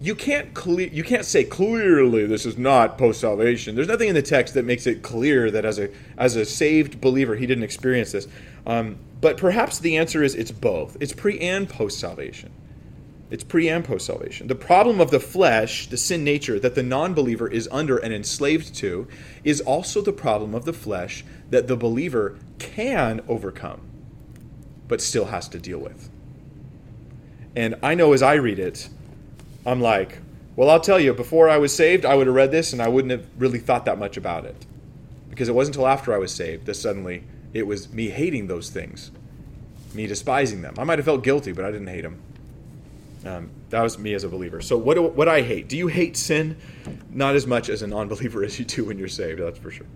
you 0.00 0.14
can't 0.14 0.54
clear 0.54 0.88
you 0.88 1.04
can't 1.04 1.26
say 1.26 1.44
clearly 1.44 2.26
this 2.26 2.46
is 2.46 2.56
not 2.56 2.96
post 2.96 3.20
salvation. 3.20 3.74
There's 3.74 3.88
nothing 3.88 4.08
in 4.08 4.14
the 4.14 4.22
text 4.22 4.54
that 4.54 4.64
makes 4.64 4.86
it 4.86 5.02
clear 5.02 5.50
that 5.50 5.66
as 5.66 5.78
a 5.78 5.90
as 6.16 6.34
a 6.36 6.46
saved 6.46 6.98
believer 6.98 7.36
he 7.36 7.46
didn't 7.46 7.64
experience 7.64 8.12
this. 8.12 8.26
Um, 8.66 8.96
but 9.20 9.36
perhaps 9.36 9.78
the 9.78 9.98
answer 9.98 10.22
is 10.22 10.34
it's 10.34 10.50
both. 10.50 10.96
It's 11.00 11.12
pre 11.12 11.38
and 11.40 11.68
post 11.68 12.00
salvation. 12.00 12.50
It's 13.30 13.44
pre 13.44 13.68
and 13.68 13.84
post 13.84 14.06
salvation. 14.06 14.48
The 14.48 14.56
problem 14.56 15.00
of 15.00 15.12
the 15.12 15.20
flesh, 15.20 15.86
the 15.86 15.96
sin 15.96 16.24
nature 16.24 16.58
that 16.58 16.74
the 16.74 16.82
non 16.82 17.14
believer 17.14 17.48
is 17.48 17.68
under 17.70 17.96
and 17.96 18.12
enslaved 18.12 18.74
to, 18.76 19.06
is 19.44 19.60
also 19.60 20.02
the 20.02 20.12
problem 20.12 20.54
of 20.54 20.64
the 20.64 20.72
flesh 20.72 21.24
that 21.50 21.68
the 21.68 21.76
believer 21.76 22.36
can 22.58 23.20
overcome, 23.28 23.80
but 24.88 25.00
still 25.00 25.26
has 25.26 25.48
to 25.48 25.58
deal 25.58 25.78
with. 25.78 26.10
And 27.54 27.76
I 27.82 27.94
know 27.94 28.12
as 28.12 28.22
I 28.22 28.34
read 28.34 28.58
it, 28.58 28.88
I'm 29.64 29.80
like, 29.80 30.18
well, 30.56 30.68
I'll 30.68 30.80
tell 30.80 31.00
you, 31.00 31.14
before 31.14 31.48
I 31.48 31.58
was 31.58 31.74
saved, 31.74 32.04
I 32.04 32.14
would 32.14 32.26
have 32.26 32.36
read 32.36 32.50
this 32.50 32.72
and 32.72 32.82
I 32.82 32.88
wouldn't 32.88 33.12
have 33.12 33.26
really 33.38 33.58
thought 33.58 33.84
that 33.84 33.98
much 33.98 34.16
about 34.16 34.44
it. 34.44 34.66
Because 35.28 35.48
it 35.48 35.54
wasn't 35.54 35.76
until 35.76 35.88
after 35.88 36.12
I 36.12 36.18
was 36.18 36.34
saved 36.34 36.66
that 36.66 36.74
suddenly 36.74 37.24
it 37.52 37.66
was 37.66 37.92
me 37.92 38.10
hating 38.10 38.48
those 38.48 38.70
things, 38.70 39.12
me 39.94 40.06
despising 40.06 40.62
them. 40.62 40.74
I 40.78 40.84
might 40.84 40.98
have 40.98 41.06
felt 41.06 41.22
guilty, 41.22 41.52
but 41.52 41.64
I 41.64 41.70
didn't 41.70 41.86
hate 41.86 42.02
them. 42.02 42.20
Um, 43.24 43.50
that 43.68 43.82
was 43.82 43.98
me 43.98 44.14
as 44.14 44.24
a 44.24 44.28
believer. 44.28 44.60
So, 44.60 44.78
what 44.78 44.94
do, 44.94 45.02
what 45.02 45.28
I 45.28 45.42
hate? 45.42 45.68
Do 45.68 45.76
you 45.76 45.88
hate 45.88 46.16
sin? 46.16 46.56
Not 47.10 47.34
as 47.34 47.46
much 47.46 47.68
as 47.68 47.82
a 47.82 47.86
non 47.86 48.08
believer 48.08 48.42
as 48.44 48.58
you 48.58 48.64
do 48.64 48.86
when 48.86 48.98
you're 48.98 49.08
saved, 49.08 49.40
that's 49.40 49.58
for 49.58 49.70
sure. 49.70 49.86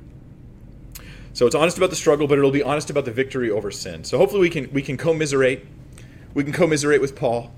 So 1.34 1.46
it's 1.46 1.56
honest 1.56 1.76
about 1.76 1.90
the 1.90 1.96
struggle, 1.96 2.28
but 2.28 2.38
it'll 2.38 2.52
be 2.52 2.62
honest 2.62 2.90
about 2.90 3.04
the 3.04 3.10
victory 3.10 3.50
over 3.50 3.72
sin. 3.72 4.04
So 4.04 4.18
hopefully 4.18 4.40
we 4.40 4.50
can 4.50 4.72
we 4.72 4.82
can 4.82 4.96
commiserate. 4.96 5.66
We 6.32 6.44
can 6.44 6.52
commiserate 6.52 7.00
with 7.00 7.16
Paul. 7.16 7.52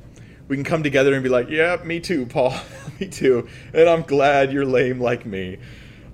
We 0.48 0.56
can 0.56 0.64
come 0.64 0.82
together 0.82 1.12
and 1.12 1.22
be 1.22 1.28
like, 1.28 1.50
"Yeah, 1.50 1.76
me 1.84 2.00
too, 2.00 2.24
Paul. 2.24 2.54
me 3.00 3.06
too." 3.06 3.48
And 3.74 3.88
I'm 3.88 4.02
glad 4.02 4.50
you're 4.50 4.64
lame 4.64 4.98
like 4.98 5.26
me. 5.26 5.58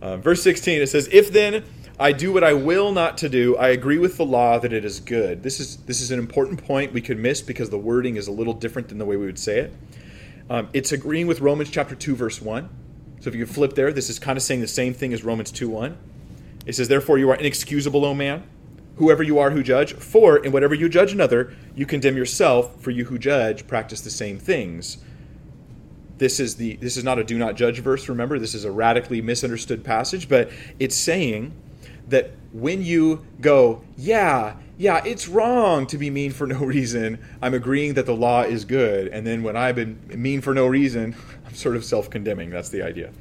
Uh, 0.01 0.17
verse 0.17 0.43
16 0.43 0.83
it 0.83 0.89
says, 0.89 1.09
"If 1.13 1.33
then 1.33 1.65
I 1.99 2.13
do 2.13 2.33
what 2.33 2.43
I 2.43 2.53
will 2.53 2.93
not 2.93 3.19
to 3.19 3.29
do, 3.29 3.57
I 3.57 3.69
agree 3.69 3.99
with 3.99 4.17
the 4.17 4.25
law 4.25 4.59
that 4.59 4.73
it 4.73 4.85
is 4.85 5.01
good." 5.01 5.43
This 5.43 5.61
is 5.61 5.77
this 5.79 6.01
is 6.01 6.11
an 6.11 6.19
important 6.19 6.65
point 6.65 6.93
we 6.93 7.01
could 7.01 7.19
miss 7.19 7.41
because 7.41 7.71
the 7.71 7.79
wording 7.79 8.17
is 8.17 8.27
a 8.29 8.33
little 8.33 8.55
different 8.55 8.89
than 8.89 8.99
the 8.99 9.05
way 9.05 9.17
we 9.17 9.27
would 9.27 9.39
say 9.39 9.61
it. 9.61 9.73
Um, 10.51 10.69
it's 10.73 10.93
agreeing 10.93 11.27
with 11.27 11.41
Romans 11.41 11.71
chapter 11.71 11.95
2 11.95 12.15
verse 12.15 12.43
1. 12.43 12.69
So 13.21 13.29
if 13.29 13.37
you 13.37 13.47
flip 13.47 13.75
there, 13.75 13.93
this 13.93 14.11
is 14.11 14.19
kind 14.19 14.37
of 14.37 14.43
saying 14.43 14.61
the 14.61 14.69
same 14.69 14.95
thing 14.95 15.13
as 15.13 15.23
Romans 15.23 15.53
2 15.53 15.69
1. 15.69 15.97
It 16.67 16.75
says, 16.75 16.89
Therefore 16.89 17.19
you 17.19 17.31
are 17.31 17.37
inexcusable, 17.37 18.05
O 18.05 18.15
man, 18.15 18.43
whoever 18.97 19.23
you 19.23 19.39
are 19.39 19.51
who 19.51 19.63
judge. 19.63 19.95
For 19.95 20.39
in 20.39 20.53
whatever 20.53 20.75
you 20.75 20.89
judge 20.89 21.13
another, 21.13 21.55
you 21.75 21.87
condemn 21.87 22.17
yourself, 22.17 22.81
for 22.81 22.91
you 22.91 23.05
who 23.07 23.19
judge 23.19 23.67
practice 23.67 24.01
the 24.01 24.11
same 24.11 24.39
things. 24.39 24.99
This 26.19 26.39
is 26.39 26.57
the 26.57 26.77
this 26.77 26.97
is 26.97 27.05
not 27.05 27.19
a 27.19 27.25
do 27.25 27.39
not 27.39 27.57
judge 27.57 27.81
verse, 27.81 28.09
remember? 28.09 28.39
This 28.39 28.55
is 28.55 28.65
a 28.65 28.71
radically 28.71 29.21
misunderstood 29.21 29.83
passage, 29.83 30.29
but 30.29 30.51
it's 30.79 30.97
saying 30.97 31.53
that 32.09 32.33
when 32.53 32.83
you 32.83 33.25
go, 33.41 33.83
yeah, 33.97 34.57
yeah, 34.77 35.03
it's 35.05 35.29
wrong 35.29 35.87
to 35.87 35.99
be 35.99 36.11
mean 36.11 36.33
for 36.33 36.47
no 36.47 36.59
reason, 36.65 37.19
I'm 37.41 37.55
agreeing 37.55 37.95
that 37.95 38.07
the 38.07 38.15
law 38.15 38.43
is 38.43 38.65
good. 38.65 39.09
And 39.09 39.27
then 39.27 39.43
when 39.43 39.57
I've 39.57 39.77
been 39.77 39.99
mean 40.15 40.41
for 40.41 40.55
no 40.55 40.67
reason, 40.67 41.15
I'm 41.47 41.55
sort 41.55 41.77
of 41.77 41.85
self 41.85 42.11
condemning. 42.11 42.51
That's 42.51 42.69
the 42.69 42.83
idea. 42.83 43.13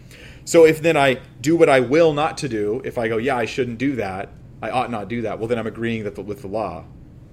So 0.45 0.65
if 0.65 0.81
then 0.81 0.97
I 0.97 1.21
do 1.39 1.55
what 1.55 1.69
I 1.69 1.79
will 1.79 2.13
not 2.13 2.37
to 2.39 2.49
do, 2.49 2.81
if 2.83 2.97
I 2.97 3.07
go, 3.07 3.17
yeah, 3.17 3.37
I 3.37 3.45
shouldn't 3.45 3.77
do 3.77 3.95
that, 3.97 4.29
I 4.61 4.69
ought 4.69 4.91
not 4.91 5.07
do 5.07 5.21
that, 5.23 5.39
well, 5.39 5.47
then 5.47 5.59
I'm 5.59 5.67
agreeing 5.67 6.03
that 6.03 6.15
the, 6.15 6.21
with 6.21 6.41
the 6.41 6.47
law 6.47 6.83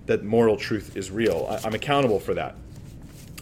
that 0.06 0.24
moral 0.24 0.56
truth 0.56 0.96
is 0.96 1.11
real. 1.11 1.46
I, 1.48 1.66
I'm 1.66 1.74
accountable 1.74 2.18
for 2.18 2.34
that. 2.34 2.56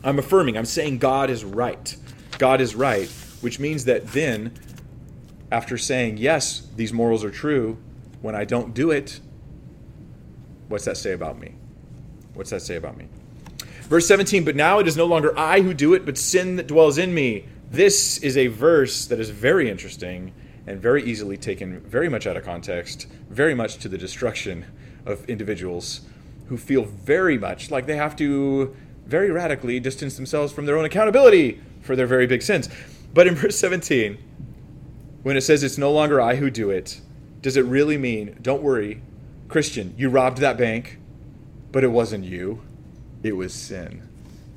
I'm 0.05 0.19
affirming, 0.19 0.57
I'm 0.57 0.66
saying 0.66 0.99
God 0.99 1.31
is 1.31 1.45
right. 1.45 1.97
God 2.38 2.61
is 2.61 2.75
right, 2.75 3.09
which 3.40 3.59
means 3.59 3.85
that 3.87 4.09
then, 4.09 4.53
after 5.51 5.79
saying, 5.79 6.19
yes, 6.19 6.66
these 6.77 6.92
morals 6.92 7.25
are 7.25 7.31
true, 7.31 7.79
when 8.27 8.35
I 8.35 8.45
don't 8.45 8.75
do 8.75 8.91
it, 8.91 9.21
what's 10.67 10.85
that 10.87 10.97
say 10.97 11.12
about 11.12 11.39
me? 11.39 11.55
What's 12.35 12.51
that 12.51 12.61
say 12.61 12.75
about 12.75 12.97
me? 12.97 13.07
Verse 13.83 14.09
17, 14.09 14.45
but 14.45 14.57
now 14.57 14.81
it 14.81 14.89
is 14.89 14.97
no 14.97 15.07
longer 15.07 15.33
I 15.39 15.61
who 15.61 15.73
do 15.73 15.95
it, 15.95 16.05
but 16.05 16.19
sin 16.19 16.57
that 16.57 16.67
dwells 16.67 16.99
in 16.99 17.15
me. 17.15 17.45
This 17.71 18.19
is 18.19 18.37
a 18.37 18.49
verse 18.49 19.07
that 19.07 19.21
is 19.21 19.31
very 19.31 19.71
interesting 19.71 20.33
and 20.67 20.83
very 20.83 21.05
easily 21.05 21.37
taken 21.37 21.79
very 21.83 22.09
much 22.09 22.27
out 22.27 22.37
of 22.37 22.45
context, 22.45 23.07
very 23.31 23.55
much 23.55 23.77
to 23.77 23.89
the 23.89 23.97
destruction 23.97 24.65
of 25.07 25.25
individuals 25.31 26.01
who 26.49 26.57
feel 26.57 26.85
very 26.85 27.39
much 27.39 27.71
like 27.71 27.87
they 27.87 27.97
have 27.97 28.17
to 28.17 28.75
very 29.07 29.31
radically 29.31 29.79
distance 29.79 30.17
themselves 30.17 30.53
from 30.53 30.67
their 30.67 30.77
own 30.77 30.85
accountability 30.85 31.61
for 31.81 31.95
their 31.95 32.09
very 32.09 32.27
big 32.27 32.43
sins. 32.43 32.69
But 33.15 33.29
in 33.29 33.37
verse 33.37 33.57
17, 33.57 34.19
when 35.23 35.37
it 35.37 35.43
says 35.43 35.62
it's 35.62 35.79
no 35.79 35.93
longer 35.93 36.21
I 36.21 36.35
who 36.35 36.51
do 36.51 36.71
it, 36.71 37.01
does 37.40 37.57
it 37.57 37.64
really 37.64 37.96
mean, 37.96 38.38
don't 38.42 38.62
worry, 38.62 39.03
Christian, 39.49 39.94
you 39.96 40.09
robbed 40.09 40.38
that 40.38 40.59
bank, 40.59 40.99
but 41.72 41.85
it 41.85 41.88
wasn't 41.88 42.25
you, 42.25 42.62
it 43.22 43.37
was 43.37 43.53
sin. 43.53 44.09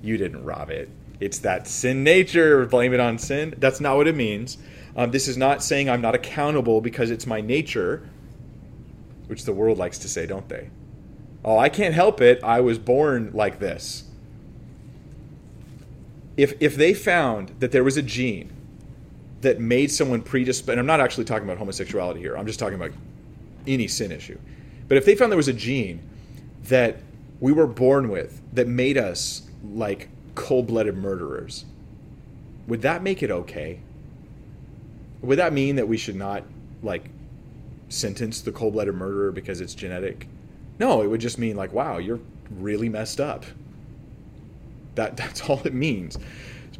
You 0.01 0.17
didn't 0.17 0.43
rob 0.43 0.69
it. 0.69 0.89
It's 1.19 1.39
that 1.39 1.67
sin 1.67 2.03
nature. 2.03 2.65
Blame 2.65 2.93
it 2.93 2.99
on 2.99 3.17
sin. 3.17 3.53
That's 3.57 3.79
not 3.79 3.97
what 3.97 4.07
it 4.07 4.15
means. 4.15 4.57
Um, 4.95 5.11
this 5.11 5.27
is 5.27 5.37
not 5.37 5.63
saying 5.63 5.89
I'm 5.89 6.01
not 6.01 6.15
accountable 6.15 6.81
because 6.81 7.11
it's 7.11 7.25
my 7.27 7.41
nature, 7.41 8.07
which 9.27 9.43
the 9.43 9.53
world 9.53 9.77
likes 9.77 9.97
to 9.99 10.07
say, 10.07 10.25
don't 10.25 10.47
they? 10.49 10.69
Oh, 11.43 11.57
I 11.57 11.69
can't 11.69 11.93
help 11.93 12.21
it. 12.21 12.43
I 12.43 12.61
was 12.61 12.77
born 12.77 13.31
like 13.33 13.59
this. 13.59 14.05
If, 16.37 16.53
if 16.61 16.75
they 16.75 16.93
found 16.93 17.53
that 17.59 17.71
there 17.71 17.83
was 17.83 17.97
a 17.97 18.01
gene 18.01 18.51
that 19.41 19.60
made 19.60 19.91
someone 19.91 20.21
predisposed, 20.21 20.69
and 20.69 20.80
I'm 20.80 20.86
not 20.86 20.99
actually 20.99 21.25
talking 21.25 21.45
about 21.45 21.58
homosexuality 21.58 22.19
here, 22.19 22.38
I'm 22.38 22.45
just 22.45 22.60
talking 22.60 22.75
about 22.75 22.91
any 23.67 23.88
sin 23.88 24.12
issue. 24.12 24.38
But 24.88 24.97
if 24.97 25.06
they 25.06 25.15
found 25.15 25.32
there 25.32 25.38
was 25.38 25.47
a 25.47 25.54
gene 25.54 26.02
that 26.63 26.97
we 27.39 27.52
were 27.52 27.67
born 27.67 28.10
with 28.10 28.41
that 28.54 28.67
made 28.67 28.97
us 28.97 29.43
like 29.63 30.10
cold 30.36 30.67
blooded 30.67 30.97
murderers, 30.97 31.65
would 32.67 32.82
that 32.82 33.02
make 33.02 33.23
it 33.23 33.32
okay? 33.32 33.80
Would 35.21 35.39
that 35.39 35.54
mean 35.54 35.75
that 35.75 35.88
we 35.88 35.97
should 35.97 36.15
not 36.15 36.43
like 36.82 37.10
sentence 37.89 38.41
the 38.41 38.52
cold 38.52 38.73
blooded 38.73 38.95
murderer 38.95 39.32
because 39.32 39.62
it's 39.62 39.73
genetic? 39.73 40.28
No, 40.80 41.02
it 41.02 41.08
would 41.08 41.21
just 41.21 41.38
mean 41.38 41.56
like, 41.56 41.73
wow, 41.73 41.97
you're 41.97 42.19
really 42.52 42.89
messed 42.89 43.19
up. 43.19 43.45
That 44.95 45.17
that's 45.17 45.47
all 45.49 45.62
it 45.65 45.73
means. 45.73 46.17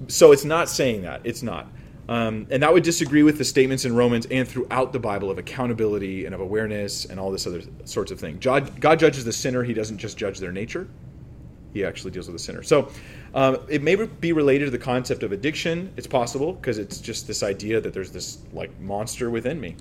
So 0.08 0.32
it's 0.32 0.46
not 0.46 0.70
saying 0.70 1.04
that. 1.04 1.22
It's 1.24 1.44
not. 1.44 1.68
Um, 2.10 2.48
and 2.50 2.64
that 2.64 2.74
would 2.74 2.82
disagree 2.82 3.22
with 3.22 3.38
the 3.38 3.46
statements 3.46 3.86
in 3.86 3.96
Romans 3.96 4.26
and 4.32 4.48
throughout 4.48 4.94
the 4.94 5.00
Bible 5.00 5.30
of 5.30 5.38
accountability 5.38 6.26
and 6.26 6.34
of 6.34 6.42
awareness 6.42 7.06
and 7.06 7.20
all 7.20 7.30
this 7.30 7.46
other 7.46 7.62
sorts 7.86 8.10
of 8.10 8.20
thing. 8.20 8.40
God, 8.42 8.82
God 8.82 8.98
judges 8.98 9.24
the 9.24 9.32
sinner. 9.32 9.62
He 9.62 9.76
doesn't 9.76 10.00
just 10.00 10.18
judge 10.18 10.40
their 10.40 10.52
nature. 10.52 10.88
He 11.72 11.86
actually 11.86 12.10
deals 12.10 12.26
with 12.26 12.34
the 12.34 12.40
sinner. 12.40 12.64
So 12.64 12.90
um, 13.36 13.60
it 13.70 13.84
may 13.84 13.94
be 13.94 14.34
related 14.34 14.66
to 14.66 14.72
the 14.72 14.80
concept 14.80 15.22
of 15.22 15.34
addiction. 15.34 15.94
It's 15.98 16.08
possible 16.08 16.54
because 16.54 16.80
it's 16.80 17.00
just 17.00 17.28
this 17.28 17.44
idea 17.44 17.80
that 17.80 17.94
there's 17.94 18.10
this 18.10 18.40
like 18.54 18.78
monster 18.80 19.30
within 19.30 19.62
me. 19.62 19.76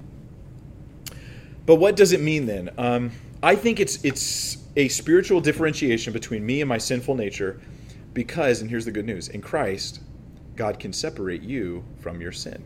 But 1.64 1.76
what 1.76 1.96
does 1.96 2.12
it 2.12 2.20
mean 2.20 2.44
then? 2.44 2.68
Um, 2.76 3.10
I 3.42 3.54
think 3.54 3.80
it's 3.80 4.04
it's 4.04 4.58
a 4.76 4.88
spiritual 4.88 5.40
differentiation 5.40 6.12
between 6.12 6.44
me 6.44 6.60
and 6.60 6.68
my 6.68 6.78
sinful 6.78 7.14
nature, 7.14 7.58
because 8.12 8.60
and 8.60 8.68
here's 8.68 8.84
the 8.84 8.92
good 8.92 9.06
news: 9.06 9.28
in 9.28 9.40
Christ, 9.40 10.00
God 10.58 10.80
can 10.80 10.92
separate 10.92 11.42
you 11.42 11.84
from 12.00 12.20
your 12.20 12.32
sin. 12.32 12.64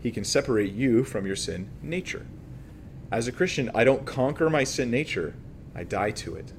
He 0.00 0.12
can 0.12 0.22
separate 0.22 0.72
you 0.72 1.02
from 1.02 1.26
your 1.26 1.34
sin 1.34 1.68
nature. 1.82 2.24
As 3.10 3.26
a 3.26 3.32
Christian, 3.32 3.68
I 3.74 3.82
don't 3.82 4.06
conquer 4.06 4.48
my 4.48 4.62
sin 4.62 4.88
nature; 4.88 5.34
I 5.74 5.82
die 5.82 6.12
to 6.12 6.36
it. 6.36 6.52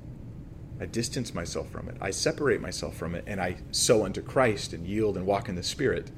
I 0.81 0.87
distance 0.87 1.33
myself 1.33 1.69
from 1.69 1.87
it. 1.87 1.95
I 2.01 2.11
separate 2.11 2.59
myself 2.59 2.97
from 2.97 3.15
it 3.15 3.23
and 3.25 3.41
I 3.41 3.55
sow 3.71 4.03
unto 4.03 4.21
Christ 4.21 4.73
and 4.73 4.85
yield 4.85 5.15
and 5.15 5.25
walk 5.25 5.47
in 5.47 5.55
the 5.55 5.63
Spirit. 5.63 6.11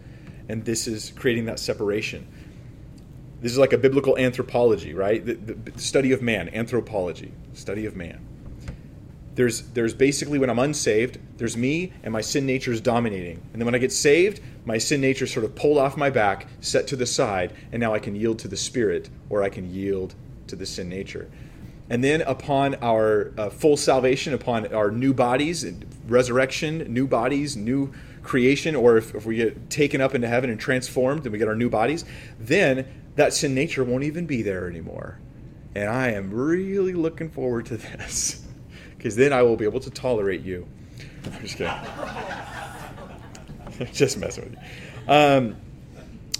And 0.49 0.65
this 0.65 0.87
is 0.87 1.13
creating 1.15 1.45
that 1.45 1.59
separation. 1.59 2.27
This 3.39 3.51
is 3.51 3.57
like 3.59 3.71
a 3.71 3.77
biblical 3.77 4.17
anthropology, 4.17 4.95
right? 4.95 5.23
The, 5.23 5.35
the, 5.35 5.79
study 5.79 6.11
of 6.11 6.21
man, 6.23 6.49
anthropology, 6.49 7.31
study 7.53 7.85
of 7.85 7.95
man. 7.95 8.25
There's, 9.39 9.61
there's 9.69 9.93
basically 9.93 10.37
when 10.37 10.49
I'm 10.49 10.59
unsaved, 10.59 11.17
there's 11.37 11.55
me 11.55 11.93
and 12.03 12.11
my 12.11 12.19
sin 12.19 12.45
nature 12.45 12.73
is 12.73 12.81
dominating. 12.81 13.41
And 13.53 13.61
then 13.61 13.65
when 13.65 13.73
I 13.73 13.77
get 13.77 13.93
saved, 13.93 14.41
my 14.65 14.77
sin 14.77 14.99
nature 14.99 15.23
is 15.23 15.31
sort 15.31 15.45
of 15.45 15.55
pulled 15.55 15.77
off 15.77 15.95
my 15.95 16.09
back, 16.09 16.47
set 16.59 16.87
to 16.87 16.97
the 16.97 17.05
side, 17.05 17.53
and 17.71 17.79
now 17.79 17.93
I 17.93 17.99
can 17.99 18.17
yield 18.17 18.37
to 18.39 18.49
the 18.49 18.57
Spirit 18.57 19.09
or 19.29 19.41
I 19.41 19.47
can 19.47 19.73
yield 19.73 20.13
to 20.47 20.57
the 20.57 20.65
sin 20.65 20.89
nature. 20.89 21.31
And 21.89 22.03
then 22.03 22.19
upon 22.23 22.75
our 22.83 23.31
uh, 23.37 23.49
full 23.49 23.77
salvation, 23.77 24.33
upon 24.33 24.73
our 24.73 24.91
new 24.91 25.13
bodies, 25.13 25.65
resurrection, 26.05 26.79
new 26.93 27.07
bodies, 27.07 27.55
new 27.55 27.93
creation, 28.21 28.75
or 28.75 28.97
if, 28.97 29.15
if 29.15 29.25
we 29.25 29.37
get 29.37 29.69
taken 29.69 30.01
up 30.01 30.15
into 30.15 30.27
heaven 30.27 30.49
and 30.49 30.59
transformed 30.59 31.23
and 31.23 31.31
we 31.31 31.39
get 31.39 31.47
our 31.47 31.55
new 31.55 31.69
bodies, 31.69 32.03
then 32.41 32.85
that 33.15 33.31
sin 33.31 33.55
nature 33.55 33.85
won't 33.85 34.03
even 34.03 34.25
be 34.25 34.41
there 34.41 34.69
anymore. 34.69 35.17
And 35.75 35.87
I 35.87 36.09
am 36.11 36.29
really 36.33 36.91
looking 36.91 37.29
forward 37.29 37.67
to 37.67 37.77
this 37.77 38.45
because 38.99 39.15
then 39.15 39.31
I 39.31 39.41
will 39.43 39.55
be 39.55 39.63
able 39.63 39.79
to 39.79 39.89
tolerate 39.89 40.41
you. 40.41 40.67
I'm 41.25 41.41
just 41.41 41.55
kidding. 41.55 41.73
just 43.93 44.17
messing 44.17 44.43
with 44.43 44.53
you. 44.53 44.59
Um, 45.07 45.55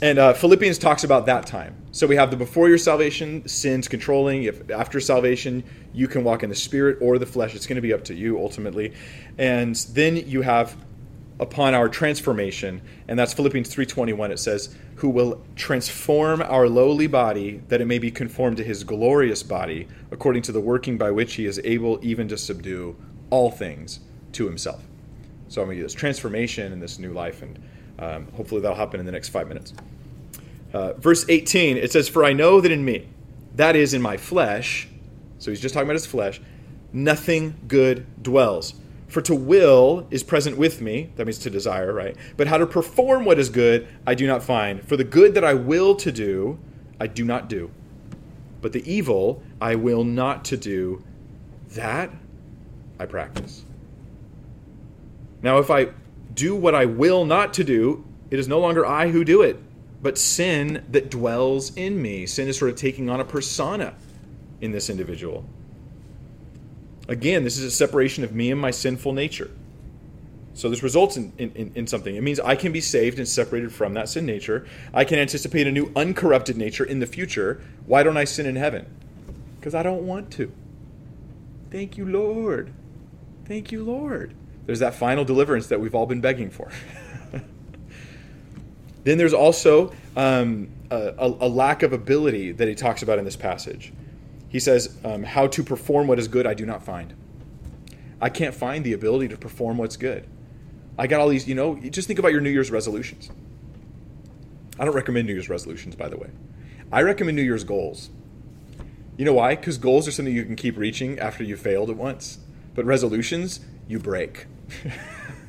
and 0.01 0.20
uh, 0.20 0.34
Philippians 0.34 0.78
talks 0.78 1.05
about 1.05 1.26
that 1.28 1.47
time. 1.47 1.76
So 1.91 2.05
we 2.05 2.18
have 2.18 2.32
the 2.32 2.38
before 2.38 2.68
your 2.68 2.78
salvation, 2.78 3.47
sins 3.47 3.88
controlling. 3.88 4.43
If 4.43 4.70
after 4.70 4.99
salvation, 4.99 5.64
you 5.93 6.10
can 6.10 6.26
walk 6.26 6.43
in 6.43 6.49
the 6.49 6.55
spirit 6.55 6.97
or 6.99 7.18
the 7.18 7.26
flesh. 7.26 7.55
It's 7.55 7.66
going 7.66 7.78
to 7.78 7.82
be 7.82 7.93
up 7.93 8.03
to 8.05 8.14
you 8.14 8.38
ultimately. 8.38 8.93
And 9.38 9.76
then 9.93 10.18
you 10.18 10.41
have 10.41 10.76
upon 11.39 11.73
our 11.73 11.87
transformation, 11.87 12.81
and 13.07 13.17
that's 13.17 13.33
Philippians 13.33 13.69
3:21. 13.69 14.31
It 14.31 14.39
says, 14.39 14.75
"Who 14.95 15.09
will 15.09 15.41
transform 15.55 16.41
our 16.41 16.67
lowly 16.67 17.07
body 17.07 17.61
that 17.69 17.81
it 17.81 17.85
may 17.85 17.99
be 17.99 18.11
conformed 18.11 18.57
to 18.57 18.63
his 18.63 18.83
glorious 18.83 19.43
body, 19.43 19.87
according 20.11 20.41
to 20.43 20.51
the 20.51 20.59
working 20.59 20.97
by 20.97 21.11
which 21.11 21.35
he 21.35 21.45
is 21.45 21.61
able 21.63 21.99
even 22.01 22.27
to 22.27 22.37
subdue 22.37 22.95
all 23.29 23.51
things 23.51 23.99
to 24.33 24.45
himself." 24.45 24.83
So 25.47 25.61
I'm 25.61 25.67
going 25.67 25.77
to 25.77 25.81
do 25.81 25.85
this 25.85 25.93
transformation 25.93 26.71
and 26.71 26.81
this 26.81 26.99
new 26.99 27.11
life, 27.11 27.41
and 27.41 27.59
um, 27.97 28.27
hopefully 28.35 28.61
that'll 28.61 28.77
happen 28.77 28.99
in 28.99 29.05
the 29.05 29.11
next 29.11 29.29
five 29.29 29.47
minutes. 29.47 29.73
Uh, 30.73 30.93
verse 30.93 31.25
18, 31.27 31.77
it 31.77 31.91
says, 31.91 32.07
For 32.07 32.23
I 32.23 32.33
know 32.33 32.61
that 32.61 32.71
in 32.71 32.85
me, 32.85 33.07
that 33.55 33.75
is 33.75 33.93
in 33.93 34.01
my 34.01 34.17
flesh, 34.17 34.87
so 35.39 35.49
he's 35.49 35.59
just 35.59 35.73
talking 35.73 35.87
about 35.87 35.93
his 35.93 36.05
flesh, 36.05 36.39
nothing 36.93 37.55
good 37.67 38.05
dwells. 38.21 38.75
For 39.10 39.22
to 39.22 39.34
will 39.34 40.07
is 40.12 40.24
present 40.24 40.55
with 40.55 40.82
me, 40.82 41.12
that 41.16 41.26
means 41.26 41.39
to 41.39 41.49
desire, 41.49 41.91
right? 41.91 42.16
But 42.38 42.47
how 42.47 42.57
to 42.57 42.68
perform 42.68 43.26
what 43.26 43.39
is 43.39 43.49
good, 43.49 43.88
I 44.05 44.14
do 44.14 44.28
not 44.28 44.43
find. 44.43 44.88
For 44.88 44.95
the 44.95 45.03
good 45.03 45.34
that 45.34 45.43
I 45.43 45.55
will 45.55 45.95
to 45.95 46.12
do, 46.12 46.60
I 46.99 47.07
do 47.07 47.26
not 47.26 47.49
do. 47.49 47.72
But 48.62 48.72
the 48.72 48.89
evil 48.89 49.41
I 49.60 49.76
will 49.76 50.03
not 50.03 50.45
to 50.45 50.57
do, 50.57 51.03
that 51.70 52.12
I 52.99 53.07
practice. 53.07 53.66
Now, 55.41 55.57
if 55.57 55.72
I 55.72 55.89
do 56.36 56.55
what 56.55 56.76
I 56.76 56.86
will 56.86 57.26
not 57.26 57.53
to 57.55 57.64
do, 57.64 58.05
it 58.30 58.38
is 58.38 58.47
no 58.47 58.60
longer 58.60 58.86
I 58.86 59.10
who 59.10 59.24
do 59.24 59.41
it, 59.41 59.60
but 60.03 60.18
sin 60.20 60.86
that 60.91 61.10
dwells 61.10 61.76
in 61.76 61.99
me. 61.99 62.28
Sin 62.28 62.47
is 62.47 62.57
sort 62.57 62.70
of 62.70 62.78
taking 62.78 63.10
on 63.10 63.20
a 63.20 63.26
persona 63.26 63.95
in 64.62 64.72
this 64.72 64.89
individual. 64.89 65.45
Again, 67.10 67.43
this 67.43 67.57
is 67.57 67.64
a 67.64 67.72
separation 67.72 68.24
of 68.24 68.34
me 68.34 68.51
and 68.51 68.62
my 68.62 68.70
sinful 68.70 69.14
nature. 69.14 69.49
So 70.53 70.70
this 70.70 70.84
results 70.84 71.18
in, 71.18 71.34
in, 71.39 71.72
in, 71.74 71.88
something. 71.88 72.16
It 72.16 72.22
means 72.22 72.39
I 72.39 72.55
can 72.55 72.72
be 72.72 72.82
saved 72.82 73.18
and 73.18 73.28
separated 73.28 73.74
from 73.74 73.95
that 73.95 74.10
sin 74.10 74.26
nature. 74.26 74.68
I 74.93 75.05
can 75.05 75.18
anticipate 75.18 75.66
a 75.66 75.72
new 75.72 75.91
uncorrupted 75.95 76.55
nature 76.55 76.84
in 76.84 76.99
the 76.99 77.07
future. 77.07 77.62
Why 77.88 78.03
don't 78.03 78.16
I 78.18 78.26
sin 78.26 78.45
in 78.45 78.57
heaven? 78.57 78.86
Because 79.60 79.74
I 79.74 79.82
don't 79.82 80.05
want 80.05 80.32
to. 80.34 80.51
Thank 81.72 81.97
you, 81.97 82.05
Lord. 82.05 82.72
Thank 83.45 83.72
you, 83.72 83.84
Lord. 83.84 84.36
There's 84.68 84.80
that 84.80 84.93
final 84.93 85.26
deliverance 85.26 85.66
that 85.68 85.80
we've 85.80 85.95
all 85.95 86.05
been 86.05 86.22
begging 86.22 86.51
for. 86.51 86.70
then 89.03 89.18
there's 89.18 89.34
also 89.34 89.93
um, 90.16 90.70
a, 90.91 91.14
a, 91.18 91.47
lack 91.47 91.82
of 91.82 91.91
ability 91.91 92.51
that 92.51 92.68
he 92.68 92.76
talks 92.76 93.01
about 93.01 93.18
in 93.18 93.26
this 93.26 93.36
passage. 93.36 93.91
He 94.49 94.59
says, 94.59 94.97
um, 95.03 95.23
How 95.23 95.47
to 95.47 95.63
perform 95.63 96.07
what 96.07 96.19
is 96.19 96.27
good, 96.27 96.45
I 96.45 96.53
do 96.53 96.65
not 96.65 96.83
find. 96.83 97.13
I 98.19 98.29
can't 98.29 98.53
find 98.53 98.83
the 98.83 98.93
ability 98.93 99.29
to 99.29 99.37
perform 99.37 99.77
what's 99.77 99.95
good. 99.95 100.27
I 100.97 101.07
got 101.07 101.21
all 101.21 101.29
these, 101.29 101.47
you 101.47 101.55
know, 101.55 101.77
just 101.77 102.07
think 102.07 102.19
about 102.19 102.33
your 102.33 102.41
New 102.41 102.49
Year's 102.49 102.71
resolutions. 102.71 103.29
I 104.77 104.85
don't 104.85 104.95
recommend 104.95 105.27
New 105.27 105.33
Year's 105.33 105.49
resolutions, 105.49 105.95
by 105.95 106.09
the 106.09 106.17
way. 106.17 106.29
I 106.91 107.01
recommend 107.03 107.37
New 107.37 107.43
Year's 107.43 107.63
goals. 107.63 108.09
You 109.17 109.25
know 109.25 109.33
why? 109.33 109.55
Because 109.55 109.77
goals 109.77 110.07
are 110.07 110.11
something 110.11 110.33
you 110.33 110.45
can 110.45 110.55
keep 110.55 110.77
reaching 110.77 111.19
after 111.19 111.43
you 111.43 111.55
failed 111.55 111.89
at 111.89 111.97
once. 111.97 112.39
But 112.75 112.85
resolutions, 112.85 113.59
you 113.87 113.99
break. 113.99 114.47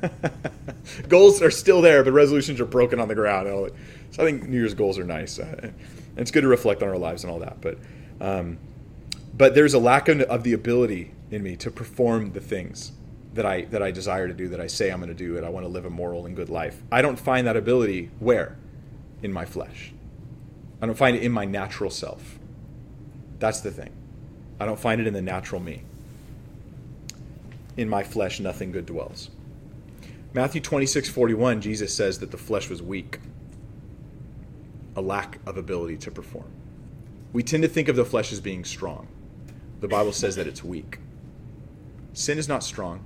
goals 1.07 1.41
are 1.41 1.51
still 1.51 1.81
there, 1.81 2.03
but 2.03 2.11
resolutions 2.11 2.59
are 2.59 2.65
broken 2.65 2.99
on 2.99 3.07
the 3.07 3.15
ground. 3.15 3.47
So 4.11 4.23
I 4.23 4.25
think 4.25 4.47
New 4.47 4.57
Year's 4.57 4.73
goals 4.73 4.97
are 4.97 5.03
nice. 5.03 5.39
Uh, 5.39 5.71
it's 6.17 6.31
good 6.31 6.41
to 6.41 6.47
reflect 6.47 6.83
on 6.83 6.89
our 6.89 6.97
lives 6.97 7.23
and 7.23 7.31
all 7.31 7.39
that. 7.39 7.61
But 7.61 7.77
um, 8.19 8.57
but 9.41 9.55
there's 9.55 9.73
a 9.73 9.79
lack 9.79 10.07
of, 10.07 10.21
of 10.21 10.43
the 10.43 10.53
ability 10.53 11.09
in 11.31 11.41
me 11.41 11.55
to 11.55 11.71
perform 11.71 12.31
the 12.33 12.39
things 12.39 12.91
that 13.33 13.43
I 13.43 13.61
that 13.61 13.81
I 13.81 13.89
desire 13.89 14.27
to 14.27 14.35
do, 14.35 14.47
that 14.49 14.61
I 14.61 14.67
say 14.67 14.91
I'm 14.91 14.99
going 14.99 15.09
to 15.09 15.15
do, 15.15 15.35
and 15.35 15.43
I 15.43 15.49
want 15.49 15.65
to 15.65 15.67
live 15.67 15.83
a 15.83 15.89
moral 15.89 16.27
and 16.27 16.35
good 16.35 16.47
life. 16.47 16.83
I 16.91 17.01
don't 17.01 17.17
find 17.17 17.47
that 17.47 17.57
ability 17.57 18.11
where? 18.19 18.59
In 19.23 19.33
my 19.33 19.45
flesh. 19.45 19.93
I 20.79 20.85
don't 20.85 20.95
find 20.95 21.17
it 21.17 21.23
in 21.23 21.31
my 21.31 21.45
natural 21.45 21.89
self. 21.89 22.37
That's 23.39 23.61
the 23.61 23.71
thing. 23.71 23.89
I 24.59 24.67
don't 24.67 24.79
find 24.79 25.01
it 25.01 25.07
in 25.07 25.13
the 25.15 25.23
natural 25.23 25.59
me. 25.59 25.81
In 27.77 27.89
my 27.89 28.03
flesh, 28.03 28.39
nothing 28.39 28.71
good 28.71 28.85
dwells. 28.85 29.31
Matthew 30.35 30.61
26, 30.61 31.09
41, 31.09 31.61
Jesus 31.61 31.95
says 31.95 32.19
that 32.19 32.29
the 32.29 32.37
flesh 32.37 32.69
was 32.69 32.83
weak, 32.83 33.17
a 34.95 35.01
lack 35.01 35.39
of 35.47 35.57
ability 35.57 35.97
to 35.97 36.11
perform. 36.11 36.51
We 37.33 37.41
tend 37.41 37.63
to 37.63 37.69
think 37.69 37.87
of 37.87 37.95
the 37.95 38.05
flesh 38.05 38.31
as 38.31 38.39
being 38.39 38.63
strong 38.63 39.07
the 39.81 39.87
Bible 39.87 40.13
says 40.13 40.35
that 40.35 40.47
it's 40.47 40.63
weak. 40.63 40.99
Sin 42.13 42.37
is 42.37 42.47
not 42.47 42.63
strong. 42.63 43.03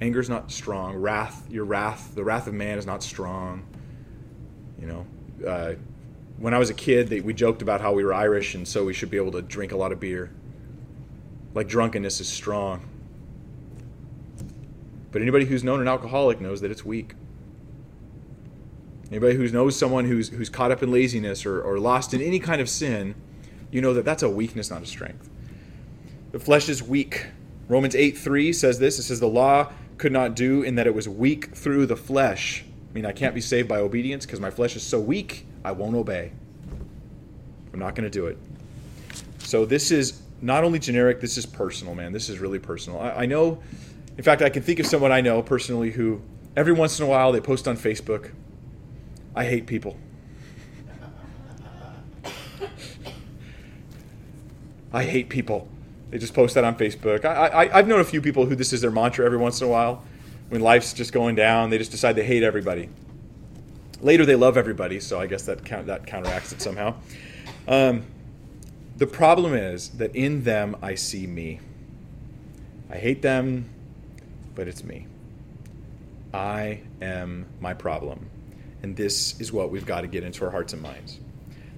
Anger 0.00 0.18
is 0.18 0.30
not 0.30 0.50
strong. 0.50 0.96
Wrath, 0.96 1.46
your 1.50 1.64
wrath, 1.64 2.14
the 2.14 2.24
wrath 2.24 2.46
of 2.46 2.54
man 2.54 2.78
is 2.78 2.86
not 2.86 3.02
strong. 3.02 3.64
You 4.80 4.86
know, 4.86 5.06
uh, 5.46 5.74
when 6.38 6.54
I 6.54 6.58
was 6.58 6.70
a 6.70 6.74
kid, 6.74 7.08
they, 7.08 7.20
we 7.20 7.34
joked 7.34 7.60
about 7.60 7.82
how 7.82 7.92
we 7.92 8.02
were 8.02 8.14
Irish 8.14 8.54
and 8.54 8.66
so 8.66 8.84
we 8.84 8.94
should 8.94 9.10
be 9.10 9.18
able 9.18 9.32
to 9.32 9.42
drink 9.42 9.72
a 9.72 9.76
lot 9.76 9.92
of 9.92 10.00
beer. 10.00 10.30
Like 11.54 11.68
drunkenness 11.68 12.18
is 12.20 12.28
strong. 12.28 12.88
But 15.12 15.20
anybody 15.20 15.44
who's 15.44 15.62
known 15.62 15.80
an 15.80 15.88
alcoholic 15.88 16.40
knows 16.40 16.62
that 16.62 16.70
it's 16.70 16.84
weak. 16.84 17.14
Anybody 19.10 19.34
who 19.34 19.48
knows 19.48 19.76
someone 19.76 20.06
who's, 20.06 20.28
who's 20.28 20.48
caught 20.48 20.70
up 20.70 20.82
in 20.82 20.90
laziness 20.90 21.44
or, 21.44 21.60
or 21.60 21.78
lost 21.78 22.14
in 22.14 22.22
any 22.22 22.38
kind 22.38 22.60
of 22.60 22.70
sin, 22.70 23.16
you 23.70 23.82
know 23.82 23.92
that 23.92 24.04
that's 24.04 24.22
a 24.22 24.30
weakness, 24.30 24.70
not 24.70 24.82
a 24.82 24.86
strength. 24.86 25.28
The 26.32 26.38
flesh 26.38 26.68
is 26.68 26.82
weak. 26.82 27.26
Romans 27.68 27.94
8 27.94 28.16
3 28.16 28.52
says 28.52 28.78
this 28.78 28.98
it 28.98 29.04
says, 29.04 29.20
The 29.20 29.28
law 29.28 29.72
could 29.98 30.12
not 30.12 30.34
do 30.34 30.62
in 30.62 30.76
that 30.76 30.86
it 30.86 30.94
was 30.94 31.08
weak 31.08 31.54
through 31.54 31.86
the 31.86 31.96
flesh. 31.96 32.64
I 32.90 32.94
mean, 32.94 33.06
I 33.06 33.12
can't 33.12 33.34
be 33.34 33.40
saved 33.40 33.68
by 33.68 33.78
obedience 33.78 34.26
because 34.26 34.40
my 34.40 34.50
flesh 34.50 34.74
is 34.76 34.82
so 34.82 34.98
weak, 34.98 35.46
I 35.64 35.72
won't 35.72 35.94
obey. 35.94 36.32
I'm 37.72 37.78
not 37.78 37.94
going 37.94 38.04
to 38.04 38.10
do 38.10 38.26
it. 38.26 38.36
So 39.38 39.64
this 39.64 39.90
is 39.90 40.22
not 40.42 40.64
only 40.64 40.78
generic, 40.78 41.20
this 41.20 41.36
is 41.36 41.46
personal, 41.46 41.94
man. 41.94 42.12
This 42.12 42.28
is 42.28 42.38
really 42.38 42.58
personal. 42.58 43.00
I, 43.00 43.10
I, 43.10 43.26
know, 43.26 43.62
in 44.16 44.24
fact, 44.24 44.42
I 44.42 44.48
can 44.48 44.62
think 44.62 44.80
of 44.80 44.86
someone 44.86 45.12
I 45.12 45.20
know 45.20 45.42
personally 45.42 45.90
who 45.90 46.20
every 46.56 46.72
once 46.72 46.98
in 46.98 47.04
a 47.04 47.08
while 47.08 47.30
they 47.30 47.40
post 47.40 47.68
on 47.68 47.76
Facebook, 47.76 48.32
I 49.34 49.44
hate 49.44 49.66
people. 49.66 49.96
I 54.92 55.04
hate 55.04 55.28
people. 55.28 55.68
They 56.10 56.18
just 56.18 56.34
post 56.34 56.54
that 56.56 56.64
on 56.64 56.76
Facebook. 56.76 57.24
I, 57.24 57.46
I, 57.46 57.78
I've 57.78 57.86
known 57.86 58.00
a 58.00 58.04
few 58.04 58.20
people 58.20 58.46
who 58.46 58.56
this 58.56 58.72
is 58.72 58.80
their 58.80 58.90
mantra 58.90 59.24
every 59.24 59.38
once 59.38 59.60
in 59.60 59.66
a 59.66 59.70
while. 59.70 60.04
When 60.48 60.60
life's 60.60 60.92
just 60.92 61.12
going 61.12 61.36
down, 61.36 61.70
they 61.70 61.78
just 61.78 61.92
decide 61.92 62.16
they 62.16 62.24
hate 62.24 62.42
everybody. 62.42 62.88
Later, 64.00 64.26
they 64.26 64.34
love 64.34 64.56
everybody, 64.56 64.98
so 64.98 65.20
I 65.20 65.26
guess 65.26 65.42
that 65.42 65.64
count, 65.64 65.86
that 65.86 66.06
counteracts 66.06 66.52
it 66.52 66.60
somehow. 66.60 66.94
Um, 67.68 68.04
the 68.96 69.06
problem 69.06 69.54
is 69.54 69.90
that 69.90 70.16
in 70.16 70.42
them 70.42 70.76
I 70.82 70.96
see 70.96 71.26
me. 71.26 71.60
I 72.90 72.96
hate 72.96 73.22
them, 73.22 73.70
but 74.56 74.66
it's 74.66 74.82
me. 74.82 75.06
I 76.34 76.80
am 77.00 77.46
my 77.60 77.74
problem. 77.74 78.28
And 78.82 78.96
this 78.96 79.38
is 79.40 79.52
what 79.52 79.70
we've 79.70 79.86
got 79.86 80.00
to 80.00 80.06
get 80.06 80.24
into 80.24 80.44
our 80.44 80.50
hearts 80.50 80.72
and 80.72 80.82
minds. 80.82 81.20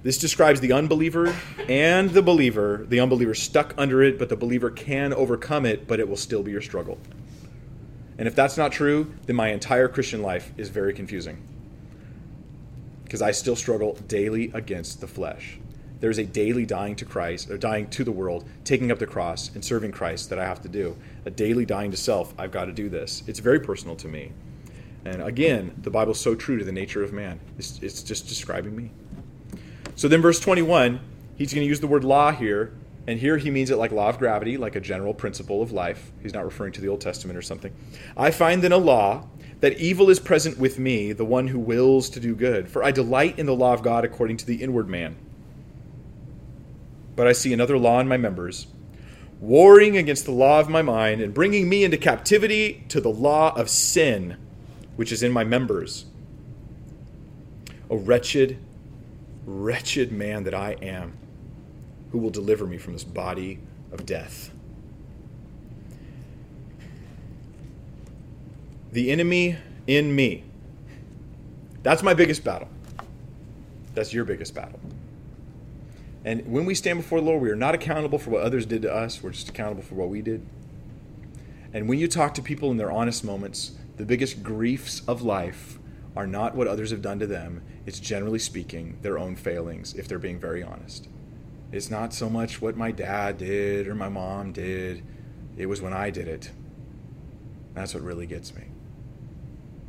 This 0.02 0.18
describes 0.18 0.60
the 0.60 0.72
unbeliever 0.72 1.34
and 1.68 2.10
the 2.10 2.22
believer. 2.22 2.84
The 2.88 2.98
unbeliever 2.98 3.34
stuck 3.34 3.72
under 3.78 4.02
it, 4.02 4.18
but 4.18 4.28
the 4.28 4.36
believer 4.36 4.70
can 4.70 5.12
overcome 5.12 5.64
it, 5.64 5.86
but 5.86 6.00
it 6.00 6.08
will 6.08 6.16
still 6.16 6.42
be 6.42 6.50
your 6.50 6.60
struggle. 6.60 6.98
And 8.18 8.26
if 8.26 8.34
that's 8.34 8.56
not 8.56 8.72
true, 8.72 9.12
then 9.26 9.36
my 9.36 9.48
entire 9.48 9.88
Christian 9.88 10.22
life 10.22 10.52
is 10.56 10.68
very 10.70 10.92
confusing. 10.92 11.40
Because 13.04 13.22
I 13.22 13.30
still 13.30 13.56
struggle 13.56 13.94
daily 14.08 14.50
against 14.54 15.00
the 15.00 15.06
flesh. 15.06 15.58
There's 16.00 16.18
a 16.18 16.24
daily 16.24 16.66
dying 16.66 16.96
to 16.96 17.04
Christ, 17.04 17.48
or 17.48 17.56
dying 17.56 17.88
to 17.90 18.02
the 18.02 18.10
world, 18.10 18.44
taking 18.64 18.90
up 18.90 18.98
the 18.98 19.06
cross 19.06 19.54
and 19.54 19.64
serving 19.64 19.92
Christ 19.92 20.30
that 20.30 20.38
I 20.38 20.44
have 20.44 20.60
to 20.62 20.68
do. 20.68 20.96
A 21.26 21.30
daily 21.30 21.64
dying 21.64 21.92
to 21.92 21.96
self. 21.96 22.34
I've 22.36 22.50
got 22.50 22.64
to 22.64 22.72
do 22.72 22.88
this. 22.88 23.22
It's 23.28 23.38
very 23.38 23.60
personal 23.60 23.94
to 23.96 24.08
me. 24.08 24.32
And 25.04 25.22
again, 25.22 25.74
the 25.80 25.90
Bible's 25.90 26.18
so 26.18 26.34
true 26.34 26.58
to 26.58 26.64
the 26.64 26.72
nature 26.72 27.04
of 27.04 27.12
man. 27.12 27.38
It's, 27.56 27.78
it's 27.82 28.02
just 28.02 28.26
describing 28.26 28.74
me. 28.74 28.90
So 30.02 30.08
then, 30.08 30.20
verse 30.20 30.40
21, 30.40 30.98
he's 31.36 31.54
going 31.54 31.64
to 31.64 31.68
use 31.68 31.78
the 31.78 31.86
word 31.86 32.02
law 32.02 32.32
here. 32.32 32.72
And 33.06 33.20
here 33.20 33.36
he 33.36 33.52
means 33.52 33.70
it 33.70 33.76
like 33.76 33.92
law 33.92 34.08
of 34.08 34.18
gravity, 34.18 34.56
like 34.56 34.74
a 34.74 34.80
general 34.80 35.14
principle 35.14 35.62
of 35.62 35.70
life. 35.70 36.10
He's 36.20 36.34
not 36.34 36.44
referring 36.44 36.72
to 36.72 36.80
the 36.80 36.88
Old 36.88 37.00
Testament 37.00 37.38
or 37.38 37.42
something. 37.42 37.72
I 38.16 38.32
find 38.32 38.62
then 38.62 38.72
a 38.72 38.78
law 38.78 39.28
that 39.60 39.78
evil 39.78 40.10
is 40.10 40.18
present 40.18 40.58
with 40.58 40.76
me, 40.76 41.12
the 41.12 41.24
one 41.24 41.46
who 41.46 41.60
wills 41.60 42.10
to 42.10 42.18
do 42.18 42.34
good. 42.34 42.68
For 42.68 42.82
I 42.82 42.90
delight 42.90 43.38
in 43.38 43.46
the 43.46 43.54
law 43.54 43.74
of 43.74 43.84
God 43.84 44.04
according 44.04 44.38
to 44.38 44.44
the 44.44 44.60
inward 44.60 44.88
man. 44.88 45.14
But 47.14 47.28
I 47.28 47.32
see 47.32 47.52
another 47.52 47.78
law 47.78 48.00
in 48.00 48.08
my 48.08 48.16
members, 48.16 48.66
warring 49.38 49.96
against 49.96 50.24
the 50.24 50.32
law 50.32 50.58
of 50.58 50.68
my 50.68 50.82
mind 50.82 51.20
and 51.20 51.32
bringing 51.32 51.68
me 51.68 51.84
into 51.84 51.96
captivity 51.96 52.84
to 52.88 53.00
the 53.00 53.08
law 53.08 53.54
of 53.54 53.70
sin, 53.70 54.36
which 54.96 55.12
is 55.12 55.22
in 55.22 55.30
my 55.30 55.44
members. 55.44 56.06
O 57.88 57.98
wretched 57.98 58.58
Wretched 59.44 60.12
man 60.12 60.44
that 60.44 60.54
I 60.54 60.72
am, 60.82 61.16
who 62.10 62.18
will 62.18 62.30
deliver 62.30 62.66
me 62.66 62.78
from 62.78 62.92
this 62.92 63.04
body 63.04 63.58
of 63.90 64.06
death? 64.06 64.50
The 68.92 69.10
enemy 69.10 69.56
in 69.86 70.14
me. 70.14 70.44
That's 71.82 72.02
my 72.02 72.14
biggest 72.14 72.44
battle. 72.44 72.68
That's 73.94 74.12
your 74.12 74.24
biggest 74.24 74.54
battle. 74.54 74.80
And 76.24 76.46
when 76.46 76.64
we 76.66 76.74
stand 76.74 77.00
before 77.00 77.20
the 77.20 77.26
Lord, 77.26 77.42
we 77.42 77.50
are 77.50 77.56
not 77.56 77.74
accountable 77.74 78.18
for 78.18 78.30
what 78.30 78.42
others 78.42 78.64
did 78.64 78.82
to 78.82 78.94
us. 78.94 79.22
We're 79.22 79.30
just 79.30 79.48
accountable 79.48 79.82
for 79.82 79.96
what 79.96 80.08
we 80.08 80.22
did. 80.22 80.46
And 81.72 81.88
when 81.88 81.98
you 81.98 82.06
talk 82.06 82.34
to 82.34 82.42
people 82.42 82.70
in 82.70 82.76
their 82.76 82.92
honest 82.92 83.24
moments, 83.24 83.72
the 83.96 84.04
biggest 84.04 84.42
griefs 84.42 85.02
of 85.08 85.22
life 85.22 85.78
are 86.14 86.26
not 86.26 86.54
what 86.54 86.68
others 86.68 86.90
have 86.90 87.02
done 87.02 87.18
to 87.18 87.26
them. 87.26 87.62
It's 87.86 88.00
generally 88.00 88.38
speaking 88.38 88.98
their 89.02 89.18
own 89.18 89.36
failings, 89.36 89.94
if 89.94 90.08
they're 90.08 90.18
being 90.18 90.38
very 90.38 90.62
honest. 90.62 91.08
It's 91.72 91.90
not 91.90 92.12
so 92.12 92.28
much 92.28 92.60
what 92.60 92.76
my 92.76 92.90
dad 92.90 93.38
did 93.38 93.88
or 93.88 93.94
my 93.94 94.08
mom 94.08 94.52
did, 94.52 95.02
it 95.56 95.66
was 95.66 95.80
when 95.80 95.92
I 95.92 96.10
did 96.10 96.28
it. 96.28 96.50
That's 97.74 97.94
what 97.94 98.02
really 98.02 98.26
gets 98.26 98.54
me. 98.54 98.64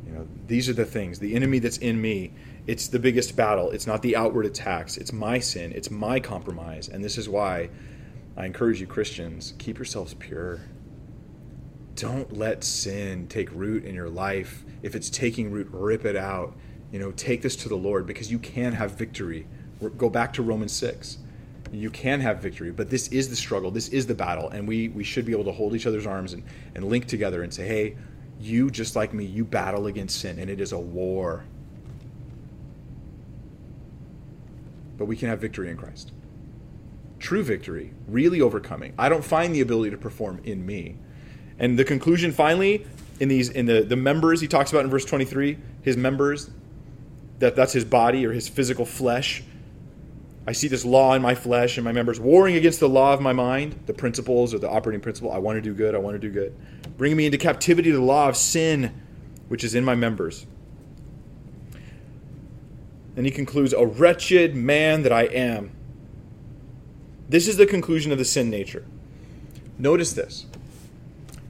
You 0.06 0.12
know, 0.12 0.28
these 0.46 0.68
are 0.68 0.74
the 0.74 0.84
things. 0.84 1.18
The 1.18 1.34
enemy 1.34 1.58
that's 1.58 1.78
in 1.78 2.00
me, 2.00 2.32
it's 2.66 2.88
the 2.88 2.98
biggest 2.98 3.36
battle. 3.36 3.70
It's 3.70 3.86
not 3.86 4.02
the 4.02 4.16
outward 4.16 4.46
attacks. 4.46 4.96
It's 4.96 5.12
my 5.12 5.38
sin. 5.38 5.72
It's 5.72 5.90
my 5.90 6.20
compromise. 6.20 6.88
And 6.88 7.04
this 7.04 7.18
is 7.18 7.28
why 7.28 7.70
I 8.36 8.46
encourage 8.46 8.80
you, 8.80 8.86
Christians, 8.86 9.54
keep 9.58 9.78
yourselves 9.78 10.14
pure. 10.14 10.62
Don't 11.94 12.32
let 12.36 12.64
sin 12.64 13.28
take 13.28 13.50
root 13.52 13.84
in 13.84 13.94
your 13.94 14.08
life. 14.08 14.64
If 14.82 14.94
it's 14.94 15.08
taking 15.08 15.50
root, 15.50 15.68
rip 15.70 16.04
it 16.04 16.16
out. 16.16 16.56
You 16.94 17.00
know, 17.00 17.10
take 17.10 17.42
this 17.42 17.56
to 17.56 17.68
the 17.68 17.74
Lord 17.74 18.06
because 18.06 18.30
you 18.30 18.38
can 18.38 18.72
have 18.72 18.92
victory. 18.92 19.48
Go 19.98 20.08
back 20.08 20.32
to 20.34 20.44
Romans 20.44 20.70
6. 20.74 21.18
You 21.72 21.90
can 21.90 22.20
have 22.20 22.38
victory, 22.38 22.70
but 22.70 22.88
this 22.88 23.08
is 23.08 23.28
the 23.28 23.34
struggle. 23.34 23.72
This 23.72 23.88
is 23.88 24.06
the 24.06 24.14
battle. 24.14 24.48
And 24.50 24.68
we, 24.68 24.90
we 24.90 25.02
should 25.02 25.24
be 25.26 25.32
able 25.32 25.42
to 25.46 25.50
hold 25.50 25.74
each 25.74 25.88
other's 25.88 26.06
arms 26.06 26.34
and, 26.34 26.44
and 26.76 26.84
link 26.84 27.08
together 27.08 27.42
and 27.42 27.52
say, 27.52 27.66
hey, 27.66 27.96
you, 28.38 28.70
just 28.70 28.94
like 28.94 29.12
me, 29.12 29.24
you 29.24 29.44
battle 29.44 29.88
against 29.88 30.20
sin, 30.20 30.38
and 30.38 30.48
it 30.48 30.60
is 30.60 30.70
a 30.70 30.78
war. 30.78 31.42
But 34.96 35.06
we 35.06 35.16
can 35.16 35.28
have 35.28 35.40
victory 35.40 35.70
in 35.70 35.76
Christ. 35.76 36.12
True 37.18 37.42
victory, 37.42 37.92
really 38.06 38.40
overcoming. 38.40 38.94
I 38.96 39.08
don't 39.08 39.24
find 39.24 39.52
the 39.52 39.62
ability 39.62 39.90
to 39.90 39.98
perform 39.98 40.42
in 40.44 40.64
me. 40.64 40.98
And 41.58 41.76
the 41.76 41.84
conclusion 41.84 42.30
finally, 42.30 42.86
in 43.18 43.28
these 43.28 43.48
in 43.48 43.66
the, 43.66 43.82
the 43.82 43.96
members 43.96 44.40
he 44.40 44.46
talks 44.46 44.70
about 44.70 44.84
in 44.84 44.90
verse 44.92 45.04
23, 45.04 45.58
his 45.82 45.96
members, 45.96 46.50
that 47.38 47.56
that's 47.56 47.72
his 47.72 47.84
body 47.84 48.26
or 48.26 48.32
his 48.32 48.48
physical 48.48 48.84
flesh. 48.84 49.42
I 50.46 50.52
see 50.52 50.68
this 50.68 50.84
law 50.84 51.14
in 51.14 51.22
my 51.22 51.34
flesh 51.34 51.78
and 51.78 51.84
my 51.84 51.92
members 51.92 52.20
warring 52.20 52.56
against 52.56 52.80
the 52.80 52.88
law 52.88 53.14
of 53.14 53.20
my 53.20 53.32
mind, 53.32 53.80
the 53.86 53.94
principles 53.94 54.52
or 54.52 54.58
the 54.58 54.68
operating 54.68 55.00
principle. 55.00 55.32
I 55.32 55.38
want 55.38 55.56
to 55.56 55.62
do 55.62 55.74
good, 55.74 55.94
I 55.94 55.98
want 55.98 56.14
to 56.14 56.18
do 56.18 56.30
good. 56.30 56.54
Bringing 56.98 57.16
me 57.16 57.26
into 57.26 57.38
captivity 57.38 57.90
to 57.90 57.96
the 57.96 58.02
law 58.02 58.28
of 58.28 58.36
sin, 58.36 59.00
which 59.48 59.64
is 59.64 59.74
in 59.74 59.84
my 59.84 59.94
members. 59.94 60.46
And 63.16 63.24
he 63.24 63.32
concludes, 63.32 63.72
A 63.72 63.86
wretched 63.86 64.54
man 64.54 65.02
that 65.02 65.12
I 65.12 65.22
am. 65.22 65.70
This 67.28 67.48
is 67.48 67.56
the 67.56 67.66
conclusion 67.66 68.12
of 68.12 68.18
the 68.18 68.24
sin 68.24 68.50
nature. 68.50 68.84
Notice 69.78 70.12
this. 70.12 70.46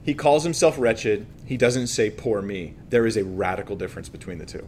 He 0.03 0.13
calls 0.13 0.43
himself 0.43 0.77
wretched. 0.77 1.25
He 1.45 1.57
doesn't 1.57 1.87
say, 1.87 2.09
Poor 2.09 2.41
me. 2.41 2.75
There 2.89 3.05
is 3.05 3.17
a 3.17 3.25
radical 3.25 3.75
difference 3.75 4.07
between 4.07 4.37
the 4.37 4.45
two. 4.45 4.67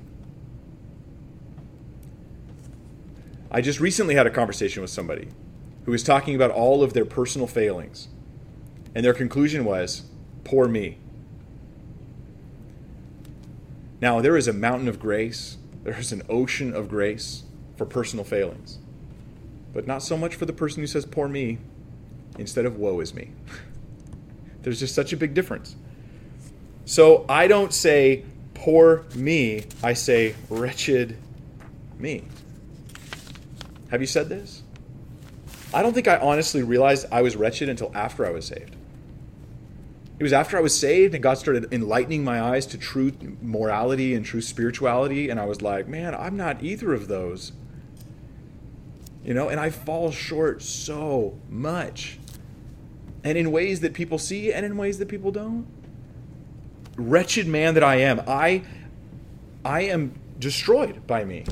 I 3.50 3.62
just 3.62 3.80
recently 3.80 4.16
had 4.16 4.28
a 4.28 4.32
conversation 4.32 4.82
with 4.82 4.91
somebody 4.91 5.30
who 5.86 5.91
was 5.91 6.04
talking 6.04 6.36
about 6.36 6.52
all 6.52 6.84
of 6.84 6.93
their 6.93 7.06
personal 7.06 7.48
failings. 7.48 8.10
And 8.93 9.06
their 9.06 9.14
conclusion 9.14 9.64
was, 9.64 10.04
Poor 10.43 10.68
me. 10.68 10.98
Now, 14.02 14.22
there 14.22 14.38
is 14.38 14.48
a 14.48 14.54
mountain 14.54 14.88
of 14.88 15.00
grace, 15.00 15.58
there 15.84 15.98
is 15.98 16.12
an 16.12 16.24
ocean 16.30 16.74
of 16.74 16.89
grace 16.89 17.43
for 17.78 17.86
personal 17.86 18.26
failings, 18.26 18.80
but 19.74 19.88
not 19.88 20.04
so 20.04 20.18
much 20.18 20.36
for 20.36 20.45
the 20.45 20.54
person 20.54 20.82
who 20.82 20.88
says, 20.88 21.06
Poor 21.06 21.28
me, 21.28 21.58
instead 22.38 22.66
of, 22.66 22.78
Woe 22.78 23.00
is 23.00 23.14
me. 23.14 23.32
There's 24.64 24.80
just 24.80 24.93
such 24.93 25.14
a 25.14 25.18
big 25.18 25.34
difference. 25.34 25.76
So 26.86 27.26
I 27.30 27.48
don't 27.48 27.74
say, 27.74 28.26
Poor 28.54 29.06
me, 29.16 29.66
I 29.82 29.93
say, 29.93 30.36
Wretched 30.50 31.18
me. 31.98 32.24
Have 33.89 34.01
you 34.01 34.07
said 34.07 34.29
this? 34.29 34.63
I 35.73 35.81
don't 35.81 35.93
think 35.93 36.07
I 36.07 36.17
honestly 36.17 36.63
realized 36.63 37.07
I 37.11 37.21
was 37.21 37.35
wretched 37.35 37.69
until 37.69 37.91
after 37.95 38.25
I 38.25 38.31
was 38.31 38.45
saved. 38.45 38.75
It 40.19 40.23
was 40.23 40.33
after 40.33 40.57
I 40.57 40.61
was 40.61 40.77
saved 40.77 41.13
and 41.13 41.21
God 41.21 41.38
started 41.38 41.71
enlightening 41.71 42.23
my 42.23 42.41
eyes 42.41 42.65
to 42.67 42.77
true 42.77 43.13
morality 43.41 44.15
and 44.15 44.25
true 44.25 44.41
spirituality, 44.41 45.29
and 45.29 45.39
I 45.39 45.45
was 45.45 45.61
like, 45.61 45.88
man, 45.88 46.15
I'm 46.15 46.35
not 46.35 46.63
either 46.63 46.93
of 46.93 47.07
those. 47.07 47.51
You 49.23 49.33
know, 49.33 49.49
and 49.49 49.59
I 49.59 49.69
fall 49.69 50.11
short 50.11 50.61
so 50.61 51.38
much. 51.49 52.17
And 53.23 53.38
in 53.38 53.51
ways 53.51 53.81
that 53.81 53.93
people 53.93 54.17
see 54.17 54.53
and 54.53 54.65
in 54.65 54.77
ways 54.77 54.97
that 54.99 55.07
people 55.07 55.31
don't. 55.31 55.67
Wretched 56.95 57.45
man 57.45 57.73
that 57.75 57.83
I 57.83 57.97
am, 57.97 58.21
I 58.27 58.63
I 59.63 59.81
am 59.81 60.13
destroyed 60.39 61.05
by 61.05 61.25
me. 61.25 61.43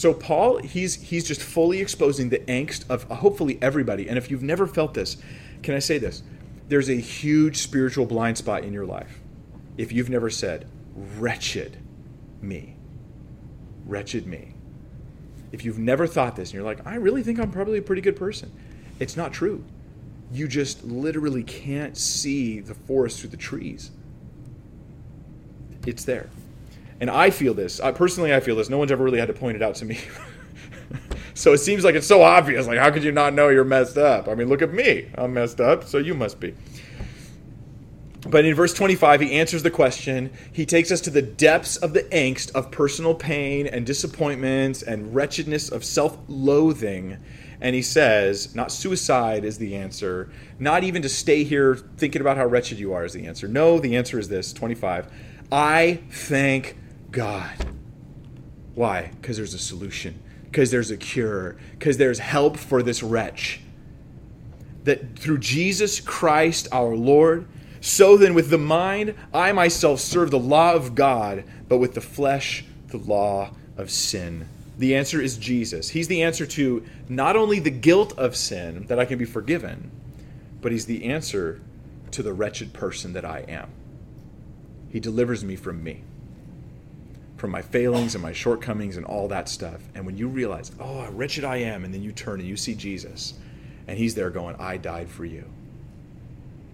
So 0.00 0.14
Paul, 0.14 0.62
he's 0.62 0.94
he's 0.94 1.28
just 1.28 1.42
fully 1.42 1.82
exposing 1.82 2.30
the 2.30 2.38
angst 2.38 2.88
of 2.88 3.12
uh, 3.12 3.16
hopefully 3.16 3.58
everybody. 3.60 4.08
And 4.08 4.16
if 4.16 4.30
you've 4.30 4.42
never 4.42 4.66
felt 4.66 4.94
this, 4.94 5.18
can 5.62 5.74
I 5.74 5.78
say 5.78 5.98
this? 5.98 6.22
There's 6.68 6.88
a 6.88 6.94
huge 6.94 7.58
spiritual 7.58 8.06
blind 8.06 8.38
spot 8.38 8.64
in 8.64 8.72
your 8.72 8.86
life. 8.86 9.20
If 9.76 9.92
you've 9.92 10.08
never 10.08 10.30
said, 10.30 10.66
wretched 11.18 11.76
me, 12.40 12.78
wretched 13.84 14.26
me. 14.26 14.54
If 15.52 15.66
you've 15.66 15.78
never 15.78 16.06
thought 16.06 16.34
this 16.34 16.48
and 16.48 16.54
you're 16.54 16.64
like, 16.64 16.86
I 16.86 16.94
really 16.94 17.22
think 17.22 17.38
I'm 17.38 17.50
probably 17.50 17.76
a 17.76 17.82
pretty 17.82 18.00
good 18.00 18.16
person, 18.16 18.50
it's 19.00 19.18
not 19.18 19.34
true. 19.34 19.62
You 20.32 20.48
just 20.48 20.82
literally 20.82 21.42
can't 21.42 21.94
see 21.94 22.60
the 22.60 22.74
forest 22.74 23.20
through 23.20 23.30
the 23.30 23.36
trees. 23.36 23.90
It's 25.86 26.06
there. 26.06 26.30
And 27.00 27.10
I 27.10 27.30
feel 27.30 27.54
this. 27.54 27.80
I, 27.80 27.92
personally, 27.92 28.34
I 28.34 28.40
feel 28.40 28.56
this. 28.56 28.68
No 28.68 28.78
one's 28.78 28.92
ever 28.92 29.02
really 29.02 29.18
had 29.18 29.28
to 29.28 29.34
point 29.34 29.56
it 29.56 29.62
out 29.62 29.74
to 29.76 29.84
me. 29.84 29.98
So 31.40 31.54
it 31.54 31.58
seems 31.58 31.84
like 31.84 31.94
it's 31.94 32.06
so 32.06 32.22
obvious. 32.22 32.66
Like, 32.66 32.78
how 32.78 32.90
could 32.90 33.02
you 33.02 33.12
not 33.12 33.32
know 33.32 33.48
you're 33.48 33.64
messed 33.64 33.96
up? 33.96 34.28
I 34.28 34.34
mean, 34.34 34.48
look 34.48 34.60
at 34.60 34.74
me. 34.74 35.08
I'm 35.14 35.32
messed 35.32 35.58
up, 35.58 35.84
so 35.84 35.96
you 35.96 36.12
must 36.12 36.38
be. 36.38 36.54
But 38.28 38.44
in 38.44 38.54
verse 38.54 38.74
25, 38.74 39.22
he 39.22 39.32
answers 39.32 39.62
the 39.62 39.70
question. 39.70 40.30
He 40.52 40.66
takes 40.66 40.90
us 40.90 41.00
to 41.02 41.10
the 41.10 41.22
depths 41.22 41.78
of 41.78 41.94
the 41.94 42.02
angst 42.04 42.52
of 42.52 42.70
personal 42.70 43.14
pain 43.14 43.66
and 43.66 43.86
disappointments 43.86 44.82
and 44.82 45.14
wretchedness 45.14 45.70
of 45.70 45.82
self 45.82 46.18
loathing. 46.28 47.16
And 47.62 47.74
he 47.74 47.82
says, 47.82 48.54
not 48.54 48.70
suicide 48.70 49.44
is 49.44 49.56
the 49.56 49.76
answer, 49.76 50.30
not 50.58 50.84
even 50.84 51.00
to 51.02 51.08
stay 51.08 51.44
here 51.44 51.76
thinking 51.96 52.20
about 52.20 52.36
how 52.36 52.46
wretched 52.46 52.78
you 52.78 52.92
are 52.92 53.04
is 53.06 53.14
the 53.14 53.26
answer. 53.26 53.48
No, 53.48 53.78
the 53.78 53.96
answer 53.96 54.18
is 54.18 54.28
this 54.28 54.52
25. 54.52 55.10
I 55.50 56.00
thank 56.10 56.76
God. 57.10 57.54
Why? 58.74 59.10
Because 59.20 59.36
there's 59.36 59.54
a 59.54 59.58
solution 59.58 60.20
because 60.50 60.70
there's 60.72 60.90
a 60.90 60.96
cure, 60.96 61.56
because 61.78 61.96
there's 61.96 62.18
help 62.18 62.56
for 62.56 62.82
this 62.82 63.02
wretch. 63.02 63.60
That 64.84 65.16
through 65.16 65.38
Jesus 65.38 66.00
Christ 66.00 66.66
our 66.72 66.96
Lord, 66.96 67.46
so 67.80 68.16
then 68.16 68.34
with 68.34 68.50
the 68.50 68.58
mind, 68.58 69.14
I 69.32 69.52
myself 69.52 70.00
serve 70.00 70.30
the 70.30 70.38
law 70.38 70.72
of 70.72 70.94
God, 70.94 71.44
but 71.68 71.78
with 71.78 71.94
the 71.94 72.00
flesh, 72.00 72.64
the 72.88 72.98
law 72.98 73.52
of 73.76 73.90
sin. 73.90 74.48
The 74.78 74.96
answer 74.96 75.20
is 75.20 75.36
Jesus. 75.36 75.90
He's 75.90 76.08
the 76.08 76.22
answer 76.22 76.46
to 76.46 76.84
not 77.08 77.36
only 77.36 77.60
the 77.60 77.70
guilt 77.70 78.18
of 78.18 78.34
sin 78.34 78.86
that 78.88 78.98
I 78.98 79.04
can 79.04 79.18
be 79.18 79.24
forgiven, 79.24 79.90
but 80.60 80.72
He's 80.72 80.86
the 80.86 81.04
answer 81.04 81.60
to 82.10 82.22
the 82.22 82.32
wretched 82.32 82.72
person 82.72 83.12
that 83.12 83.24
I 83.24 83.40
am. 83.46 83.70
He 84.90 84.98
delivers 84.98 85.44
me 85.44 85.54
from 85.54 85.84
me 85.84 86.02
from 87.40 87.50
my 87.50 87.62
failings 87.62 88.14
and 88.14 88.22
my 88.22 88.32
shortcomings 88.32 88.98
and 88.98 89.06
all 89.06 89.26
that 89.28 89.48
stuff. 89.48 89.80
And 89.94 90.04
when 90.04 90.16
you 90.16 90.28
realize, 90.28 90.70
oh, 90.78 91.00
how 91.00 91.10
wretched 91.10 91.42
I 91.42 91.56
am, 91.56 91.84
and 91.84 91.92
then 91.92 92.02
you 92.02 92.12
turn 92.12 92.38
and 92.38 92.48
you 92.48 92.56
see 92.56 92.74
Jesus, 92.74 93.34
and 93.88 93.96
he's 93.96 94.14
there 94.14 94.30
going, 94.30 94.56
I 94.56 94.76
died 94.76 95.08
for 95.08 95.24
you. 95.24 95.44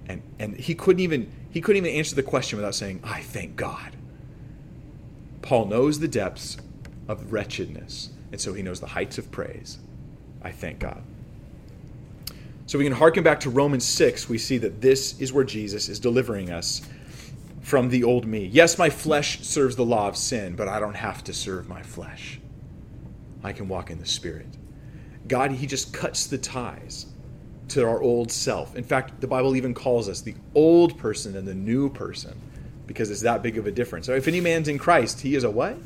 And 0.09 0.23
and 0.39 0.57
he 0.57 0.75
couldn't 0.75 1.01
even 1.01 1.33
he 1.51 1.61
couldn't 1.61 1.85
even 1.85 1.97
answer 1.97 2.17
the 2.17 2.23
question 2.23 2.59
without 2.59 2.75
saying, 2.75 3.01
I 3.05 3.23
thank 3.23 3.57
God. 3.57 3.97
Paul 5.41 5.67
knows 5.67 6.01
the 6.01 6.09
depths 6.09 6.57
of 7.09 7.33
wretchedness, 7.33 8.11
and 8.33 8.41
so 8.41 8.53
he 8.53 8.63
knows 8.63 8.81
the 8.81 8.89
heights 8.89 9.19
of 9.19 9.31
praise. 9.31 9.79
I 10.43 10.51
thank 10.51 10.81
God. 10.81 11.03
So 12.67 12.79
we 12.79 12.85
can 12.85 12.93
harken 12.93 13.23
back 13.23 13.39
to 13.41 13.51
Romans 13.51 13.85
6, 13.85 14.29
we 14.29 14.39
see 14.39 14.59
that 14.59 14.81
this 14.81 15.21
is 15.21 15.33
where 15.33 15.45
Jesus 15.45 15.89
is 15.89 16.01
delivering 16.01 16.51
us 16.51 16.83
from 17.67 17.89
the 17.89 18.05
old 18.05 18.25
me. 18.25 18.45
Yes, 18.45 18.79
my 18.79 18.89
flesh 18.89 19.41
serves 19.43 19.75
the 19.75 19.85
law 19.85 20.07
of 20.07 20.17
sin, 20.17 20.55
but 20.55 20.69
I 20.69 20.79
don't 20.79 20.95
have 20.95 21.25
to 21.25 21.33
serve 21.33 21.69
my 21.69 21.83
flesh. 21.83 22.39
I 23.43 23.53
can 23.53 23.67
walk 23.67 23.91
in 23.91 23.99
the 23.99 24.07
Spirit. 24.07 24.47
God, 25.27 25.51
He 25.51 25.67
just 25.67 25.93
cuts 25.93 26.29
the 26.29 26.39
ties 26.39 27.07
to 27.71 27.85
our 27.85 28.01
old 28.01 28.31
self. 28.31 28.77
In 28.77 28.85
fact, 28.85 29.21
the 29.21 29.27
Bible 29.27 29.57
even 29.57 29.75
calls 29.75 30.09
us 30.09 30.21
the 30.21 30.37
old 30.55 30.97
person 30.97 31.37
and 31.37 31.47
the 31.47 31.57
new 31.57 31.91
person 31.91 32.41
because 32.87 33.11
it's 33.11 33.23
that 33.23 33.43
big 33.43 33.59
of 33.59 33.67
a 33.67 33.73
difference. 33.73 34.07
So 34.07 34.15
if 34.15 34.29
any 34.29 34.41
man's 34.41 34.69
in 34.69 34.79
Christ, 34.79 35.23
he 35.23 35.35
is 35.35 35.43
a 35.43 35.51
what? 35.51 35.77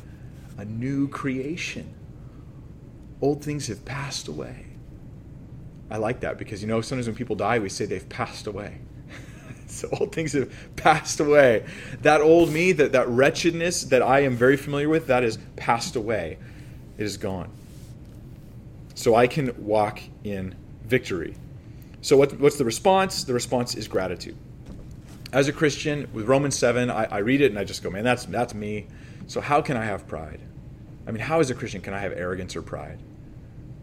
A 0.59 0.67
new 0.67 1.09
creation. 1.09 1.95
Old 3.23 3.43
things 3.43 3.69
have 3.69 3.87
passed 3.87 4.29
away. 4.29 4.67
I 5.91 5.97
like 5.97 6.21
that 6.21 6.37
because 6.37 6.61
you 6.61 6.69
know 6.69 6.83
sometimes 6.83 7.07
when 7.07 7.17
people 7.17 7.37
die, 7.37 7.59
we 7.59 7.71
say 7.71 7.87
they've 7.87 8.07
passed 8.11 8.47
away. 8.47 8.81
so 9.75 9.89
old 9.93 10.13
things 10.13 10.33
have 10.33 10.53
passed 10.77 11.21
away. 11.21 11.65
That 12.03 12.21
old 12.21 12.51
me, 12.51 12.73
that, 12.73 12.93
that 12.93 13.09
wretchedness 13.09 13.85
that 13.85 14.03
I 14.03 14.21
am 14.21 14.37
very 14.37 14.57
familiar 14.57 14.89
with, 14.89 15.07
that 15.07 15.23
is 15.23 15.39
passed 15.57 15.97
away. 15.97 16.39
It 16.99 17.05
is 17.05 17.17
gone. 17.17 17.51
So 18.95 19.15
I 19.15 19.27
can 19.27 19.55
walk 19.65 20.01
in 20.25 20.55
victory. 20.85 21.35
So, 22.03 22.17
what, 22.17 22.39
what's 22.41 22.57
the 22.57 22.65
response? 22.65 23.25
The 23.25 23.35
response 23.35 23.75
is 23.75 23.87
gratitude. 23.87 24.37
As 25.33 25.49
a 25.49 25.53
Christian, 25.53 26.09
with 26.13 26.27
Romans 26.27 26.59
7, 26.59 26.91
I, 26.91 27.05
I 27.05 27.19
read 27.19 27.41
it 27.41 27.51
and 27.51 27.59
I 27.59 27.65
just 27.65 27.83
go, 27.83 27.91
man, 27.91 28.05
that's, 28.05 28.25
that's 28.25 28.55
me. 28.55 28.87
So, 29.27 29.41
how 29.41 29.61
can 29.61 29.77
I 29.77 29.85
have 29.85 30.07
pride? 30.07 30.41
I 31.07 31.13
mean, 31.13 31.21
how 31.21 31.41
as 31.41 31.51
a 31.51 31.55
Christian 31.55 31.81
can 31.81 31.95
I 31.95 31.99
have 31.99 32.13
arrogance 32.13 32.57
or 32.57 32.63
pride? 32.63 32.99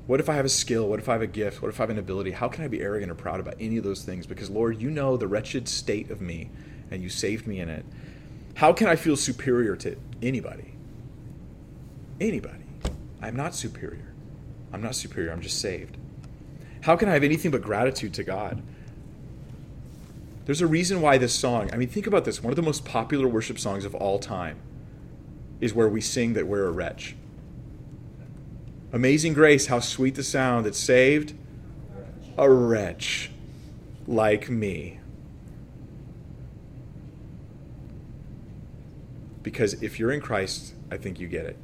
What 0.07 0.21
if 0.21 0.29
I 0.29 0.35
have 0.35 0.45
a 0.45 0.49
skill? 0.49 0.87
What 0.87 0.99
if 0.99 1.09
I 1.09 1.13
have 1.13 1.21
a 1.21 1.27
gift? 1.27 1.61
What 1.61 1.67
if 1.67 1.79
I 1.79 1.83
have 1.83 1.89
an 1.89 1.99
ability? 1.99 2.31
How 2.31 2.47
can 2.47 2.63
I 2.63 2.69
be 2.69 2.81
arrogant 2.81 3.11
or 3.11 3.15
proud 3.15 3.41
about 3.41 3.55
any 3.59 3.75
of 3.75 3.83
those 3.83 4.03
things? 4.03 4.25
Because, 4.25 4.49
Lord, 4.49 4.81
you 4.81 4.89
know 4.89 5.17
the 5.17 5.27
wretched 5.27 5.67
state 5.67 6.09
of 6.09 6.21
me 6.21 6.49
and 6.89 7.03
you 7.03 7.09
saved 7.09 7.45
me 7.45 7.59
in 7.59 7.69
it. 7.69 7.85
How 8.55 8.71
can 8.71 8.87
I 8.87 8.95
feel 8.95 9.17
superior 9.17 9.75
to 9.75 9.97
anybody? 10.21 10.73
Anybody. 12.21 12.63
I'm 13.21 13.35
not 13.35 13.53
superior. 13.53 14.13
I'm 14.71 14.81
not 14.81 14.95
superior. 14.95 15.31
I'm 15.31 15.41
just 15.41 15.59
saved. 15.59 15.97
How 16.81 16.95
can 16.95 17.09
I 17.09 17.13
have 17.13 17.23
anything 17.23 17.51
but 17.51 17.61
gratitude 17.61 18.13
to 18.13 18.23
God? 18.23 18.63
There's 20.45 20.61
a 20.61 20.67
reason 20.67 21.01
why 21.01 21.17
this 21.17 21.35
song, 21.35 21.69
I 21.73 21.75
mean, 21.75 21.89
think 21.89 22.07
about 22.07 22.23
this. 22.23 22.41
One 22.41 22.53
of 22.53 22.55
the 22.55 22.61
most 22.61 22.85
popular 22.85 23.27
worship 23.27 23.59
songs 23.59 23.83
of 23.83 23.93
all 23.93 24.19
time 24.19 24.57
is 25.59 25.73
where 25.73 25.89
we 25.89 25.99
sing 25.99 26.33
that 26.33 26.47
we're 26.47 26.65
a 26.65 26.71
wretch. 26.71 27.15
Amazing 28.97 29.33
grace, 29.33 29.67
how 29.67 29.79
sweet 29.79 30.15
the 30.15 30.23
sound 30.23 30.65
that 30.65 30.73
saved 30.73 31.35
a 32.35 32.49
wretch 32.49 33.29
like 34.07 34.49
me. 34.49 34.99
Because 39.43 39.73
if 39.83 39.99
you're 39.99 40.11
in 40.11 40.19
Christ, 40.19 40.73
I 40.89 40.97
think 40.97 41.19
you 41.19 41.27
get 41.27 41.45
it. 41.45 41.57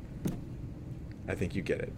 I 1.28 1.34
think 1.34 1.56
you 1.56 1.64
get 1.64 1.80
it. 1.80 1.92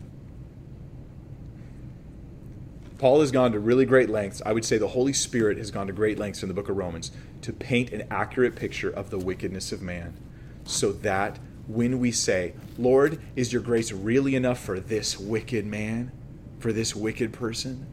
Paul 2.97 3.19
has 3.19 3.29
gone 3.29 3.51
to 3.51 3.59
really 3.59 3.85
great 3.85 4.09
lengths. 4.09 4.41
I 4.45 4.53
would 4.53 4.63
say 4.63 4.77
the 4.77 4.87
Holy 4.87 5.11
Spirit 5.11 5.57
has 5.57 5.69
gone 5.69 5.87
to 5.87 5.93
great 5.93 6.17
lengths 6.17 6.43
in 6.43 6.47
the 6.47 6.55
book 6.55 6.69
of 6.69 6.77
Romans 6.77 7.11
to 7.41 7.51
paint 7.51 7.91
an 7.91 8.07
accurate 8.09 8.55
picture 8.55 8.89
of 8.89 9.09
the 9.09 9.19
wickedness 9.19 9.73
of 9.73 9.81
man 9.81 10.15
so 10.63 10.93
that 10.93 11.39
when 11.67 11.99
we 11.99 12.11
say, 12.11 12.53
Lord, 12.77 13.19
is 13.35 13.51
your 13.51 13.61
grace 13.61 13.91
really 13.91 14.35
enough 14.35 14.59
for 14.59 14.79
this 14.79 15.19
wicked 15.19 15.65
man, 15.65 16.11
for 16.59 16.71
this 16.71 16.95
wicked 16.95 17.33
person? 17.33 17.87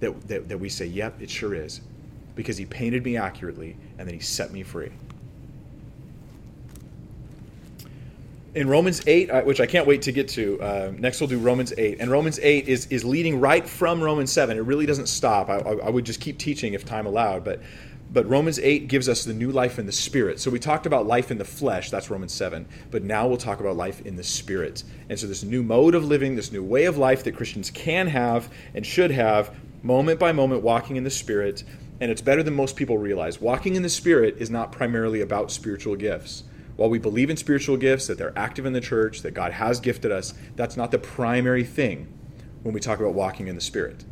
That, 0.00 0.28
that, 0.28 0.48
that 0.48 0.58
we 0.58 0.68
say, 0.68 0.86
yep, 0.86 1.20
it 1.22 1.30
sure 1.30 1.54
is. 1.54 1.80
Because 2.34 2.56
he 2.56 2.66
painted 2.66 3.04
me 3.04 3.16
accurately 3.16 3.76
and 3.98 4.06
then 4.06 4.14
he 4.14 4.20
set 4.20 4.52
me 4.52 4.62
free. 4.62 4.90
in 8.54 8.68
Romans 8.68 9.02
8, 9.06 9.30
uh, 9.30 9.42
which 9.42 9.60
I 9.60 9.66
can't 9.66 9.86
wait 9.86 10.02
to 10.02 10.12
get 10.12 10.28
to, 10.30 10.60
uh, 10.60 10.92
next 10.96 11.20
we'll 11.20 11.28
do 11.28 11.38
Romans 11.38 11.72
8. 11.76 11.98
And 12.00 12.10
Romans 12.10 12.38
8 12.40 12.68
is, 12.68 12.86
is 12.86 13.04
leading 13.04 13.40
right 13.40 13.68
from 13.68 14.00
Romans 14.00 14.32
7. 14.32 14.56
It 14.56 14.60
really 14.60 14.86
doesn't 14.86 15.08
stop. 15.08 15.48
I, 15.48 15.56
I, 15.56 15.90
would 15.90 16.04
just 16.04 16.20
keep 16.20 16.38
teaching 16.38 16.74
if 16.74 16.84
time 16.84 17.06
allowed. 17.06 17.44
But, 17.44 17.60
but 18.14 18.26
Romans 18.28 18.58
8 18.58 18.88
gives 18.88 19.08
us 19.08 19.24
the 19.24 19.34
new 19.34 19.50
life 19.50 19.78
in 19.78 19.86
the 19.86 19.92
Spirit. 19.92 20.40
So 20.40 20.50
we 20.50 20.60
talked 20.60 20.86
about 20.86 21.06
life 21.06 21.30
in 21.30 21.38
the 21.38 21.44
flesh, 21.44 21.90
that's 21.90 22.08
Romans 22.08 22.32
7. 22.32 22.66
But 22.90 23.02
now 23.02 23.26
we'll 23.26 23.36
talk 23.36 23.60
about 23.60 23.76
life 23.76 24.00
in 24.06 24.14
the 24.16 24.22
Spirit. 24.22 24.84
And 25.10 25.18
so 25.18 25.26
this 25.26 25.42
new 25.42 25.62
mode 25.62 25.94
of 25.94 26.04
living, 26.04 26.36
this 26.36 26.52
new 26.52 26.62
way 26.62 26.84
of 26.84 26.96
life 26.96 27.24
that 27.24 27.36
Christians 27.36 27.70
can 27.70 28.06
have 28.06 28.48
and 28.72 28.86
should 28.86 29.10
have, 29.10 29.54
moment 29.82 30.20
by 30.20 30.32
moment, 30.32 30.62
walking 30.62 30.94
in 30.94 31.04
the 31.04 31.10
Spirit. 31.10 31.64
And 32.00 32.10
it's 32.10 32.22
better 32.22 32.42
than 32.42 32.54
most 32.54 32.76
people 32.76 32.96
realize. 32.96 33.40
Walking 33.40 33.74
in 33.74 33.82
the 33.82 33.88
Spirit 33.88 34.36
is 34.38 34.48
not 34.48 34.72
primarily 34.72 35.20
about 35.20 35.50
spiritual 35.50 35.96
gifts 35.96 36.44
while 36.76 36.90
we 36.90 36.98
believe 36.98 37.30
in 37.30 37.36
spiritual 37.36 37.76
gifts, 37.76 38.06
that 38.08 38.18
they're 38.18 38.36
active 38.36 38.66
in 38.66 38.72
the 38.72 38.80
church, 38.80 39.22
that 39.22 39.32
God 39.32 39.52
has 39.52 39.78
gifted 39.80 40.10
us, 40.10 40.34
that's 40.56 40.76
not 40.76 40.90
the 40.90 40.98
primary 40.98 41.62
thing 41.62 42.12
when 42.62 42.74
we 42.74 42.80
talk 42.80 42.98
about 42.98 43.14
walking 43.14 43.46
in 43.46 43.54
the 43.54 43.60
Spirit. 43.60 44.04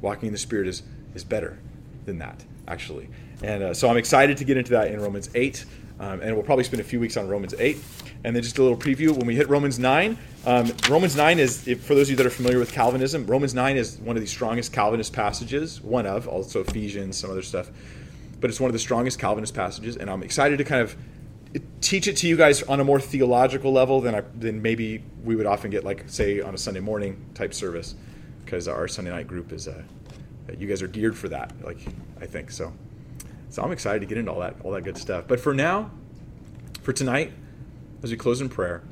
Walking 0.00 0.26
in 0.26 0.32
the 0.32 0.38
Spirit 0.38 0.68
is, 0.68 0.82
is 1.14 1.24
better 1.24 1.58
than 2.04 2.18
that, 2.18 2.44
actually. 2.68 3.08
And 3.42 3.62
uh, 3.62 3.74
so 3.74 3.88
I'm 3.88 3.96
excited 3.96 4.36
to 4.38 4.44
get 4.44 4.56
into 4.56 4.72
that 4.72 4.88
in 4.88 5.00
Romans 5.00 5.30
8. 5.34 5.64
Um, 6.00 6.20
and 6.22 6.34
we'll 6.34 6.44
probably 6.44 6.64
spend 6.64 6.80
a 6.80 6.84
few 6.84 6.98
weeks 6.98 7.16
on 7.16 7.28
Romans 7.28 7.54
8. 7.58 7.78
And 8.24 8.34
then 8.34 8.42
just 8.42 8.58
a 8.58 8.62
little 8.62 8.76
preview 8.76 9.10
when 9.16 9.26
we 9.26 9.34
hit 9.36 9.48
Romans 9.48 9.78
9. 9.78 10.16
Um, 10.46 10.72
Romans 10.88 11.14
9 11.16 11.38
is, 11.38 11.68
if, 11.68 11.82
for 11.84 11.94
those 11.94 12.08
of 12.08 12.10
you 12.10 12.16
that 12.16 12.26
are 12.26 12.30
familiar 12.30 12.58
with 12.58 12.72
Calvinism, 12.72 13.26
Romans 13.26 13.54
9 13.54 13.76
is 13.76 13.98
one 13.98 14.16
of 14.16 14.22
the 14.22 14.26
strongest 14.28 14.72
Calvinist 14.72 15.12
passages, 15.12 15.80
one 15.80 16.06
of, 16.06 16.26
also 16.26 16.60
Ephesians, 16.60 17.16
some 17.16 17.30
other 17.30 17.42
stuff. 17.42 17.70
But 18.40 18.50
it's 18.50 18.60
one 18.60 18.68
of 18.68 18.72
the 18.72 18.78
strongest 18.78 19.18
Calvinist 19.18 19.54
passages. 19.54 19.96
And 19.96 20.10
I'm 20.10 20.22
excited 20.22 20.58
to 20.58 20.64
kind 20.64 20.82
of 20.82 20.96
teach 21.80 22.08
it 22.08 22.16
to 22.18 22.28
you 22.28 22.36
guys 22.36 22.62
on 22.64 22.80
a 22.80 22.84
more 22.84 23.00
theological 23.00 23.72
level 23.72 24.00
than 24.00 24.14
I, 24.14 24.22
than 24.36 24.60
maybe 24.60 25.02
we 25.22 25.36
would 25.36 25.46
often 25.46 25.70
get, 25.70 25.84
like 25.84 26.04
say 26.08 26.40
on 26.40 26.54
a 26.54 26.58
Sunday 26.58 26.80
morning 26.80 27.24
type 27.34 27.54
service, 27.54 27.94
because 28.44 28.68
our 28.68 28.88
Sunday 28.88 29.12
night 29.12 29.28
group 29.28 29.52
is, 29.52 29.68
uh, 29.68 29.82
you 30.58 30.66
guys 30.66 30.82
are 30.82 30.88
geared 30.88 31.16
for 31.16 31.28
that. 31.28 31.52
Like 31.62 31.78
I 32.20 32.26
think 32.26 32.50
so. 32.50 32.72
So 33.54 33.62
I'm 33.62 33.70
excited 33.70 34.00
to 34.00 34.06
get 34.06 34.18
into 34.18 34.32
all 34.32 34.40
that 34.40 34.56
all 34.64 34.72
that 34.72 34.82
good 34.82 34.98
stuff. 34.98 35.26
But 35.28 35.38
for 35.38 35.54
now, 35.54 35.92
for 36.82 36.92
tonight, 36.92 37.32
as 38.02 38.10
we 38.10 38.16
close 38.16 38.40
in 38.40 38.48
prayer, 38.48 38.82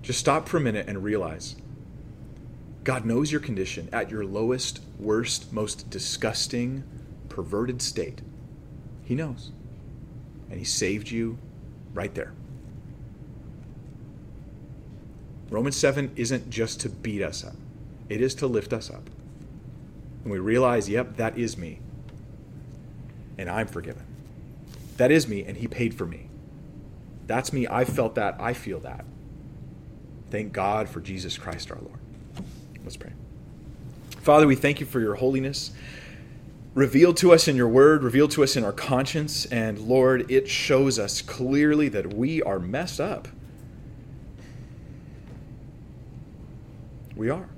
just 0.00 0.18
stop 0.18 0.48
for 0.48 0.56
a 0.56 0.60
minute 0.60 0.88
and 0.88 1.04
realize 1.04 1.54
God 2.84 3.04
knows 3.04 3.30
your 3.30 3.42
condition 3.42 3.90
at 3.92 4.10
your 4.10 4.24
lowest, 4.24 4.80
worst, 4.98 5.52
most 5.52 5.90
disgusting, 5.90 6.84
perverted 7.28 7.82
state. 7.82 8.22
He 9.04 9.14
knows 9.14 9.52
and 10.48 10.58
He 10.58 10.64
saved 10.64 11.10
you 11.10 11.36
right 11.92 12.14
there. 12.14 12.32
Romans 15.50 15.76
7 15.76 16.12
isn't 16.16 16.48
just 16.48 16.80
to 16.80 16.88
beat 16.88 17.20
us 17.20 17.44
up, 17.44 17.56
it 18.08 18.22
is 18.22 18.34
to 18.36 18.46
lift 18.46 18.72
us 18.72 18.88
up. 18.88 19.10
And 20.22 20.32
we 20.32 20.38
realize, 20.38 20.88
yep, 20.88 21.18
that 21.18 21.36
is 21.36 21.58
me. 21.58 21.80
And 23.38 23.48
I'm 23.48 23.66
forgiven. 23.66 24.04
That 24.96 25.10
is 25.10 25.26
me, 25.26 25.44
and 25.44 25.56
He 25.56 25.66
paid 25.66 25.94
for 25.94 26.06
me. 26.06 26.28
That's 27.26 27.52
me. 27.52 27.66
I 27.68 27.84
felt 27.84 28.14
that. 28.14 28.36
I 28.38 28.52
feel 28.52 28.80
that. 28.80 29.04
Thank 30.30 30.52
God 30.52 30.88
for 30.88 31.00
Jesus 31.00 31.38
Christ 31.38 31.70
our 31.70 31.78
Lord. 31.78 31.98
Let's 32.82 32.96
pray. 32.96 33.12
Father, 34.22 34.46
we 34.46 34.54
thank 34.54 34.80
you 34.80 34.86
for 34.86 35.00
your 35.00 35.14
holiness 35.14 35.72
revealed 36.74 37.16
to 37.18 37.32
us 37.32 37.46
in 37.48 37.56
your 37.56 37.68
word, 37.68 38.02
revealed 38.02 38.32
to 38.32 38.42
us 38.42 38.56
in 38.56 38.64
our 38.64 38.72
conscience. 38.72 39.46
And 39.46 39.78
Lord, 39.78 40.30
it 40.30 40.48
shows 40.48 40.98
us 40.98 41.22
clearly 41.22 41.88
that 41.88 42.12
we 42.12 42.42
are 42.42 42.58
messed 42.58 43.00
up. 43.00 43.28
We 47.16 47.30
are. 47.30 47.48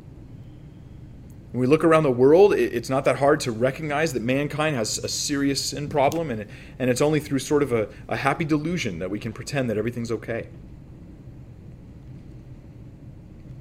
When 1.57 1.63
we 1.63 1.69
look 1.69 1.85
around 1.85 2.03
the 2.03 2.11
world, 2.11 2.53
it's 2.53 2.91
not 2.91 3.07
that 3.07 3.17
hard 3.17 3.41
to 3.41 3.51
recognize 3.51 4.13
that 4.13 4.21
mankind 4.21 4.77
has 4.77 4.99
a 4.99 5.09
serious 5.09 5.65
sin 5.65 5.89
problem, 5.89 6.31
and, 6.31 6.45
and 6.79 6.91
it's 6.91 7.01
only 7.01 7.19
through 7.19 7.39
sort 7.39 7.63
of 7.63 7.73
a, 7.73 7.89
a 8.09 8.17
happy 8.17 8.45
delusion 8.45 8.99
that 8.99 9.09
we 9.09 9.19
can 9.19 9.33
pretend 9.33 9.71
that 9.71 9.79
everything's 9.79 10.13
okay. 10.13 10.49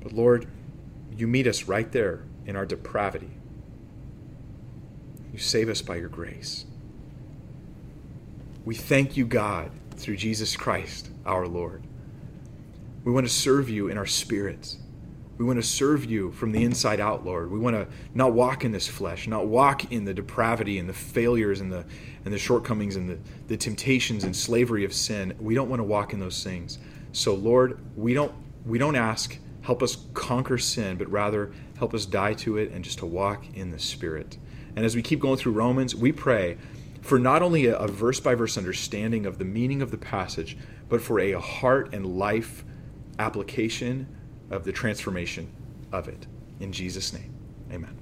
But 0.04 0.12
Lord, 0.12 0.46
you 1.16 1.26
meet 1.26 1.48
us 1.48 1.70
right 1.70 1.90
there 1.90 2.24
in 2.46 2.58
our 2.58 2.66
depravity. 2.66 3.32
You 5.32 5.40
save 5.40 5.70
us 5.70 5.82
by 5.82 5.96
your 5.96 6.10
grace. 6.10 6.66
We 8.66 8.76
thank 8.76 9.16
you, 9.16 9.26
God, 9.26 9.72
through 9.96 10.18
Jesus 10.18 10.58
Christ, 10.58 11.12
our 11.26 11.48
Lord. 11.48 11.82
We 13.06 13.14
want 13.14 13.26
to 13.26 13.32
serve 13.32 13.70
you 13.70 13.88
in 13.88 13.98
our 13.98 14.06
spirits. 14.06 14.80
We 15.38 15.44
want 15.44 15.58
to 15.58 15.68
serve 15.68 16.06
you 16.06 16.32
from 16.32 16.52
the 16.52 16.64
inside 16.64 17.00
out, 17.00 17.26
Lord. 17.26 17.52
We 17.52 17.60
want 17.60 17.76
to 17.76 17.88
not 18.14 18.34
walk 18.34 18.64
in 18.64 18.72
this 18.72 18.88
flesh, 18.88 19.28
not 19.28 19.48
walk 19.48 19.92
in 19.92 20.06
the 20.06 20.14
depravity 20.14 20.80
and 20.80 20.88
the 20.88 20.94
failures 20.94 21.60
and 21.60 21.72
the 21.72 21.86
and 22.24 22.34
the 22.34 22.38
shortcomings 22.38 22.96
and 22.96 23.10
the, 23.10 23.20
the 23.48 23.58
temptations 23.58 24.24
and 24.24 24.36
slavery 24.36 24.86
of 24.86 24.94
sin. 24.94 25.34
We 25.40 25.54
don't 25.54 25.70
want 25.70 25.82
to 25.82 25.84
walk 25.84 26.14
in 26.14 26.20
those 26.20 26.44
things. 26.44 26.80
So, 27.12 27.36
Lord, 27.36 27.80
we 27.96 28.14
don't 28.14 28.34
we 28.66 28.78
don't 28.78 28.96
ask, 28.96 29.38
help 29.62 29.84
us 29.84 29.98
conquer 30.14 30.58
sin, 30.58 30.98
but 30.98 31.10
rather 31.10 31.52
help 31.78 31.94
us 31.94 32.06
die 32.06 32.34
to 32.34 32.58
it 32.58 32.72
and 32.72 32.84
just 32.84 33.00
to 33.00 33.06
walk 33.06 33.46
in 33.54 33.72
the 33.72 33.80
Spirit. 33.80 34.38
And 34.76 34.86
as 34.86 34.96
we 34.96 35.02
keep 35.02 35.20
going 35.20 35.38
through 35.38 35.54
Romans, 35.54 35.96
we 35.96 36.12
pray 36.12 36.58
for 37.02 37.20
not 37.20 37.42
only 37.42 37.68
a 37.68 37.88
verse 37.88 38.20
by 38.20 38.36
verse 38.36 38.58
understanding 38.58 39.26
of 39.26 39.38
the 39.38 39.46
meaning 39.46 39.82
of 39.82 39.92
the 39.92 39.98
passage, 39.98 40.58
but 40.90 41.02
for 41.02 41.20
a 41.20 41.34
heart 41.34 41.94
and 41.94 42.06
life 42.06 42.64
application 43.20 44.08
of 44.50 44.64
the 44.64 44.72
transformation 44.72 45.52
of 45.92 46.08
it. 46.08 46.28
In 46.60 46.72
Jesus' 46.72 47.14
name, 47.14 47.34
amen. 47.72 47.98